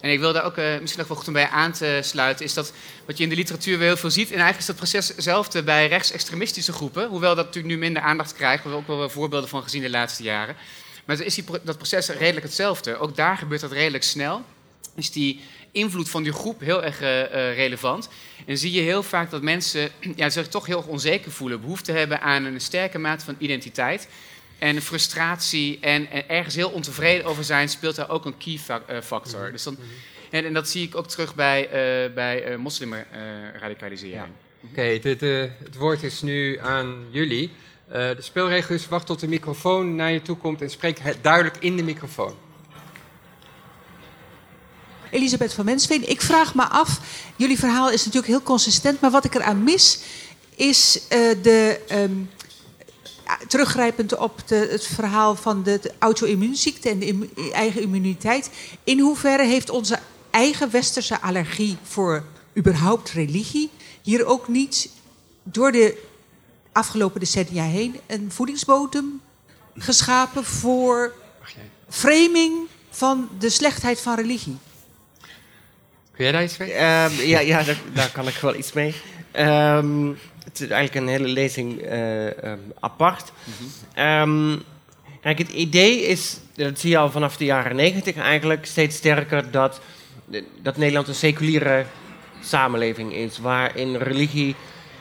En 0.00 0.10
ik 0.10 0.18
wil 0.18 0.32
daar 0.32 0.44
ook 0.44 0.56
eh, 0.56 0.64
misschien 0.64 0.98
nog 0.98 1.08
wel 1.08 1.16
goed 1.16 1.32
bij 1.32 1.48
aan 1.48 1.72
te 1.72 1.98
sluiten, 2.02 2.44
is 2.44 2.54
dat 2.54 2.72
wat 3.06 3.16
je 3.16 3.22
in 3.22 3.28
de 3.28 3.36
literatuur 3.36 3.78
weer 3.78 3.86
heel 3.86 3.96
veel 3.96 4.10
ziet, 4.10 4.26
en 4.26 4.40
eigenlijk 4.40 4.58
is 4.58 4.66
dat 4.66 4.76
proces 4.76 5.08
hetzelfde 5.08 5.62
bij 5.62 5.88
rechtsextremistische 5.88 6.72
groepen, 6.72 7.08
hoewel 7.08 7.34
dat 7.34 7.44
natuurlijk 7.46 7.74
nu 7.74 7.80
minder 7.80 8.02
aandacht 8.02 8.34
krijgt, 8.34 8.64
we 8.64 8.70
hebben 8.70 8.92
ook 8.92 8.98
wel 8.98 9.10
voorbeelden 9.10 9.48
van 9.48 9.62
gezien 9.62 9.82
de 9.82 9.90
laatste 9.90 10.22
jaren. 10.22 10.56
Maar 11.04 11.20
is 11.20 11.34
die, 11.34 11.44
dat 11.62 11.76
proces 11.76 12.08
redelijk 12.08 12.46
hetzelfde. 12.46 12.98
Ook 12.98 13.16
daar 13.16 13.36
gebeurt 13.36 13.60
dat 13.60 13.72
redelijk 13.72 14.04
snel. 14.04 14.44
Is 14.94 15.10
die 15.10 15.40
invloed 15.72 16.08
van 16.08 16.22
die 16.22 16.32
groep 16.32 16.60
heel 16.60 16.84
erg 16.84 17.00
eh, 17.00 17.22
eh, 17.22 17.54
relevant. 17.56 18.08
En 18.46 18.58
zie 18.58 18.72
je 18.72 18.80
heel 18.80 19.02
vaak 19.02 19.30
dat 19.30 19.42
mensen 19.42 19.90
ja, 20.16 20.30
zich 20.30 20.48
toch 20.48 20.66
heel 20.66 20.84
onzeker 20.86 21.32
voelen, 21.32 21.60
behoefte 21.60 21.92
hebben 21.92 22.20
aan 22.20 22.44
een 22.44 22.60
sterke 22.60 22.98
mate 22.98 23.24
van 23.24 23.36
identiteit. 23.38 24.08
En 24.60 24.82
frustratie 24.82 25.78
en, 25.80 26.10
en 26.10 26.28
ergens 26.28 26.54
heel 26.54 26.70
ontevreden 26.70 27.24
over 27.26 27.44
zijn 27.44 27.68
speelt 27.68 27.96
daar 27.96 28.08
ook 28.10 28.24
een 28.24 28.36
key 28.36 28.60
eh, 28.86 29.00
factor. 29.02 29.52
Dus 29.52 29.62
dan, 29.62 29.76
en, 30.30 30.44
en 30.44 30.52
dat 30.52 30.68
zie 30.68 30.86
ik 30.86 30.96
ook 30.96 31.08
terug 31.08 31.34
bij, 31.34 31.64
eh 31.68 32.14
bij 32.14 32.44
eh 32.44 32.56
moslimradicalisering. 32.56 34.32
Oké, 34.70 34.98
de- 34.98 35.16
de- 35.16 35.50
het 35.64 35.74
woord 35.76 36.02
is 36.02 36.22
nu 36.22 36.58
aan 36.58 37.04
jullie. 37.10 37.50
Eh, 37.88 37.94
de 37.96 38.22
spelregel 38.22 38.74
is 38.74 38.88
wacht 38.88 39.06
tot 39.06 39.20
de 39.20 39.28
microfoon 39.28 39.94
naar 39.94 40.10
je 40.12 40.22
toe 40.22 40.36
komt 40.36 40.62
en 40.62 40.70
spreek 40.70 40.98
het 40.98 41.16
duidelijk 41.22 41.56
in 41.60 41.76
de 41.76 41.82
microfoon. 41.82 42.34
Elisabeth 45.10 45.52
van 45.52 45.64
Mensveen, 45.64 46.08
ik 46.08 46.20
vraag 46.22 46.54
me 46.54 46.62
af, 46.62 47.00
jullie 47.36 47.58
verhaal 47.58 47.90
is 47.90 47.98
natuurlijk 48.04 48.32
heel 48.32 48.42
consistent, 48.42 49.00
maar 49.00 49.10
wat 49.10 49.24
ik 49.24 49.34
eraan 49.34 49.62
mis 49.64 50.00
is 50.54 51.00
eh, 51.08 51.18
de, 51.42 51.80
ehm, 51.88 52.10
teruggrijpend 53.48 54.16
op 54.16 54.42
de, 54.48 54.68
het 54.70 54.86
verhaal 54.86 55.36
van 55.36 55.62
de, 55.62 55.78
de 55.82 55.92
auto-immuunziekte 55.98 56.88
en 56.88 56.98
de 56.98 57.06
immu- 57.06 57.30
eigen 57.52 57.82
immuniteit. 57.82 58.50
In 58.84 58.98
hoeverre 58.98 59.44
heeft 59.44 59.70
onze 59.70 59.98
eigen 60.30 60.70
westerse 60.70 61.20
allergie 61.20 61.76
voor 61.82 62.24
überhaupt 62.56 63.10
religie 63.10 63.70
hier 64.02 64.24
ook 64.26 64.48
niet 64.48 64.90
door 65.42 65.72
de 65.72 66.02
afgelopen 66.72 67.20
decennia 67.20 67.64
heen 67.64 67.96
een 68.06 68.32
voedingsbodem 68.32 69.20
geschapen 69.76 70.44
voor 70.44 71.14
framing 71.88 72.68
van 72.90 73.28
de 73.38 73.50
slechtheid 73.50 74.00
van 74.00 74.14
religie? 74.14 74.56
Kun 76.12 76.24
jij 76.24 76.32
daar 76.32 76.44
iets 76.44 76.56
mee? 76.56 76.72
Ehm, 76.72 77.14
ja, 77.14 77.40
ja 77.40 77.62
daar, 77.62 77.80
daar 77.92 78.10
kan 78.10 78.28
ik 78.28 78.34
wel 78.34 78.54
iets 78.54 78.72
mee. 78.72 78.94
Ehm, 79.30 80.12
het 80.52 80.60
is 80.60 80.68
eigenlijk 80.68 81.06
een 81.06 81.12
hele 81.12 81.32
lezing 81.32 81.80
eh, 81.80 82.42
ehm, 82.44 82.58
apart. 82.80 83.32
Ehm, 83.94 84.56
kijk, 85.20 85.38
het 85.38 85.50
idee 85.50 86.02
is, 86.02 86.40
dat 86.54 86.78
zie 86.78 86.90
je 86.90 86.98
al 86.98 87.10
vanaf 87.10 87.36
de 87.36 87.44
jaren 87.44 87.76
negentig 87.76 88.16
eigenlijk, 88.16 88.66
steeds 88.66 88.96
sterker 88.96 89.50
dat, 89.50 89.80
dat 90.62 90.76
Nederland 90.76 91.08
een 91.08 91.14
seculiere 91.14 91.84
samenleving 92.42 93.14
is, 93.14 93.38
waarin 93.38 93.96
religie 93.96 94.54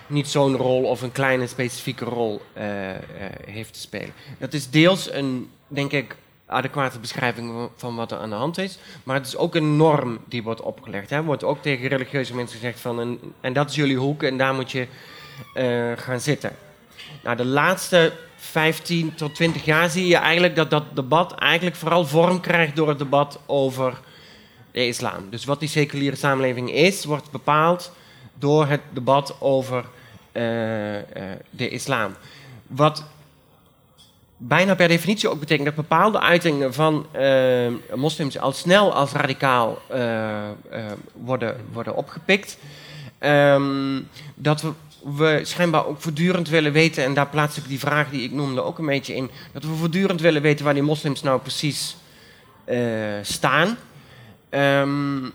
niet 0.08 0.28
zo'n 0.28 0.56
rol 0.56 0.84
of 0.84 1.02
een 1.02 1.12
kleine 1.12 1.48
specifieke 1.48 2.06
rol 2.06 2.42
eh, 2.54 2.90
eh, 2.90 3.00
heeft 3.46 3.74
te 3.74 3.80
spelen. 3.80 4.14
Dat 4.38 4.54
is 4.54 4.70
deels 4.70 5.12
een, 5.12 5.50
denk 5.68 5.92
ik, 5.92 6.16
adequate 6.46 7.00
beschrijving 7.00 7.70
van- 7.76 7.96
wat 7.96 8.12
er 8.12 8.18
aan 8.18 8.30
de 8.30 8.36
hand 8.36 8.58
is. 8.58 8.80
Maar 9.04 9.16
het 9.16 9.28
is 9.28 9.38
ook 9.38 9.56
een 9.56 9.78
norm 9.78 10.20
die 10.28 10.44
wordt 10.44 10.62
opgelegd. 10.62 11.12
Er 11.12 11.24
wordt 11.24 11.44
ook 11.44 11.62
tegen 11.62 11.88
religieuze 11.88 12.36
mensen 12.36 12.60
gezegd 12.60 12.80
van... 12.80 13.00
En, 13.00 13.20
en 13.42 13.54
dat 13.54 13.70
is 13.70 13.76
jullie 13.76 13.98
hoek 13.98 14.24
en 14.24 14.38
daar 14.38 14.54
moet 14.54 14.72
je 14.72 14.88
eh, 15.54 15.92
gaan 15.96 16.20
zitten. 16.20 16.56
Nou, 17.24 17.38
de 17.38 17.46
laatste 17.46 18.14
15 18.36 19.16
tot 19.16 19.36
20 19.36 19.66
jaar 19.66 19.90
zie 19.90 20.08
je 20.08 20.16
eigenlijk 20.16 20.56
dat 20.56 20.70
dat 20.70 20.84
debat 20.96 21.36
eigenlijk 21.36 21.76
vooral 21.76 22.06
vorm 22.06 22.40
krijgt 22.40 22.76
door 22.76 22.90
het 22.90 22.98
debat 22.98 23.40
over 23.46 24.00
de 24.72 24.88
islam. 24.88 25.30
Dus 25.30 25.46
wat 25.46 25.60
die 25.60 25.70
seculiere 25.70 26.16
samenleving 26.16 26.72
is, 26.72 27.06
wordt 27.06 27.32
bepaald 27.32 27.92
door 28.34 28.68
het 28.68 28.82
debat 28.94 29.36
over 29.40 29.86
eh, 30.32 30.98
eh, 30.98 31.04
de 31.50 31.70
islam. 31.70 32.16
Wat 32.68 33.04
bijna 34.38 34.76
per 34.76 34.88
definitie 34.88 35.30
ook 35.30 35.40
betekent 35.40 35.66
dat 35.66 35.76
bepaalde 35.76 36.20
uitingen 36.20 36.74
van 36.74 37.06
moslims 37.96 38.40
al 38.40 38.52
snel 38.52 38.94
als 38.94 39.12
radicaal 39.12 39.82
worden, 41.14 41.66
worden 41.72 41.96
opgepikt. 41.96 42.58
Ehm, 43.20 44.02
dat 44.36 44.62
we, 44.62 44.72
we 45.04 45.40
schijnbaar 45.44 45.86
ook 45.86 46.02
voortdurend 46.02 46.50
willen 46.50 46.72
weten, 46.72 47.04
en 47.04 47.14
daar 47.14 47.28
plaats 47.30 47.58
ik 47.58 47.68
die 47.68 47.80
vraag 47.80 48.10
die 48.10 48.24
ik 48.24 48.32
noemde 48.32 48.62
ook 48.62 48.78
een 48.78 48.86
beetje 48.86 49.16
in, 49.16 49.30
dat 49.52 49.64
we 49.64 49.76
voortdurend 49.76 50.22
willen 50.22 50.42
weten 50.42 50.66
waar 50.66 50.74
die 50.74 50.84
moslims 50.84 51.22
nou 51.22 51.42
precies 51.42 51.98
eh, 52.64 52.80
staan. 53.22 53.78
Ehm, 54.50 55.26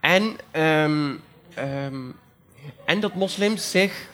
en, 0.00 0.36
ehm, 0.50 1.14
ehm, 1.54 2.00
en 2.84 3.00
dat 3.00 3.14
moslims 3.14 3.70
zich 3.70 4.08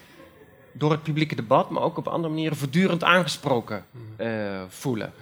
door 0.72 0.90
het 0.90 1.02
publieke 1.02 1.34
debat, 1.34 1.70
maar 1.70 1.82
ook 1.82 1.96
op 1.96 2.08
andere 2.08 2.32
manieren 2.32 2.56
voortdurend 2.56 3.04
aangesproken 3.04 3.84
eh, 4.16 4.62
voelen. 4.68 5.12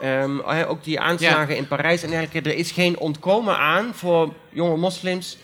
Eh, 0.00 0.64
ook 0.68 0.84
die 0.84 1.00
aanslagen 1.00 1.56
in 1.56 1.68
Parijs 1.68 2.02
en 2.02 2.10
dergelijke, 2.10 2.50
er 2.50 2.56
is 2.56 2.72
geen 2.72 2.98
ontkomen 2.98 3.56
aan 3.56 3.94
voor 3.94 4.32
jonge 4.48 4.76
moslims 4.76 5.38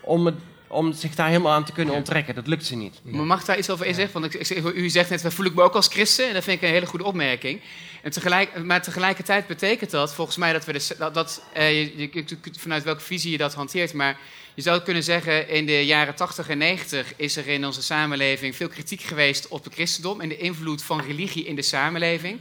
om, 0.00 0.26
het, 0.26 0.34
om 0.72 0.92
zich 0.92 1.14
daar 1.14 1.28
helemaal 1.28 1.52
aan 1.52 1.64
te 1.64 1.72
kunnen 1.72 1.94
onttrekken. 1.94 2.34
Dat 2.34 2.46
lukt 2.46 2.66
ze 2.66 2.76
niet. 2.76 3.00
Maar 3.02 3.26
mag 3.26 3.40
ik 3.40 3.46
daar 3.46 3.58
iets 3.58 3.70
over 3.70 3.86
in 3.86 3.94
zeggen? 3.94 4.20
Want 4.20 4.34
ik, 4.34 4.48
ik, 4.48 4.74
u 4.74 4.88
zegt 4.88 5.10
net, 5.10 5.34
voel 5.34 5.46
ik 5.46 5.54
me 5.54 5.62
ook 5.62 5.74
als 5.74 5.86
christen. 5.86 6.28
En 6.28 6.34
dat 6.34 6.44
vind 6.44 6.56
ik 6.56 6.68
een 6.68 6.74
hele 6.74 6.86
goede 6.86 7.04
opmerking. 7.04 7.60
En 8.02 8.10
tegelijk, 8.10 8.64
maar 8.64 8.82
tegelijkertijd 8.82 9.46
betekent 9.46 9.90
dat 9.90 10.14
volgens 10.14 10.36
mij 10.36 10.52
dat 10.52 10.64
we 10.64 10.72
de, 10.72 10.94
dat, 10.98 11.14
dat 11.14 11.42
eh, 11.52 11.98
je, 11.98 12.24
vanuit 12.58 12.84
welke 12.84 13.00
visie 13.00 13.30
je 13.30 13.38
dat 13.38 13.54
hanteert. 13.54 13.92
Maar 13.92 14.18
je 14.54 14.62
zou 14.62 14.80
kunnen 14.80 15.02
zeggen, 15.02 15.48
in 15.48 15.66
de 15.66 15.86
jaren 15.86 16.14
80 16.14 16.48
en 16.48 16.58
90 16.58 17.12
is 17.16 17.36
er 17.36 17.48
in 17.48 17.66
onze 17.66 17.82
samenleving 17.82 18.56
veel 18.56 18.68
kritiek 18.68 19.00
geweest 19.00 19.48
op 19.48 19.64
het 19.64 19.74
christendom 19.74 20.20
en 20.20 20.28
de 20.28 20.36
invloed 20.36 20.82
van 20.82 21.00
religie 21.00 21.44
in 21.44 21.54
de 21.54 21.62
samenleving. 21.62 22.40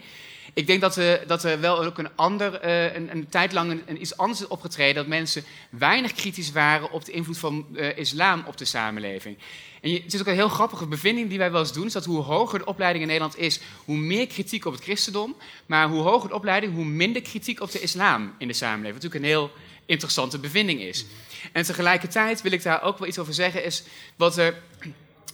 Ik 0.53 0.67
denk 0.67 0.81
dat, 0.81 0.95
er 0.95 1.27
dat 1.27 1.43
er 1.43 1.59
wel 1.59 1.83
ook 1.83 1.97
een, 1.97 2.15
ander, 2.15 2.53
eh, 2.53 2.95
een, 2.95 3.11
een 3.11 3.29
tijd 3.29 3.51
lang 3.51 3.81
een, 3.85 4.01
iets 4.01 4.17
anders 4.17 4.41
is 4.41 4.47
opgetreden. 4.47 4.95
Dat 4.95 5.07
mensen 5.07 5.43
weinig 5.69 6.13
kritisch 6.13 6.51
waren 6.51 6.91
op 6.91 7.05
de 7.05 7.11
invloed 7.11 7.37
van 7.37 7.65
eh, 7.75 7.97
islam 7.97 8.43
op 8.47 8.57
de 8.57 8.65
samenleving. 8.65 9.37
En 9.81 9.91
je, 9.91 10.01
het 10.03 10.13
is 10.13 10.19
ook 10.19 10.27
een 10.27 10.33
heel 10.33 10.49
grappige 10.49 10.87
bevinding 10.87 11.29
die 11.29 11.37
wij 11.37 11.51
wel 11.51 11.59
eens 11.59 11.73
doen. 11.73 11.85
Is 11.85 11.93
dat 11.93 12.05
hoe 12.05 12.21
hoger 12.21 12.59
de 12.59 12.65
opleiding 12.65 13.03
in 13.03 13.09
Nederland 13.09 13.37
is, 13.37 13.59
hoe 13.85 13.97
meer 13.97 14.28
kritiek 14.28 14.65
op 14.65 14.73
het 14.73 14.84
christendom. 14.84 15.36
Maar 15.65 15.89
hoe 15.89 16.01
hoger 16.01 16.30
de 16.30 16.36
opleiding, 16.36 16.73
hoe 16.73 16.86
minder 16.86 17.21
kritiek 17.21 17.61
op 17.61 17.71
de 17.71 17.82
islam 17.82 18.34
in 18.38 18.47
de 18.47 18.53
samenleving. 18.53 18.93
Wat 18.93 19.03
natuurlijk 19.03 19.23
een 19.23 19.39
heel 19.39 19.51
interessante 19.86 20.39
bevinding 20.39 20.82
is. 20.82 21.05
En 21.51 21.63
tegelijkertijd 21.63 22.41
wil 22.41 22.51
ik 22.51 22.63
daar 22.63 22.82
ook 22.84 22.97
wel 22.97 23.07
iets 23.07 23.19
over 23.19 23.34
zeggen. 23.34 23.63
Is 23.63 23.84
wat 24.15 24.38
er 24.38 24.61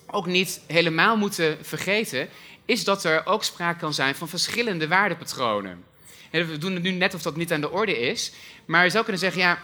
ook 0.07 0.25
niet 0.25 0.61
helemaal 0.67 1.17
moeten 1.17 1.57
vergeten 1.61 2.29
is 2.67 2.83
dat 2.83 3.03
er 3.03 3.25
ook 3.25 3.43
sprake 3.43 3.79
kan 3.79 3.93
zijn 3.93 4.15
van 4.15 4.29
verschillende 4.29 4.87
waardepatronen. 4.87 5.83
En 6.29 6.49
we 6.49 6.57
doen 6.57 6.73
het 6.73 6.83
nu 6.83 6.91
net 6.91 7.13
of 7.13 7.21
dat 7.21 7.35
niet 7.35 7.53
aan 7.53 7.61
de 7.61 7.71
orde 7.71 7.99
is. 7.99 8.31
Maar 8.65 8.83
je 8.83 8.89
zou 8.89 9.03
kunnen 9.03 9.21
zeggen, 9.21 9.41
ja, 9.41 9.59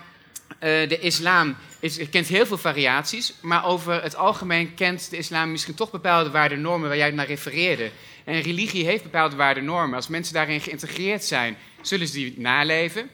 eh, 0.59 0.89
de 0.89 0.99
islam 0.99 1.55
is, 1.79 2.09
kent 2.09 2.27
heel 2.27 2.45
veel 2.45 2.57
variaties. 2.57 3.33
Maar 3.41 3.65
over 3.65 4.03
het 4.03 4.15
algemeen 4.15 4.73
kent 4.73 5.09
de 5.09 5.17
islam 5.17 5.51
misschien 5.51 5.75
toch 5.75 5.91
bepaalde 5.91 6.29
waarden-normen 6.29 6.87
waar 6.87 6.97
jij 6.97 7.11
naar 7.11 7.25
refereerde. 7.25 7.91
En 8.23 8.41
religie 8.41 8.85
heeft 8.85 9.03
bepaalde 9.03 9.35
waarden-normen. 9.35 9.95
Als 9.95 10.07
mensen 10.07 10.33
daarin 10.33 10.61
geïntegreerd 10.61 11.23
zijn, 11.23 11.57
zullen 11.81 12.07
ze 12.07 12.13
die 12.13 12.33
naleven. 12.37 13.09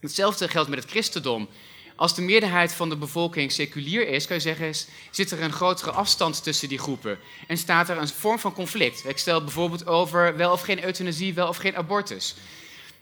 Hetzelfde 0.00 0.48
geldt 0.48 0.68
met 0.68 0.78
het 0.78 0.90
christendom. 0.90 1.48
Als 1.96 2.14
de 2.14 2.22
meerderheid 2.22 2.72
van 2.72 2.88
de 2.88 2.96
bevolking 2.96 3.52
seculier 3.52 4.08
is, 4.08 4.26
kan 4.26 4.36
je 4.36 4.42
zeggen, 4.42 4.66
is- 4.68 4.86
zit 5.10 5.30
er 5.30 5.42
een 5.42 5.52
grotere 5.52 5.90
afstand 5.90 6.42
tussen 6.42 6.68
die 6.68 6.78
groepen. 6.78 7.18
En 7.46 7.56
staat 7.58 7.88
er 7.88 7.96
een 7.98 8.08
vorm 8.08 8.38
van 8.38 8.52
conflict. 8.52 9.08
Ik 9.08 9.18
stel 9.18 9.42
bijvoorbeeld 9.44 9.86
over 9.86 10.36
wel 10.36 10.52
of 10.52 10.60
geen 10.60 10.84
euthanasie, 10.84 11.34
wel 11.34 11.48
of 11.48 11.56
geen 11.56 11.76
abortus. 11.76 12.34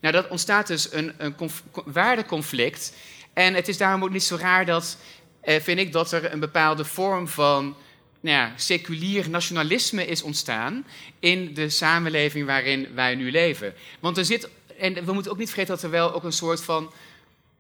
Nou, 0.01 0.14
dat 0.14 0.28
ontstaat 0.28 0.66
dus 0.66 0.93
een, 0.93 1.12
een 1.18 1.34
conf- 1.34 1.62
co- 1.70 1.82
waardeconflict. 1.86 2.93
En 3.32 3.55
het 3.55 3.68
is 3.68 3.76
daarom 3.76 4.03
ook 4.05 4.11
niet 4.11 4.22
zo 4.22 4.36
raar 4.36 4.66
dat, 4.66 4.97
eh, 5.40 5.61
vind 5.61 5.78
ik, 5.78 5.93
dat 5.93 6.12
er 6.12 6.32
een 6.32 6.40
bepaalde 6.40 6.84
vorm 6.84 7.28
van 7.28 7.76
nou 8.20 8.36
ja, 8.36 8.53
seculier 8.57 9.30
nationalisme 9.30 10.07
is 10.07 10.22
ontstaan 10.22 10.86
in 11.20 11.55
de 11.55 11.68
samenleving 11.70 12.47
waarin 12.47 12.88
wij 12.95 13.14
nu 13.14 13.30
leven. 13.30 13.74
Want 14.01 14.18
er 14.18 14.24
zit, 14.24 14.49
en 14.78 15.05
we 15.05 15.12
moeten 15.12 15.32
ook 15.32 15.38
niet 15.38 15.49
vergeten 15.51 15.74
dat 15.74 15.82
er 15.84 15.90
wel 15.90 16.14
ook 16.14 16.24
een 16.24 16.32
soort 16.32 16.62
van 16.62 16.93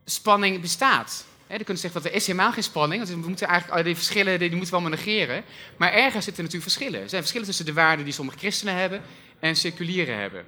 spanning 0.04 0.60
bestaat. 0.60 1.24
Hè, 1.46 1.56
je 1.56 1.64
kunt 1.64 1.80
zeggen 1.80 2.02
dat 2.02 2.10
er 2.10 2.16
is 2.16 2.26
helemaal 2.26 2.52
geen 2.52 2.62
spanning, 2.62 3.06
want 3.06 3.20
we 3.20 3.28
moeten 3.28 3.46
eigenlijk 3.46 3.78
al 3.78 3.84
die 3.84 3.94
verschillen 3.94 4.38
die, 4.38 4.48
die 4.48 4.56
moeten 4.56 4.74
we 4.74 4.80
allemaal 4.80 4.98
negeren. 4.98 5.44
Maar 5.76 5.92
ergens 5.92 6.24
zitten 6.24 6.44
natuurlijk 6.44 6.72
verschillen. 6.72 7.00
Er 7.00 7.08
zijn 7.08 7.20
verschillen 7.20 7.46
tussen 7.46 7.64
de 7.64 7.72
waarden 7.72 8.04
die 8.04 8.14
sommige 8.14 8.38
christenen 8.38 8.74
hebben 8.74 9.02
en 9.40 9.56
seculieren 9.56 10.18
hebben. 10.18 10.44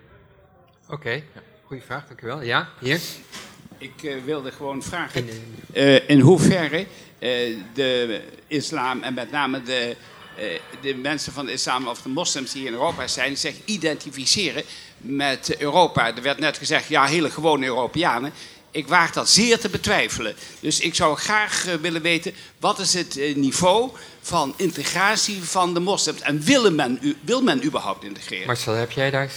Oké, 0.89 1.23
goede 1.65 1.83
vraag, 1.83 2.07
dankjewel. 2.07 2.43
Ja, 2.43 2.69
hier. 2.81 3.01
Ik 3.79 4.03
eh, 4.03 4.15
wilde 4.25 4.53
gewoon 4.53 4.83
vragen 4.83 5.29
eh, 5.73 6.09
in 6.09 6.21
hoeverre 6.21 6.87
eh, 7.19 7.57
de 7.75 8.21
islam 8.47 9.03
en 9.03 9.15
met 9.15 9.31
name 9.31 9.63
de, 9.63 9.97
eh, 10.37 10.61
de 10.81 10.95
mensen 10.95 11.33
van 11.33 11.47
de 11.47 11.53
islam 11.53 11.89
of 11.89 12.03
de 12.03 12.09
moslims 12.09 12.53
die 12.53 12.67
in 12.67 12.73
Europa 12.73 13.07
zijn 13.07 13.37
zich 13.37 13.55
identificeren 13.65 14.63
met 14.97 15.57
Europa. 15.59 16.17
Er 16.17 16.23
werd 16.23 16.39
net 16.39 16.59
gezegd, 16.59 16.89
ja, 16.89 17.05
hele 17.05 17.31
gewone 17.31 17.67
Europeanen. 17.67 18.33
Ik 18.75 18.89
waag 18.89 19.13
dat 19.13 19.29
zeer 19.31 19.59
te 19.59 19.69
betwijfelen. 19.69 20.35
Dus 20.61 20.81
ik 20.81 20.95
zou 20.95 21.17
graag 21.17 21.67
eh, 21.67 21.75
willen 21.75 22.03
weten, 22.03 22.33
wat 22.61 22.79
is 22.79 22.95
het 22.95 23.17
eh, 23.17 23.35
niveau 23.37 23.91
van 24.21 24.55
integratie 24.57 25.43
van 25.43 25.75
de 25.75 25.81
moslims? 25.81 26.21
En 26.21 26.41
wil 26.43 26.71
men, 26.73 26.99
u- 27.03 27.17
wil 27.21 27.43
men 27.43 27.65
überhaupt 27.65 28.05
integreren? 28.05 28.47
Marcel, 28.47 28.73
heb 28.75 28.91
jij 28.91 29.11
daar? 29.11 29.31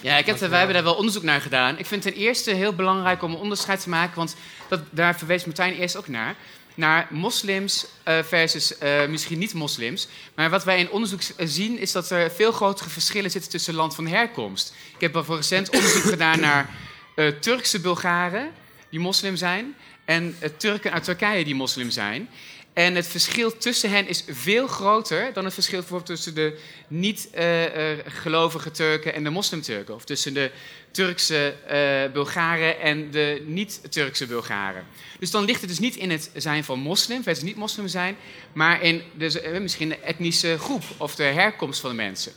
Ja, 0.00 0.16
ik 0.16 0.26
heb, 0.26 0.38
wij 0.38 0.56
hebben 0.58 0.74
daar 0.74 0.84
wel 0.84 0.94
onderzoek 0.94 1.22
naar 1.22 1.40
gedaan. 1.40 1.78
Ik 1.78 1.86
vind 1.86 2.02
ten 2.02 2.12
eerste 2.14 2.50
heel 2.50 2.72
belangrijk 2.74 3.22
om 3.22 3.30
een 3.32 3.38
onderscheid 3.38 3.82
te 3.82 3.88
maken, 3.88 4.16
want 4.16 4.34
dat, 4.68 4.80
daar 4.90 5.18
verwees 5.18 5.44
Martijn 5.44 5.74
eerst 5.74 5.96
ook 5.96 6.08
naar. 6.08 6.36
Naar 6.74 7.06
moslims 7.10 7.86
eh, 8.02 8.18
versus 8.22 8.78
eh, 8.78 9.06
misschien 9.06 9.38
niet-moslims. 9.38 10.08
Maar 10.34 10.50
wat 10.50 10.64
wij 10.64 10.78
in 10.78 10.90
onderzoek 10.90 11.20
zien 11.38 11.78
is 11.78 11.92
dat 11.92 12.10
er 12.10 12.30
veel 12.30 12.52
grotere 12.52 12.88
verschillen 12.90 13.30
zitten 13.30 13.50
tussen 13.50 13.74
land 13.74 13.94
van 13.94 14.06
herkomst. 14.06 14.74
Ik 14.94 15.00
heb 15.00 15.16
al 15.16 15.24
voor 15.24 15.36
recent 15.36 15.70
onderzoek 15.70 16.02
gedaan 16.02 16.40
naar 16.40 16.70
eh, 17.14 17.28
Turkse 17.28 17.80
Bulgaren 17.80 18.50
die 18.92 19.00
moslim 19.00 19.36
zijn 19.36 19.74
en 20.04 20.36
Turken 20.56 20.92
uit 20.92 21.04
Turkije 21.04 21.44
die 21.44 21.54
moslim 21.54 21.90
zijn. 21.90 22.28
En 22.72 22.94
het 22.94 23.06
verschil 23.06 23.56
tussen 23.56 23.90
hen 23.90 24.08
is 24.08 24.24
veel 24.28 24.66
groter 24.66 25.32
dan 25.32 25.44
het 25.44 25.54
verschil 25.54 25.78
bijvoorbeeld 25.78 26.08
tussen 26.08 26.34
de 26.34 26.58
niet-gelovige 26.88 28.70
Turken 28.70 29.14
en 29.14 29.24
de 29.24 29.30
moslimturken. 29.30 29.94
Of 29.94 30.04
tussen 30.04 30.34
de 30.34 30.50
Turkse 30.90 31.54
eh, 31.66 32.12
Bulgaren 32.12 32.80
en 32.80 33.10
de 33.10 33.42
niet-Turkse 33.46 34.26
Bulgaren. 34.26 34.86
Dus 35.18 35.30
dan 35.30 35.44
ligt 35.44 35.60
het 35.60 35.70
dus 35.70 35.78
niet 35.78 35.96
in 35.96 36.10
het 36.10 36.30
zijn 36.34 36.64
van 36.64 36.78
moslim, 36.78 37.22
versus 37.22 37.44
niet-moslim 37.44 37.88
zijn, 37.88 38.16
maar 38.52 38.82
in 38.82 39.02
eh, 39.18 39.60
misschien 39.60 39.88
de 39.88 39.98
etnische 39.98 40.58
groep 40.58 40.82
of 40.96 41.14
de 41.14 41.22
herkomst 41.22 41.80
van 41.80 41.90
de 41.90 41.96
mensen. 41.96 42.32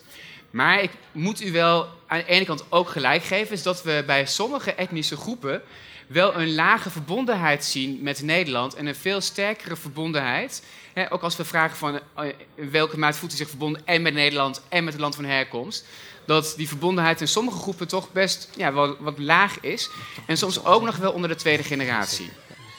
Maar 0.51 0.81
ik 0.81 0.91
moet 1.11 1.41
u 1.41 1.51
wel 1.51 1.87
aan 2.07 2.19
de 2.19 2.25
ene 2.25 2.45
kant 2.45 2.65
ook 2.69 2.89
gelijk 2.89 3.23
geven, 3.23 3.53
is 3.53 3.63
dat 3.63 3.83
we 3.83 4.03
bij 4.05 4.25
sommige 4.25 4.73
etnische 4.73 5.17
groepen 5.17 5.61
wel 6.07 6.35
een 6.35 6.55
lage 6.55 6.89
verbondenheid 6.89 7.65
zien 7.65 7.99
met 8.01 8.21
Nederland 8.21 8.75
en 8.75 8.85
een 8.85 8.95
veel 8.95 9.21
sterkere 9.21 9.75
verbondenheid. 9.75 10.63
Hè, 10.93 11.11
ook 11.11 11.21
als 11.21 11.35
we 11.35 11.45
vragen 11.45 11.77
van 11.77 11.99
eh, 12.15 12.25
in 12.55 12.71
welke 12.71 12.97
mate 12.97 13.17
voelt 13.17 13.33
u 13.33 13.35
zich 13.35 13.49
verbonden 13.49 13.81
en 13.85 14.01
met 14.01 14.13
Nederland 14.13 14.61
en 14.69 14.83
met 14.83 14.93
het 14.93 15.01
land 15.01 15.15
van 15.15 15.25
herkomst. 15.25 15.85
Dat 16.25 16.53
die 16.57 16.67
verbondenheid 16.67 17.21
in 17.21 17.27
sommige 17.27 17.57
groepen 17.57 17.87
toch 17.87 18.11
best 18.11 18.49
ja, 18.55 18.73
wel, 18.73 18.95
wat 18.99 19.17
laag 19.17 19.59
is. 19.59 19.89
En 20.25 20.37
soms 20.37 20.65
ook 20.65 20.83
nog 20.83 20.95
wel 20.95 21.11
onder 21.11 21.29
de 21.29 21.35
tweede 21.35 21.63
generatie. 21.63 22.29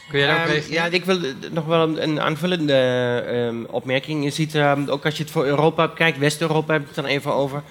Kun 0.08 0.18
jij 0.18 0.28
daarop 0.28 0.44
Ehm, 0.46 0.52
reageren? 0.52 0.74
ja, 0.74 0.84
ik 0.96 1.04
wil 1.04 1.22
eh, 1.22 1.50
nog 1.50 1.64
wel 1.64 1.82
een, 1.82 2.02
een 2.02 2.20
aanvullende 2.20 2.74
ehm, 3.26 3.64
opmerking. 3.74 4.24
Je 4.24 4.30
ziet, 4.30 4.54
ehm, 4.54 4.88
ook 4.88 5.04
als 5.04 5.16
je 5.16 5.22
het 5.22 5.32
voor 5.32 5.44
Europa 5.44 5.88
bekijkt, 5.88 6.18
West-Europa 6.18 6.72
heb 6.72 6.80
ik 6.82 6.86
het 6.86 6.96
dan 6.96 7.06
even 7.06 7.32
over. 7.32 7.62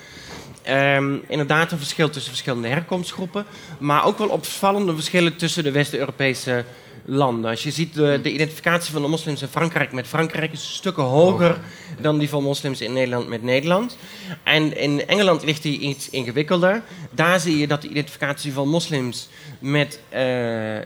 Ehm, 0.65 1.15
inderdaad 1.27 1.71
een 1.71 1.77
verschil 1.77 2.09
tussen 2.09 2.31
verschillende 2.31 2.67
herkomstgroepen. 2.67 3.45
Maar 3.77 4.05
ook 4.05 4.17
wel 4.17 4.27
opvallende 4.27 4.93
verschillen 4.93 5.35
tussen 5.35 5.63
de 5.63 5.71
West-Europese 5.71 6.65
landen. 7.05 7.49
Als 7.49 7.63
je 7.63 7.71
ziet 7.71 7.93
de, 7.93 8.19
de 8.23 8.33
identificatie 8.33 8.93
van 8.93 9.01
de 9.01 9.07
moslims 9.07 9.41
in 9.41 9.47
Frankrijk 9.47 9.91
met 9.91 10.07
Frankrijk 10.07 10.51
is 10.51 10.73
stukken 10.75 11.03
hoger 11.03 11.59
dan 12.01 12.17
die 12.17 12.29
van 12.29 12.43
moslims 12.43 12.81
in 12.81 12.93
Nederland 12.93 13.27
met 13.27 13.43
Nederland. 13.43 13.97
En 14.43 14.77
in 14.77 15.07
Engeland 15.07 15.43
ligt 15.43 15.61
die 15.61 15.79
iets 15.79 16.09
ingewikkelder. 16.09 16.81
Daar 17.11 17.39
zie 17.39 17.57
je 17.57 17.67
dat 17.67 17.81
de 17.81 17.87
identificatie 17.87 18.53
van 18.53 18.69
moslims 18.69 19.29
met 19.59 19.99
eh, 20.09 20.77
eh, 20.77 20.83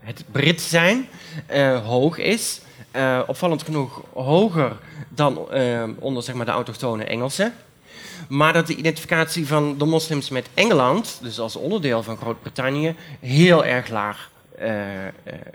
het 0.00 0.24
Brit 0.32 0.60
zijn 0.60 1.08
eh, 1.46 1.86
hoog 1.86 2.18
is. 2.18 2.60
Opvallend 3.26 3.62
genoeg 3.62 4.02
hoger 4.14 4.76
dan 5.08 5.48
onder 5.98 6.22
zeg 6.22 6.34
maar, 6.34 6.44
de 6.44 6.50
autochtone 6.50 7.04
Engelsen. 7.04 7.54
Maar 8.28 8.52
dat 8.52 8.66
de 8.66 8.76
identificatie 8.76 9.46
van 9.46 9.78
de 9.78 9.84
moslims 9.84 10.28
met 10.28 10.48
Engeland, 10.54 11.18
dus 11.22 11.38
als 11.38 11.56
onderdeel 11.56 12.02
van 12.02 12.16
Groot-Brittannië, 12.16 12.94
heel 13.20 13.64
erg 13.64 13.88
laag 13.88 14.30
eh, 14.58 15.06
eh, 15.06 15.12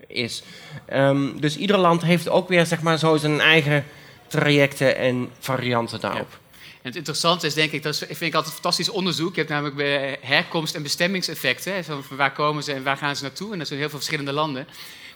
is. 0.07 0.43
Ehm, 0.85 1.39
dus 1.39 1.57
ieder 1.57 1.77
land 1.77 2.01
heeft 2.01 2.29
ook 2.29 2.47
weer 2.47 2.65
zeg 2.65 2.81
maar, 2.81 2.97
zo 2.97 3.17
zijn 3.17 3.39
eigen 3.39 3.85
trajecten 4.27 4.97
en 4.97 5.29
varianten 5.39 5.99
daarop. 5.99 6.39
En 6.81 6.87
het 6.87 6.95
interessante 6.95 7.47
is, 7.47 7.53
denk 7.53 7.71
ik, 7.71 7.83
dat 7.83 7.97
vind 7.97 8.21
ik 8.21 8.33
altijd 8.33 8.53
fantastisch 8.53 8.89
onderzoek. 8.89 9.33
Je 9.33 9.39
hebt 9.39 9.49
namelijk 9.49 9.75
bij 9.75 10.17
herkomst- 10.21 10.75
en 10.75 10.83
bestemmingseffecten. 10.83 11.83
Van 11.83 12.03
waar 12.09 12.33
komen 12.33 12.63
ze 12.63 12.73
en 12.73 12.83
waar 12.83 12.97
gaan 12.97 13.15
ze 13.15 13.23
naartoe? 13.23 13.51
En 13.51 13.57
dat 13.57 13.67
zijn 13.67 13.79
heel 13.79 13.89
veel 13.89 13.97
verschillende 13.97 14.33
landen. 14.33 14.67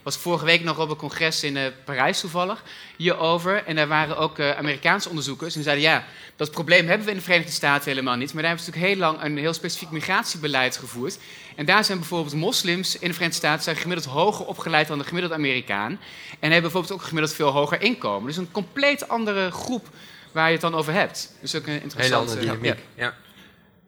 Ik 0.06 0.12
was 0.12 0.22
vorige 0.22 0.46
week 0.46 0.64
nog 0.64 0.80
op 0.80 0.90
een 0.90 0.96
congres 0.96 1.44
in 1.44 1.58
eh, 1.58 1.64
Parijs 1.86 2.20
toevallig 2.20 2.64
hierover. 2.98 3.64
En 3.64 3.76
daar 3.76 3.88
waren 3.88 4.18
ook 4.18 4.40
eh, 4.40 4.58
Amerikaanse 4.58 5.10
onderzoekers. 5.10 5.56
En 5.56 5.62
die 5.62 5.64
zeiden, 5.64 5.90
ja, 5.90 6.06
dat 6.36 6.52
probleem 6.52 6.88
hebben 6.88 7.06
we 7.06 7.12
in 7.12 7.18
de 7.18 7.24
Verenigde 7.24 7.52
Staten 7.52 7.90
helemaal 7.90 8.16
niet. 8.16 8.34
Maar 8.34 8.42
daar 8.42 8.52
hebben 8.52 8.66
ze 8.66 8.72
natuurlijk 8.72 9.00
heel 9.00 9.12
lang 9.12 9.24
een 9.24 9.38
heel 9.38 9.54
specifiek 9.54 9.92
migratiebeleid 9.92 10.78
gevoerd. 10.78 11.18
En 11.56 11.66
daar 11.66 11.84
zijn 11.84 11.98
bijvoorbeeld 11.98 12.36
moslims 12.36 12.94
in 12.94 13.08
de 13.08 13.14
Verenigde 13.14 13.40
Staten 13.40 13.64
zijn 13.64 13.76
gemiddeld 13.76 14.08
hoger 14.08 14.46
opgeleid 14.46 14.88
dan 14.88 14.98
de 14.98 15.04
gemiddelde 15.04 15.36
Amerikaan. 15.36 15.92
En 15.92 16.52
hebben 16.52 16.62
bijvoorbeeld 16.62 16.94
ook 16.94 17.08
gemiddeld 17.08 17.36
veel 17.36 17.50
hoger 17.50 17.82
inkomen. 17.82 18.28
Dus 18.28 18.38
een 18.38 18.52
compleet 18.52 19.08
andere 19.08 19.52
groep 19.52 19.90
waar 20.32 20.46
je 20.46 20.52
het 20.52 20.62
dan 20.62 20.76
over 20.76 20.94
hebt. 20.94 21.32
Dus 21.42 21.56
ook 21.56 21.66
een 21.66 21.72
Hele 21.72 21.84
interessante... 21.84 22.18
andere 22.18 22.40
dynamiek. 22.40 22.80
Ja. 22.96 23.14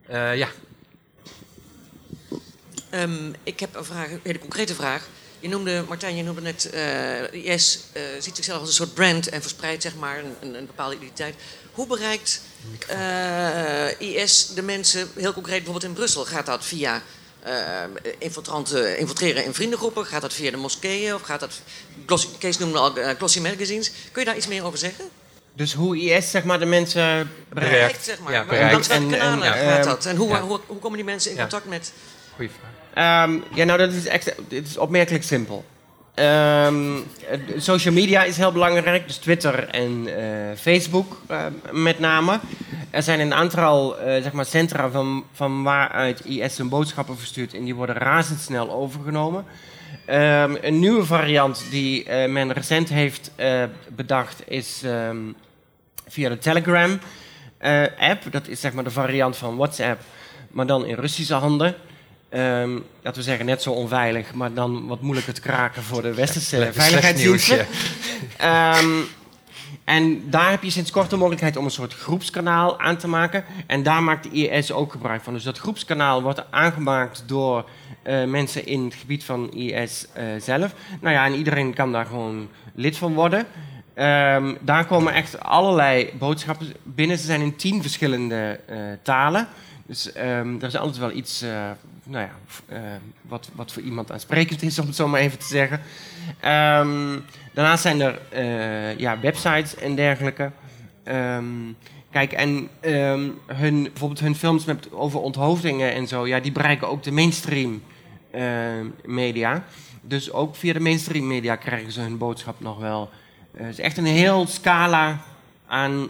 Ja. 0.07 0.31
Eh, 0.31 0.37
ja. 0.37 0.47
Ehm, 2.89 3.33
ik 3.43 3.59
heb 3.59 3.75
een, 3.75 3.85
vraag, 3.85 4.11
een 4.11 4.19
hele 4.23 4.39
concrete 4.39 4.75
vraag. 4.75 5.07
Je 5.39 5.47
noemde, 5.49 5.83
Martijn, 5.87 6.15
je 6.15 6.23
noemde 6.23 6.41
net, 6.41 6.69
eh 6.69 7.33
IS 7.53 7.79
eh, 7.93 8.01
ziet 8.19 8.35
zichzelf 8.35 8.59
als 8.59 8.67
een 8.69 8.75
soort 8.75 8.93
brand 8.93 9.29
en 9.29 9.41
verspreidt 9.41 9.81
zeg 9.83 9.95
maar 9.95 10.19
een, 10.19 10.35
een, 10.41 10.53
een 10.55 10.65
bepaalde 10.65 10.95
identiteit. 10.95 11.35
Hoe 11.71 11.87
bereikt 11.87 12.41
eh, 12.87 14.01
IS 14.23 14.47
de 14.55 14.61
mensen, 14.61 15.09
heel 15.15 15.33
concreet 15.33 15.55
bijvoorbeeld 15.63 15.83
in 15.91 15.93
Brussel? 15.93 16.25
Gaat 16.25 16.45
dat 16.45 16.65
via 16.65 17.01
eh, 17.43 17.53
infiltranten 18.17 18.97
infiltreren 18.97 19.45
in 19.45 19.53
vriendengroepen? 19.53 20.05
Gaat 20.05 20.21
dat 20.21 20.33
via 20.33 20.51
de 20.51 20.57
moskeeën? 20.57 21.13
Of 21.13 21.21
gaat 21.21 21.39
dat, 21.39 21.61
Glossy, 22.05 22.27
Kees 22.37 22.57
noemde 22.57 22.77
al 22.77 22.97
uh, 22.97 23.09
glossy 23.09 23.39
magazines. 23.39 23.91
Kun 24.11 24.21
je 24.21 24.27
daar 24.27 24.37
iets 24.37 24.47
meer 24.47 24.63
over 24.63 24.77
zeggen? 24.79 25.05
Dus 25.53 25.73
hoe 25.73 25.99
IS 25.99 26.31
zeg 26.31 26.43
maar, 26.43 26.59
de 26.59 26.65
mensen 26.65 27.31
Bereikt. 27.49 27.71
Bereikt, 27.71 28.05
zeg 28.05 28.19
maar. 28.19 28.33
Ja, 28.33 28.45
bereikt. 28.45 28.89
En- 28.89 29.13
en, 29.13 29.39
ja, 29.39 29.51
gaat 29.51 29.83
dat? 29.83 30.05
En 30.05 30.15
hoe, 30.15 30.29
ja. 30.29 30.41
hoe, 30.41 30.59
hoe 30.67 30.79
komen 30.79 30.97
die 30.97 31.05
mensen 31.05 31.29
in 31.31 31.35
Ja. 31.37 31.41
contact 31.41 31.65
met... 31.65 31.91
Goeie 32.35 32.49
vraag. 32.59 32.71
Ehm, 32.97 33.37
ja, 33.53 33.63
nou, 33.63 33.77
dat 33.77 33.91
is, 33.93 34.05
echt, 34.05 34.35
dit 34.47 34.67
is 34.67 34.77
opmerkelijk 34.77 35.23
simpel. 35.23 35.65
Ehm, 36.13 36.95
eh, 37.29 37.39
social 37.57 37.93
media 37.93 38.23
is 38.23 38.37
heel 38.37 38.51
belangrijk, 38.51 39.07
dus 39.07 39.17
Twitter 39.17 39.67
en 39.69 40.07
eh, 40.07 40.57
Facebook 40.57 41.21
eh, 41.27 41.45
met 41.71 41.99
name. 41.99 42.39
Er 42.89 43.03
zijn 43.03 43.19
een 43.19 43.33
aantal 43.33 43.97
eh, 43.97 44.21
zeg 44.23 44.31
maar 44.31 44.45
centra 44.45 44.89
van, 44.89 45.25
van 45.33 45.63
waaruit 45.63 46.25
IS 46.25 46.55
zijn 46.55 46.69
boodschappen 46.69 47.17
verstuurt 47.17 47.53
en 47.53 47.63
die 47.63 47.75
worden 47.75 47.95
razendsnel 47.95 48.71
overgenomen. 48.71 49.45
Ehm, 50.05 50.55
een 50.61 50.79
nieuwe 50.79 51.05
variant 51.05 51.65
die 51.69 52.09
men 52.09 52.53
recent 52.53 52.89
heeft 52.89 53.31
bedacht 53.95 54.43
is 54.47 54.83
via 56.07 56.29
de 56.29 56.37
Telegram 56.37 56.99
eh, 57.57 57.83
app. 57.99 58.31
Dat 58.31 58.47
is 58.47 58.59
zeg 58.59 58.73
maar 58.73 58.83
de 58.83 58.91
variant 58.91 59.37
van 59.37 59.57
WhatsApp, 59.57 60.01
maar 60.51 60.65
dan 60.65 60.85
in 60.85 60.95
Russische 60.95 61.33
handen. 61.33 61.75
Ehm, 62.29 62.71
laten 63.01 63.21
we 63.21 63.21
zeggen, 63.21 63.45
net 63.45 63.61
zo 63.61 63.71
onveilig, 63.71 64.33
maar 64.33 64.53
dan 64.53 64.87
wat 64.87 65.01
moeilijker 65.01 65.33
te 65.33 65.41
kraken 65.41 65.83
voor 65.83 66.01
de 66.01 66.13
westerse 66.13 66.69
veiligheidsdiensten. 66.73 67.57
ja. 68.37 68.75
Ehm, 68.77 68.89
en 69.83 70.29
daar 70.29 70.49
heb 70.49 70.63
je 70.63 70.69
sinds 70.69 70.91
kort 70.91 71.09
de 71.09 71.15
mogelijkheid 71.15 71.57
om 71.57 71.65
een 71.65 71.71
soort 71.71 71.93
groepskanaal 71.93 72.79
aan 72.79 72.97
te 72.97 73.07
maken. 73.07 73.43
En 73.67 73.83
daar 73.83 74.03
maakt 74.03 74.23
de 74.23 74.29
IS 74.29 74.71
ook 74.71 74.91
gebruik 74.91 75.21
van. 75.21 75.33
Dus 75.33 75.43
dat 75.43 75.57
groepskanaal 75.57 76.21
wordt 76.21 76.51
aangemaakt 76.51 77.23
door 77.25 77.69
eh, 78.01 78.23
mensen 78.23 78.65
in 78.65 78.83
het 78.83 78.93
gebied 78.93 79.23
van 79.23 79.51
IS 79.53 80.05
eh, 80.13 80.23
zelf. 80.39 80.73
Nou 81.01 81.13
ja, 81.13 81.25
en 81.25 81.33
iedereen 81.33 81.73
kan 81.73 81.91
daar 81.91 82.05
gewoon 82.05 82.47
lid 82.73 82.97
van 82.97 83.13
worden. 83.13 83.45
Ehm, 83.93 84.55
daar 84.61 84.85
komen 84.85 85.13
echt 85.13 85.39
allerlei 85.39 86.13
boodschappen 86.17 86.73
binnen. 86.83 87.17
Ze 87.17 87.25
zijn 87.25 87.41
in 87.41 87.55
tien 87.55 87.81
verschillende 87.81 88.59
eh, 88.65 88.77
talen. 89.01 89.47
Dus 89.85 90.11
ehm, 90.11 90.55
er 90.59 90.67
is 90.67 90.77
altijd 90.77 90.97
wel 90.97 91.11
iets 91.11 91.43
nou 92.07 92.25
ja, 92.25 92.31
eh, 92.75 92.81
wat, 93.21 93.49
wat 93.53 93.71
voor 93.71 93.81
iemand 93.81 94.11
aansprekend 94.11 94.61
is, 94.61 94.79
om 94.79 94.85
het 94.85 94.95
zo 94.95 95.07
maar 95.07 95.19
even 95.19 95.39
te 95.39 95.45
zeggen. 95.45 95.81
Ehm, 96.39 97.19
daarnaast 97.53 97.81
zijn 97.81 98.01
er 98.01 98.19
eh, 98.29 98.97
ja, 98.97 99.19
websites 99.19 99.75
en 99.75 99.95
dergelijke. 99.95 100.51
Ehm, 101.03 101.45
kijk, 102.11 102.31
en 102.31 102.69
ehm, 102.79 103.29
hun, 103.45 103.83
bijvoorbeeld 103.83 104.19
hun 104.19 104.35
films 104.35 104.65
met, 104.65 104.91
over 104.91 105.19
onthoofdingen 105.19 105.93
en 105.93 106.07
zo, 106.07 106.27
ja, 106.27 106.39
die 106.39 106.51
bereiken 106.51 106.89
ook 106.89 107.03
de 107.03 107.11
mainstream 107.11 107.81
eh, 108.31 108.43
media. 109.05 109.63
Dus 110.01 110.31
ook 110.31 110.55
via 110.55 110.73
de 110.73 110.79
mainstream 110.79 111.27
media 111.27 111.55
krijgen 111.55 111.91
ze 111.91 112.01
hun 112.01 112.17
boodschap 112.17 112.59
nog 112.59 112.77
wel. 112.77 113.09
Het 113.57 113.69
is 113.69 113.79
echt 113.79 113.97
een 113.97 114.05
heel 114.05 114.47
scala 114.47 115.19
aan 115.67 116.09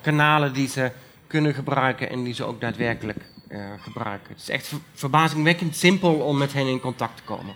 kanalen 0.00 0.52
die 0.52 0.68
ze 0.68 0.90
kunnen 1.26 1.54
gebruiken 1.54 2.10
en 2.10 2.22
die 2.22 2.34
ze 2.34 2.44
ook 2.44 2.60
daadwerkelijk 2.60 3.18
eh, 3.48 3.72
gebruiken. 3.82 4.28
Het 4.32 4.40
is 4.42 4.48
echt 4.48 4.66
ver- 4.66 4.78
verbazingwekkend 4.94 5.76
simpel 5.76 6.14
om 6.14 6.38
met 6.38 6.52
hen 6.52 6.66
in 6.66 6.80
contact 6.80 7.16
te 7.16 7.22
komen. 7.22 7.54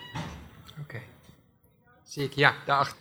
Oké. 0.81 0.99
Zie 2.07 2.23
ik, 2.23 2.33
ja, 2.35 2.53
daarachter. 2.65 2.97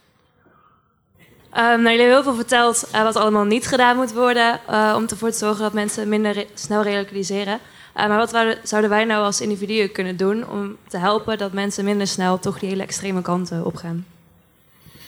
Ehm, 1.52 1.64
nou, 1.64 1.82
jullie 1.82 1.98
hebben 1.98 2.14
heel 2.14 2.22
veel 2.22 2.34
verteld 2.34 2.88
eh, 2.92 3.02
wat 3.02 3.16
allemaal 3.16 3.44
niet 3.44 3.66
gedaan 3.66 3.96
moet 3.96 4.12
worden 4.12 4.60
eh, 4.68 4.92
om 4.96 5.06
ervoor 5.08 5.30
te 5.30 5.38
zorgen 5.38 5.62
dat 5.62 5.72
mensen 5.72 6.08
minder 6.08 6.32
re- 6.32 6.46
snel 6.54 6.82
radicaliseren. 6.84 7.58
Eh, 7.94 8.06
maar 8.08 8.18
wat 8.18 8.56
zouden 8.62 8.90
wij 8.90 9.04
nou 9.04 9.24
als 9.24 9.40
individuen 9.40 9.92
kunnen 9.92 10.16
doen 10.16 10.48
om 10.48 10.76
te 10.88 10.98
helpen 10.98 11.38
dat 11.38 11.52
mensen 11.52 11.84
minder 11.84 12.06
snel 12.06 12.38
toch 12.38 12.58
die 12.58 12.68
hele 12.68 12.82
extreme 12.82 13.22
kanten 13.22 13.64
opgaan? 13.64 14.06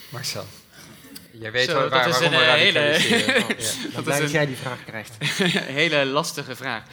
Marcel. 0.09 0.45
Jij 1.31 1.51
weet 1.51 1.65
Zo, 1.69 1.73
wel 1.73 1.81
dat 1.81 1.91
waar, 1.91 2.07
is 2.07 2.19
waarom 2.19 2.33
een, 2.33 2.39
we 2.39 2.45
hele- 2.45 2.79
radicaliseren. 2.79 3.43
Oh, 3.43 3.49
ja. 3.93 4.01
Dat 4.01 4.07
is 4.07 4.19
een 4.19 4.29
jij 4.29 4.45
die 4.45 4.55
vraag 4.55 4.83
krijgt. 4.85 5.15
hele 5.81 6.05
lastige 6.05 6.55
vraag. 6.55 6.83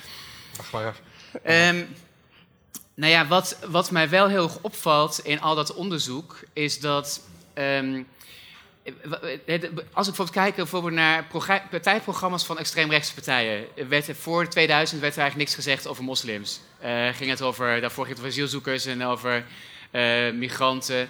Ehm, 1.42 1.84
nou 2.94 3.12
ja, 3.12 3.26
wat, 3.26 3.58
wat 3.68 3.90
mij 3.90 4.08
wel 4.08 4.28
heel 4.28 4.42
erg 4.42 4.58
opvalt 4.60 5.20
in 5.24 5.40
al 5.40 5.54
dat 5.54 5.74
onderzoek 5.74 6.38
is 6.52 6.80
dat. 6.80 7.22
ehm, 7.54 8.02
als 9.92 10.06
ik 10.08 10.14
bijvoorbeeld 10.14 10.30
kijk 10.30 10.54
bijvoorbeeld 10.54 10.92
naar 10.94 11.24
progra- 11.24 11.66
partijprogramma's 11.70 12.44
van 12.46 12.58
extreemrechtse 12.58 13.14
partijen. 13.14 13.64
Werd, 13.88 14.08
er- 14.08 14.14
voor 14.16 14.48
2000 14.48 15.00
werd 15.00 15.12
er 15.14 15.20
eigenlijk 15.20 15.50
niks 15.50 15.64
gezegd 15.64 15.86
over 15.86 16.04
moslims. 16.04 16.60
Eh, 16.78 17.08
ging 17.08 17.30
het 17.30 17.42
over, 17.42 17.80
daarvoor 17.80 18.04
ging 18.04 18.16
het 18.16 18.24
over 18.24 18.30
asielzoekers 18.30 18.86
en 18.86 19.04
over 19.04 19.44
eh, 19.90 20.30
migranten. 20.32 21.08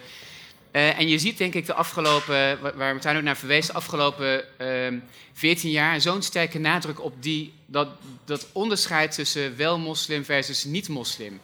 Eh, 0.72 0.98
en 0.98 1.08
je 1.08 1.18
ziet 1.18 1.38
denk 1.38 1.54
ik 1.54 1.66
de 1.66 1.74
afgelopen, 1.74 2.60
wa- 2.60 2.74
waar 2.74 2.92
Martijn 2.92 3.16
ook 3.16 3.22
naar 3.22 3.36
verwees, 3.36 3.66
de 3.66 3.72
afgelopen 3.72 4.58
ehm 4.58 4.98
14 5.32 5.70
jaar 5.70 6.00
zo'n 6.00 6.22
sterke 6.22 6.58
nadruk 6.58 7.02
op 7.04 7.22
die, 7.22 7.52
dat, 7.66 7.88
dat 8.24 8.46
onderscheid 8.52 9.14
tussen 9.14 9.56
wel 9.56 9.78
moslim 9.78 10.24
versus 10.24 10.64
niet-moslim. 10.64 11.40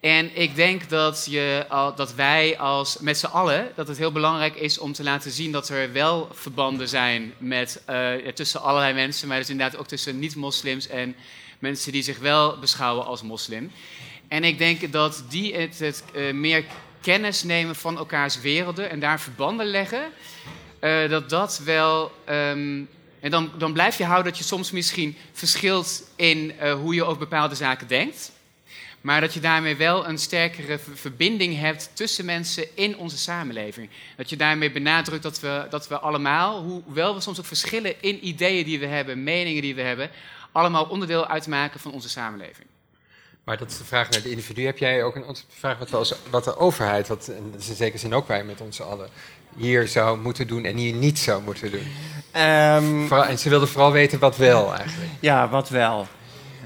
En 0.00 0.30
ik 0.40 0.54
denk 0.54 0.88
dat, 0.88 1.26
je, 1.30 1.66
dat 1.96 2.14
wij 2.14 2.58
als 2.58 2.98
met 2.98 3.18
z'n 3.18 3.26
allen, 3.26 3.72
dat 3.74 3.88
het 3.88 3.98
heel 3.98 4.12
belangrijk 4.12 4.54
is 4.54 4.78
om 4.78 4.92
te 4.92 5.02
laten 5.02 5.30
zien 5.30 5.52
dat 5.52 5.68
er 5.68 5.92
wel 5.92 6.28
verbanden 6.32 6.88
zijn 6.88 7.32
met, 7.38 7.82
eh, 7.86 8.12
tussen 8.34 8.60
allerlei 8.62 8.94
mensen, 8.94 9.28
maar 9.28 9.38
dus 9.38 9.50
inderdaad 9.50 9.80
ook 9.80 9.86
tussen 9.86 10.18
niet-moslims 10.18 10.86
en 10.86 11.14
mensen 11.58 11.92
die 11.92 12.02
zich 12.02 12.18
wel 12.18 12.58
beschouwen 12.58 13.06
als 13.06 13.22
moslim. 13.22 13.72
En 14.28 14.44
ik 14.44 14.58
denk 14.58 14.92
dat 14.92 15.24
die 15.28 15.54
het, 15.54 15.78
het 15.78 16.04
eh, 16.14 16.32
meer 16.32 16.64
kennis 17.02 17.42
nemen 17.42 17.74
van 17.76 17.96
elkaars 17.98 18.40
werelden 18.40 18.90
en 18.90 19.00
daar 19.00 19.20
verbanden 19.20 19.66
leggen, 19.66 20.02
eh, 20.78 21.08
dat 21.08 21.30
dat 21.30 21.60
wel. 21.64 22.12
ehm, 22.24 22.82
en 23.20 23.30
dan, 23.30 23.50
dan 23.58 23.72
blijf 23.72 23.98
je 23.98 24.04
houden 24.04 24.24
dat 24.32 24.38
je 24.38 24.44
soms 24.44 24.70
misschien 24.70 25.16
verschilt 25.32 26.10
in 26.16 26.58
eh, 26.58 26.74
hoe 26.74 26.94
je 26.94 27.04
over 27.04 27.18
bepaalde 27.18 27.54
zaken 27.54 27.86
denkt. 27.88 28.32
Maar 29.00 29.20
dat 29.20 29.34
je 29.34 29.40
daarmee 29.40 29.76
wel 29.76 30.08
een 30.08 30.18
sterkere 30.18 30.78
ver- 30.78 30.96
verbinding 30.96 31.58
hebt 31.58 31.90
tussen 31.94 32.24
mensen 32.24 32.76
in 32.76 32.96
onze 32.96 33.18
samenleving. 33.18 33.90
Dat 34.16 34.30
je 34.30 34.36
daarmee 34.36 34.70
benadrukt 34.70 35.22
dat 35.22 35.40
we, 35.40 35.66
dat 35.70 35.88
we 35.88 35.98
allemaal, 35.98 36.62
hoewel 36.62 37.14
we 37.14 37.20
soms 37.20 37.38
ook 37.38 37.44
verschillen 37.44 38.02
in 38.02 38.26
ideeën 38.26 38.64
die 38.64 38.78
we 38.78 38.86
hebben, 38.86 39.22
meningen 39.22 39.62
die 39.62 39.74
we 39.74 39.82
hebben, 39.82 40.10
allemaal 40.52 40.84
onderdeel 40.84 41.26
uitmaken 41.26 41.80
van 41.80 41.92
onze 41.92 42.08
samenleving. 42.08 42.66
Maar 43.44 43.56
dat 43.58 43.70
is 43.70 43.78
de 43.78 43.84
vraag 43.84 44.10
naar 44.10 44.22
de 44.22 44.30
individu. 44.30 44.64
Heb 44.64 44.78
jij 44.78 45.04
ook 45.04 45.14
een 45.16 45.24
antwoord 45.24 45.46
op 45.46 45.50
de 45.52 45.58
vraag 45.58 45.78
wat, 45.78 45.90
we 45.90 45.96
als, 45.96 46.14
wat 46.30 46.44
de 46.44 46.56
overheid, 46.56 47.08
wat, 47.08 47.28
en 47.28 47.50
dat 47.52 47.60
is 47.60 47.68
in 47.68 47.74
zekere 47.74 47.98
zin 47.98 48.14
ook 48.14 48.28
wij 48.28 48.44
met 48.44 48.60
ons 48.60 48.80
allen, 48.80 49.08
hier 49.56 49.88
zou 49.88 50.18
moeten 50.18 50.46
doen 50.46 50.64
en 50.64 50.76
hier 50.76 50.94
niet 50.94 51.18
zou 51.18 51.42
moeten 51.42 51.70
doen? 51.70 51.86
Ehm, 52.30 53.06
Vooral- 53.06 53.26
en 53.26 53.38
ze 53.38 53.48
wilden 53.48 53.68
vooral 53.68 53.92
weten 53.92 54.18
wat 54.18 54.36
wel 54.36 54.74
eigenlijk. 54.74 55.10
Ja, 55.20 55.48
wat 55.48 55.68
wel. 55.68 56.06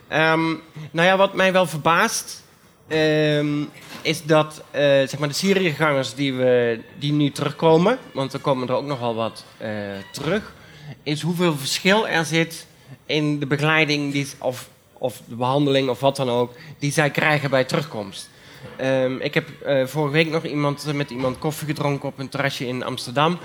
Ehm, 0.08 0.46
nou 0.90 1.06
ja, 1.08 1.16
wat 1.16 1.34
mij 1.34 1.52
wel 1.52 1.66
verbaast, 1.66 2.42
ehm, 2.88 3.62
is 4.02 4.24
dat 4.24 4.62
eh, 4.70 4.80
zeg 4.82 5.18
maar 5.18 5.28
de 5.28 5.34
Syriëgangers 5.34 6.14
die, 6.14 6.34
we, 6.34 6.80
die 6.98 7.12
nu 7.12 7.30
terugkomen, 7.30 7.98
want 8.12 8.32
er 8.32 8.40
komen 8.40 8.68
er 8.68 8.74
ook 8.74 8.86
nogal 8.86 9.14
wat 9.14 9.44
eh, 9.58 9.70
terug, 10.10 10.54
is 11.02 11.22
hoeveel 11.22 11.56
verschil 11.56 12.08
er 12.08 12.24
zit 12.24 12.66
in 13.06 13.38
de 13.38 13.46
begeleiding 13.46 14.12
die, 14.12 14.26
of, 14.38 14.68
of 14.98 15.22
de 15.24 15.34
behandeling 15.34 15.88
of 15.88 16.00
wat 16.00 16.16
dan 16.16 16.30
ook, 16.30 16.52
die 16.78 16.92
zij 16.92 17.10
krijgen 17.10 17.50
bij 17.50 17.64
terugkomst. 17.64 18.30
Ehm, 18.76 19.16
ik 19.16 19.34
heb 19.34 19.48
eh, 19.62 19.86
vorige 19.86 20.12
week 20.12 20.30
nog 20.30 20.44
iemand, 20.44 20.92
met 20.94 21.10
iemand 21.10 21.38
koffie 21.38 21.66
gedronken 21.66 22.08
op 22.08 22.18
een 22.18 22.28
terrasje 22.28 22.66
in 22.66 22.84
Amsterdam. 22.84 23.38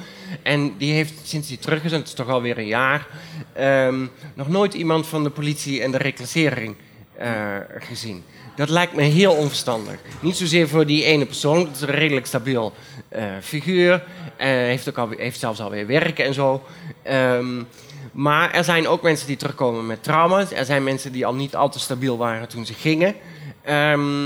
En 0.43 0.78
die 0.78 0.93
heeft 0.93 1.14
sinds 1.24 1.47
hij 1.47 1.58
terug 1.58 1.84
is, 1.84 1.91
en 1.91 1.97
het 1.97 2.08
is 2.08 2.14
toch 2.14 2.30
alweer 2.30 2.58
een 2.58 2.68
jaar, 2.68 3.08
ehm, 3.54 4.06
nog 4.34 4.47
nooit 4.47 4.74
iemand 4.74 5.08
van 5.08 5.24
de 5.24 5.30
politie 5.30 5.82
en 5.82 5.91
de 5.91 5.97
reclassering 5.97 6.76
eh, 7.18 7.56
gezien. 7.78 8.24
Dat 8.56 8.70
lijkt 8.70 8.95
me 8.95 9.02
heel 9.02 9.34
onverstandig. 9.34 9.99
Niet 10.20 10.36
zozeer 10.36 10.68
voor 10.68 10.86
die 10.86 11.04
ene 11.04 11.26
persoon, 11.26 11.64
dat 11.66 11.76
is 11.76 11.82
een 11.82 11.89
redelijk 11.89 12.26
stabiel 12.26 12.74
eh, 13.10 13.24
figuur. 13.41 14.04
eh, 14.38 14.47
heeft, 14.47 14.89
ook 14.89 14.97
al, 14.97 15.10
heeft 15.10 15.39
zelfs 15.39 15.60
alweer 15.60 15.88
werken 15.88 16.26
en 16.26 16.34
zo. 16.34 16.64
Ehm, 17.04 17.64
maar 18.12 18.51
er 18.51 18.64
zijn 18.64 18.88
ook 18.88 19.01
mensen 19.01 19.28
die 19.28 19.36
terugkomen 19.36 19.86
met 19.86 20.03
trauma's. 20.03 20.51
Er 20.51 20.66
zijn 20.66 20.84
mensen 20.84 21.12
die 21.12 21.26
al 21.26 21.36
niet 21.36 21.55
al 21.55 21.70
te 21.70 21.80
stabiel 21.80 22.18
waren 22.18 22.47
toen 22.47 22.66
ze 22.66 22.74
gingen. 22.74 23.16
Ehm, 23.64 24.26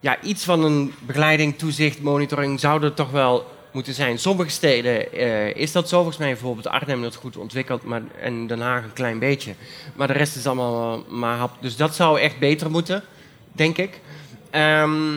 ja, 0.00 0.20
iets 0.20 0.44
van 0.44 0.64
een 0.64 0.92
begeleiding, 0.98 1.58
toezicht, 1.58 2.00
monitoring 2.00 2.60
zou 2.60 2.82
er 2.82 2.94
toch 2.94 3.10
wel 3.10 3.46
moeten 3.72 3.94
zijn. 3.94 4.18
Sommige 4.18 4.50
steden 4.50 5.12
eh, 5.12 5.54
is 5.54 5.72
dat 5.72 5.88
zo. 5.88 5.96
Volgens 5.96 6.16
mij 6.16 6.28
bijvoorbeeld 6.28 6.66
Arnhem 6.66 7.02
dat 7.02 7.14
goed 7.14 7.36
ontwikkeld 7.36 7.84
maar, 7.84 8.02
en 8.20 8.46
Den 8.46 8.60
Haag 8.60 8.84
een 8.84 8.92
klein 8.92 9.18
beetje. 9.18 9.54
Maar 9.94 10.06
de 10.06 10.12
rest 10.12 10.36
is 10.36 10.46
allemaal 10.46 10.94
eh, 10.94 11.12
maar 11.12 11.36
hap. 11.36 11.50
Dus 11.60 11.76
dat 11.76 11.94
zou 11.94 12.20
echt 12.20 12.38
beter 12.38 12.70
moeten, 12.70 13.02
denk 13.52 13.78
ik. 13.78 14.00
Ehm, 14.50 15.16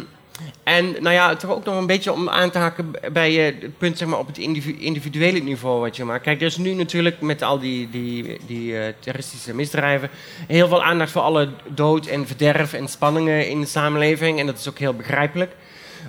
en 0.63 0.91
nou 0.91 1.13
ja, 1.13 1.35
toch 1.35 1.51
ook 1.51 1.65
nog 1.65 1.77
een 1.77 1.85
beetje 1.87 2.11
om 2.11 2.29
aan 2.29 2.51
te 2.51 2.57
haken 2.57 2.91
bij 3.11 3.47
eh, 3.47 3.61
het 3.61 3.77
punt 3.77 3.97
zeg 3.97 4.07
maar, 4.07 4.19
op 4.19 4.27
het 4.27 4.37
individu- 4.37 4.79
individuele 4.79 5.39
niveau 5.39 5.79
wat 5.79 5.95
je 5.95 6.03
maakt. 6.03 6.23
Kijk, 6.23 6.39
er 6.39 6.47
is 6.47 6.57
nu 6.57 6.73
natuurlijk 6.73 7.21
met 7.21 7.41
al 7.41 7.59
die, 7.59 7.89
die, 7.89 8.39
die 8.47 8.79
eh, 8.79 8.93
terroristische 8.99 9.55
misdrijven 9.55 10.09
heel 10.47 10.67
veel 10.67 10.83
aandacht 10.83 11.11
voor 11.11 11.21
alle 11.21 11.49
dood 11.67 12.05
en 12.05 12.27
verderf 12.27 12.73
en 12.73 12.87
spanningen 12.87 13.49
in 13.49 13.59
de 13.59 13.67
samenleving. 13.67 14.39
En 14.39 14.45
dat 14.45 14.59
is 14.59 14.69
ook 14.69 14.79
heel 14.79 14.93
begrijpelijk. 14.93 15.51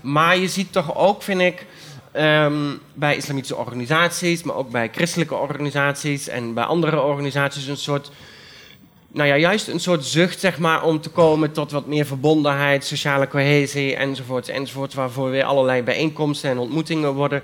Maar 0.03 0.39
je 0.39 0.49
ziet 0.49 0.73
toch 0.73 0.97
ook, 0.97 1.23
vind 1.23 1.41
ik, 1.41 1.67
ehm, 2.13 2.75
bij 2.95 3.17
islamitische 3.17 3.57
organisaties, 3.57 4.43
maar 4.43 4.57
ook 4.57 4.71
bij 4.71 4.91
christelijke 4.93 5.35
organisaties 5.35 6.29
en 6.29 6.55
bij 6.55 6.65
andere 6.65 7.01
organisaties 7.01 7.67
een 7.67 7.77
soort 7.77 8.11
nou 9.17 9.29
ja, 9.29 9.37
juist 9.37 9.69
een 9.69 9.81
soort 9.81 10.05
zucht 10.05 10.41
zeg 10.41 10.59
maar, 10.59 10.85
om 10.85 11.01
te 11.01 11.09
komen 11.09 11.53
tot 11.53 11.71
wat 11.71 11.87
meer 11.87 12.07
verbondenheid, 12.07 12.85
sociale 12.85 13.29
cohesie 13.29 13.97
enzovoort, 13.97 14.49
enzovoort, 14.49 14.95
waarvoor 14.95 15.31
weer 15.31 15.45
allerlei 15.45 15.83
bijeenkomsten 15.83 16.51
en 16.51 16.59
ontmoetingen 16.59 17.15
worden 17.15 17.43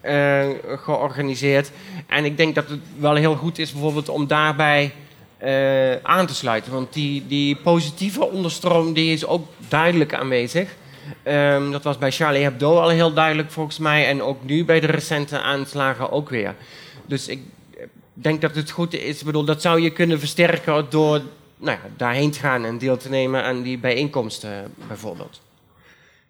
eh, 0.00 0.46
georganiseerd. 0.66 1.70
En 2.06 2.24
ik 2.24 2.36
denk 2.36 2.54
dat 2.54 2.68
het 2.68 2.80
wel 2.98 3.14
heel 3.14 3.36
goed 3.36 3.58
is 3.58 3.72
bijvoorbeeld 3.72 4.08
om 4.08 4.26
daarbij 4.26 4.92
eh, 5.38 5.96
aan 6.02 6.26
te 6.26 6.34
sluiten, 6.34 6.72
want 6.72 6.92
die, 6.92 7.26
die 7.26 7.56
positieve 7.56 8.24
onderstroom 8.30 8.92
die 8.92 9.12
is 9.12 9.26
ook 9.26 9.46
duidelijk 9.68 10.14
aanwezig. 10.14 10.68
Ehm, 11.22 11.70
dat 11.70 11.82
was 11.82 11.98
bij 11.98 12.10
Charlie 12.10 12.42
Hebdo 12.42 12.78
al 12.78 12.88
heel 12.88 13.12
duidelijk 13.12 13.50
volgens 13.50 13.78
mij 13.78 14.06
en 14.06 14.22
ook 14.22 14.44
nu 14.44 14.64
bij 14.64 14.80
de 14.80 14.86
recente 14.86 15.40
aanslagen 15.40 16.10
ook 16.10 16.28
weer. 16.28 16.54
Dus 17.06 17.28
ik 17.28 17.40
denk 18.14 18.40
dat 18.40 18.54
het 18.54 18.70
goed 18.70 18.94
is. 18.94 19.22
Bedoel, 19.22 19.44
dat 19.44 19.62
zou 19.62 19.80
je 19.80 19.90
kunnen 19.90 20.18
versterken 20.18 20.86
door 20.88 21.22
nou 21.56 21.78
ja, 21.82 21.90
daarheen 21.96 22.30
te 22.30 22.38
gaan 22.38 22.64
en 22.64 22.78
deel 22.78 22.96
te 22.96 23.08
nemen 23.08 23.42
aan 23.42 23.62
die 23.62 23.78
bijeenkomsten 23.78 24.74
bijvoorbeeld. 24.88 25.40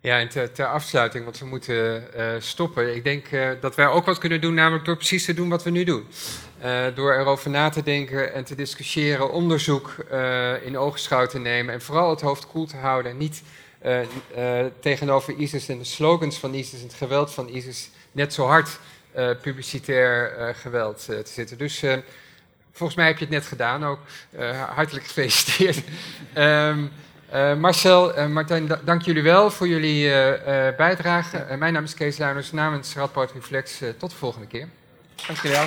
Ja, 0.00 0.18
en 0.18 0.28
ter, 0.28 0.66
afsluiting, 0.66 1.24
want 1.24 1.38
we 1.38 1.46
moeten 1.46 2.14
eh, 2.14 2.26
stoppen. 2.38 2.94
Ik 2.94 3.04
denk 3.04 3.26
eh, 3.26 3.48
dat 3.60 3.74
wij 3.74 3.86
ook 3.86 4.04
wat 4.04 4.18
kunnen 4.18 4.40
doen, 4.40 4.54
namelijk 4.54 4.84
door 4.84 4.96
precies 4.96 5.24
te 5.24 5.34
doen 5.34 5.48
wat 5.48 5.62
we 5.62 5.70
nu 5.70 5.84
doen. 5.84 6.06
Eh, 6.58 6.84
door 6.94 7.14
erover 7.14 7.50
na 7.50 7.68
te 7.68 7.82
denken 7.82 8.34
en 8.34 8.44
te 8.44 8.54
discussiëren, 8.54 9.32
onderzoek 9.32 9.94
eh, 10.10 10.66
in 10.66 10.78
oogschouw 10.78 11.26
te 11.26 11.38
nemen 11.38 11.74
en 11.74 11.80
vooral 11.80 12.10
het 12.10 12.20
hoofd 12.20 12.46
koel 12.46 12.66
te 12.66 12.76
houden 12.76 13.12
en 13.12 13.18
niet 13.18 13.42
eh, 13.84 14.00
eh, 14.00 14.66
tegenover 14.80 15.34
ISIS 15.34 15.68
en 15.68 15.78
de 15.78 15.84
slogans 15.84 16.38
van 16.38 16.54
ISIS 16.54 16.80
en 16.80 16.86
het 16.86 16.94
geweld 16.94 17.32
van 17.32 17.48
ISIS 17.48 17.90
net 18.12 18.34
zo 18.34 18.46
hard 18.46 18.68
eh, 18.68 18.74
publicitair 19.42 20.32
eh, 20.36 20.54
geweld 20.54 21.06
eh, 21.10 21.18
te 21.18 21.30
zitten. 21.30 21.58
Dus 21.58 21.82
eh, 21.82 21.96
volgens 22.72 22.98
mij 22.98 23.06
heb 23.06 23.18
je 23.18 23.24
het 23.24 23.34
net 23.34 23.46
gedaan 23.46 23.84
ook. 23.84 23.98
Eh, 24.38 24.62
hartelijk 24.62 25.06
gefeliciteerd. 25.06 25.78
Ehm, 26.34 26.84
eh, 27.30 27.54
Marcel 27.54 28.14
en 28.14 28.32
Martijn, 28.32 28.66
da- 28.66 28.80
dank 28.84 29.02
jullie 29.02 29.22
wel 29.22 29.50
voor 29.50 29.68
jullie 29.68 30.10
eh, 30.12 30.68
eh, 30.68 30.76
bijdrage. 30.76 31.36
Eh, 31.38 31.56
mijn 31.58 31.72
naam 31.72 31.84
is 31.84 31.94
Kees 31.94 32.18
Luiners 32.18 32.52
namens 32.52 32.94
Radboud 32.94 33.32
Reflex. 33.32 33.80
Eh, 33.80 33.88
tot 33.98 34.10
de 34.10 34.16
volgende 34.16 34.46
keer. 34.46 34.68
Dankjewel. 35.26 35.64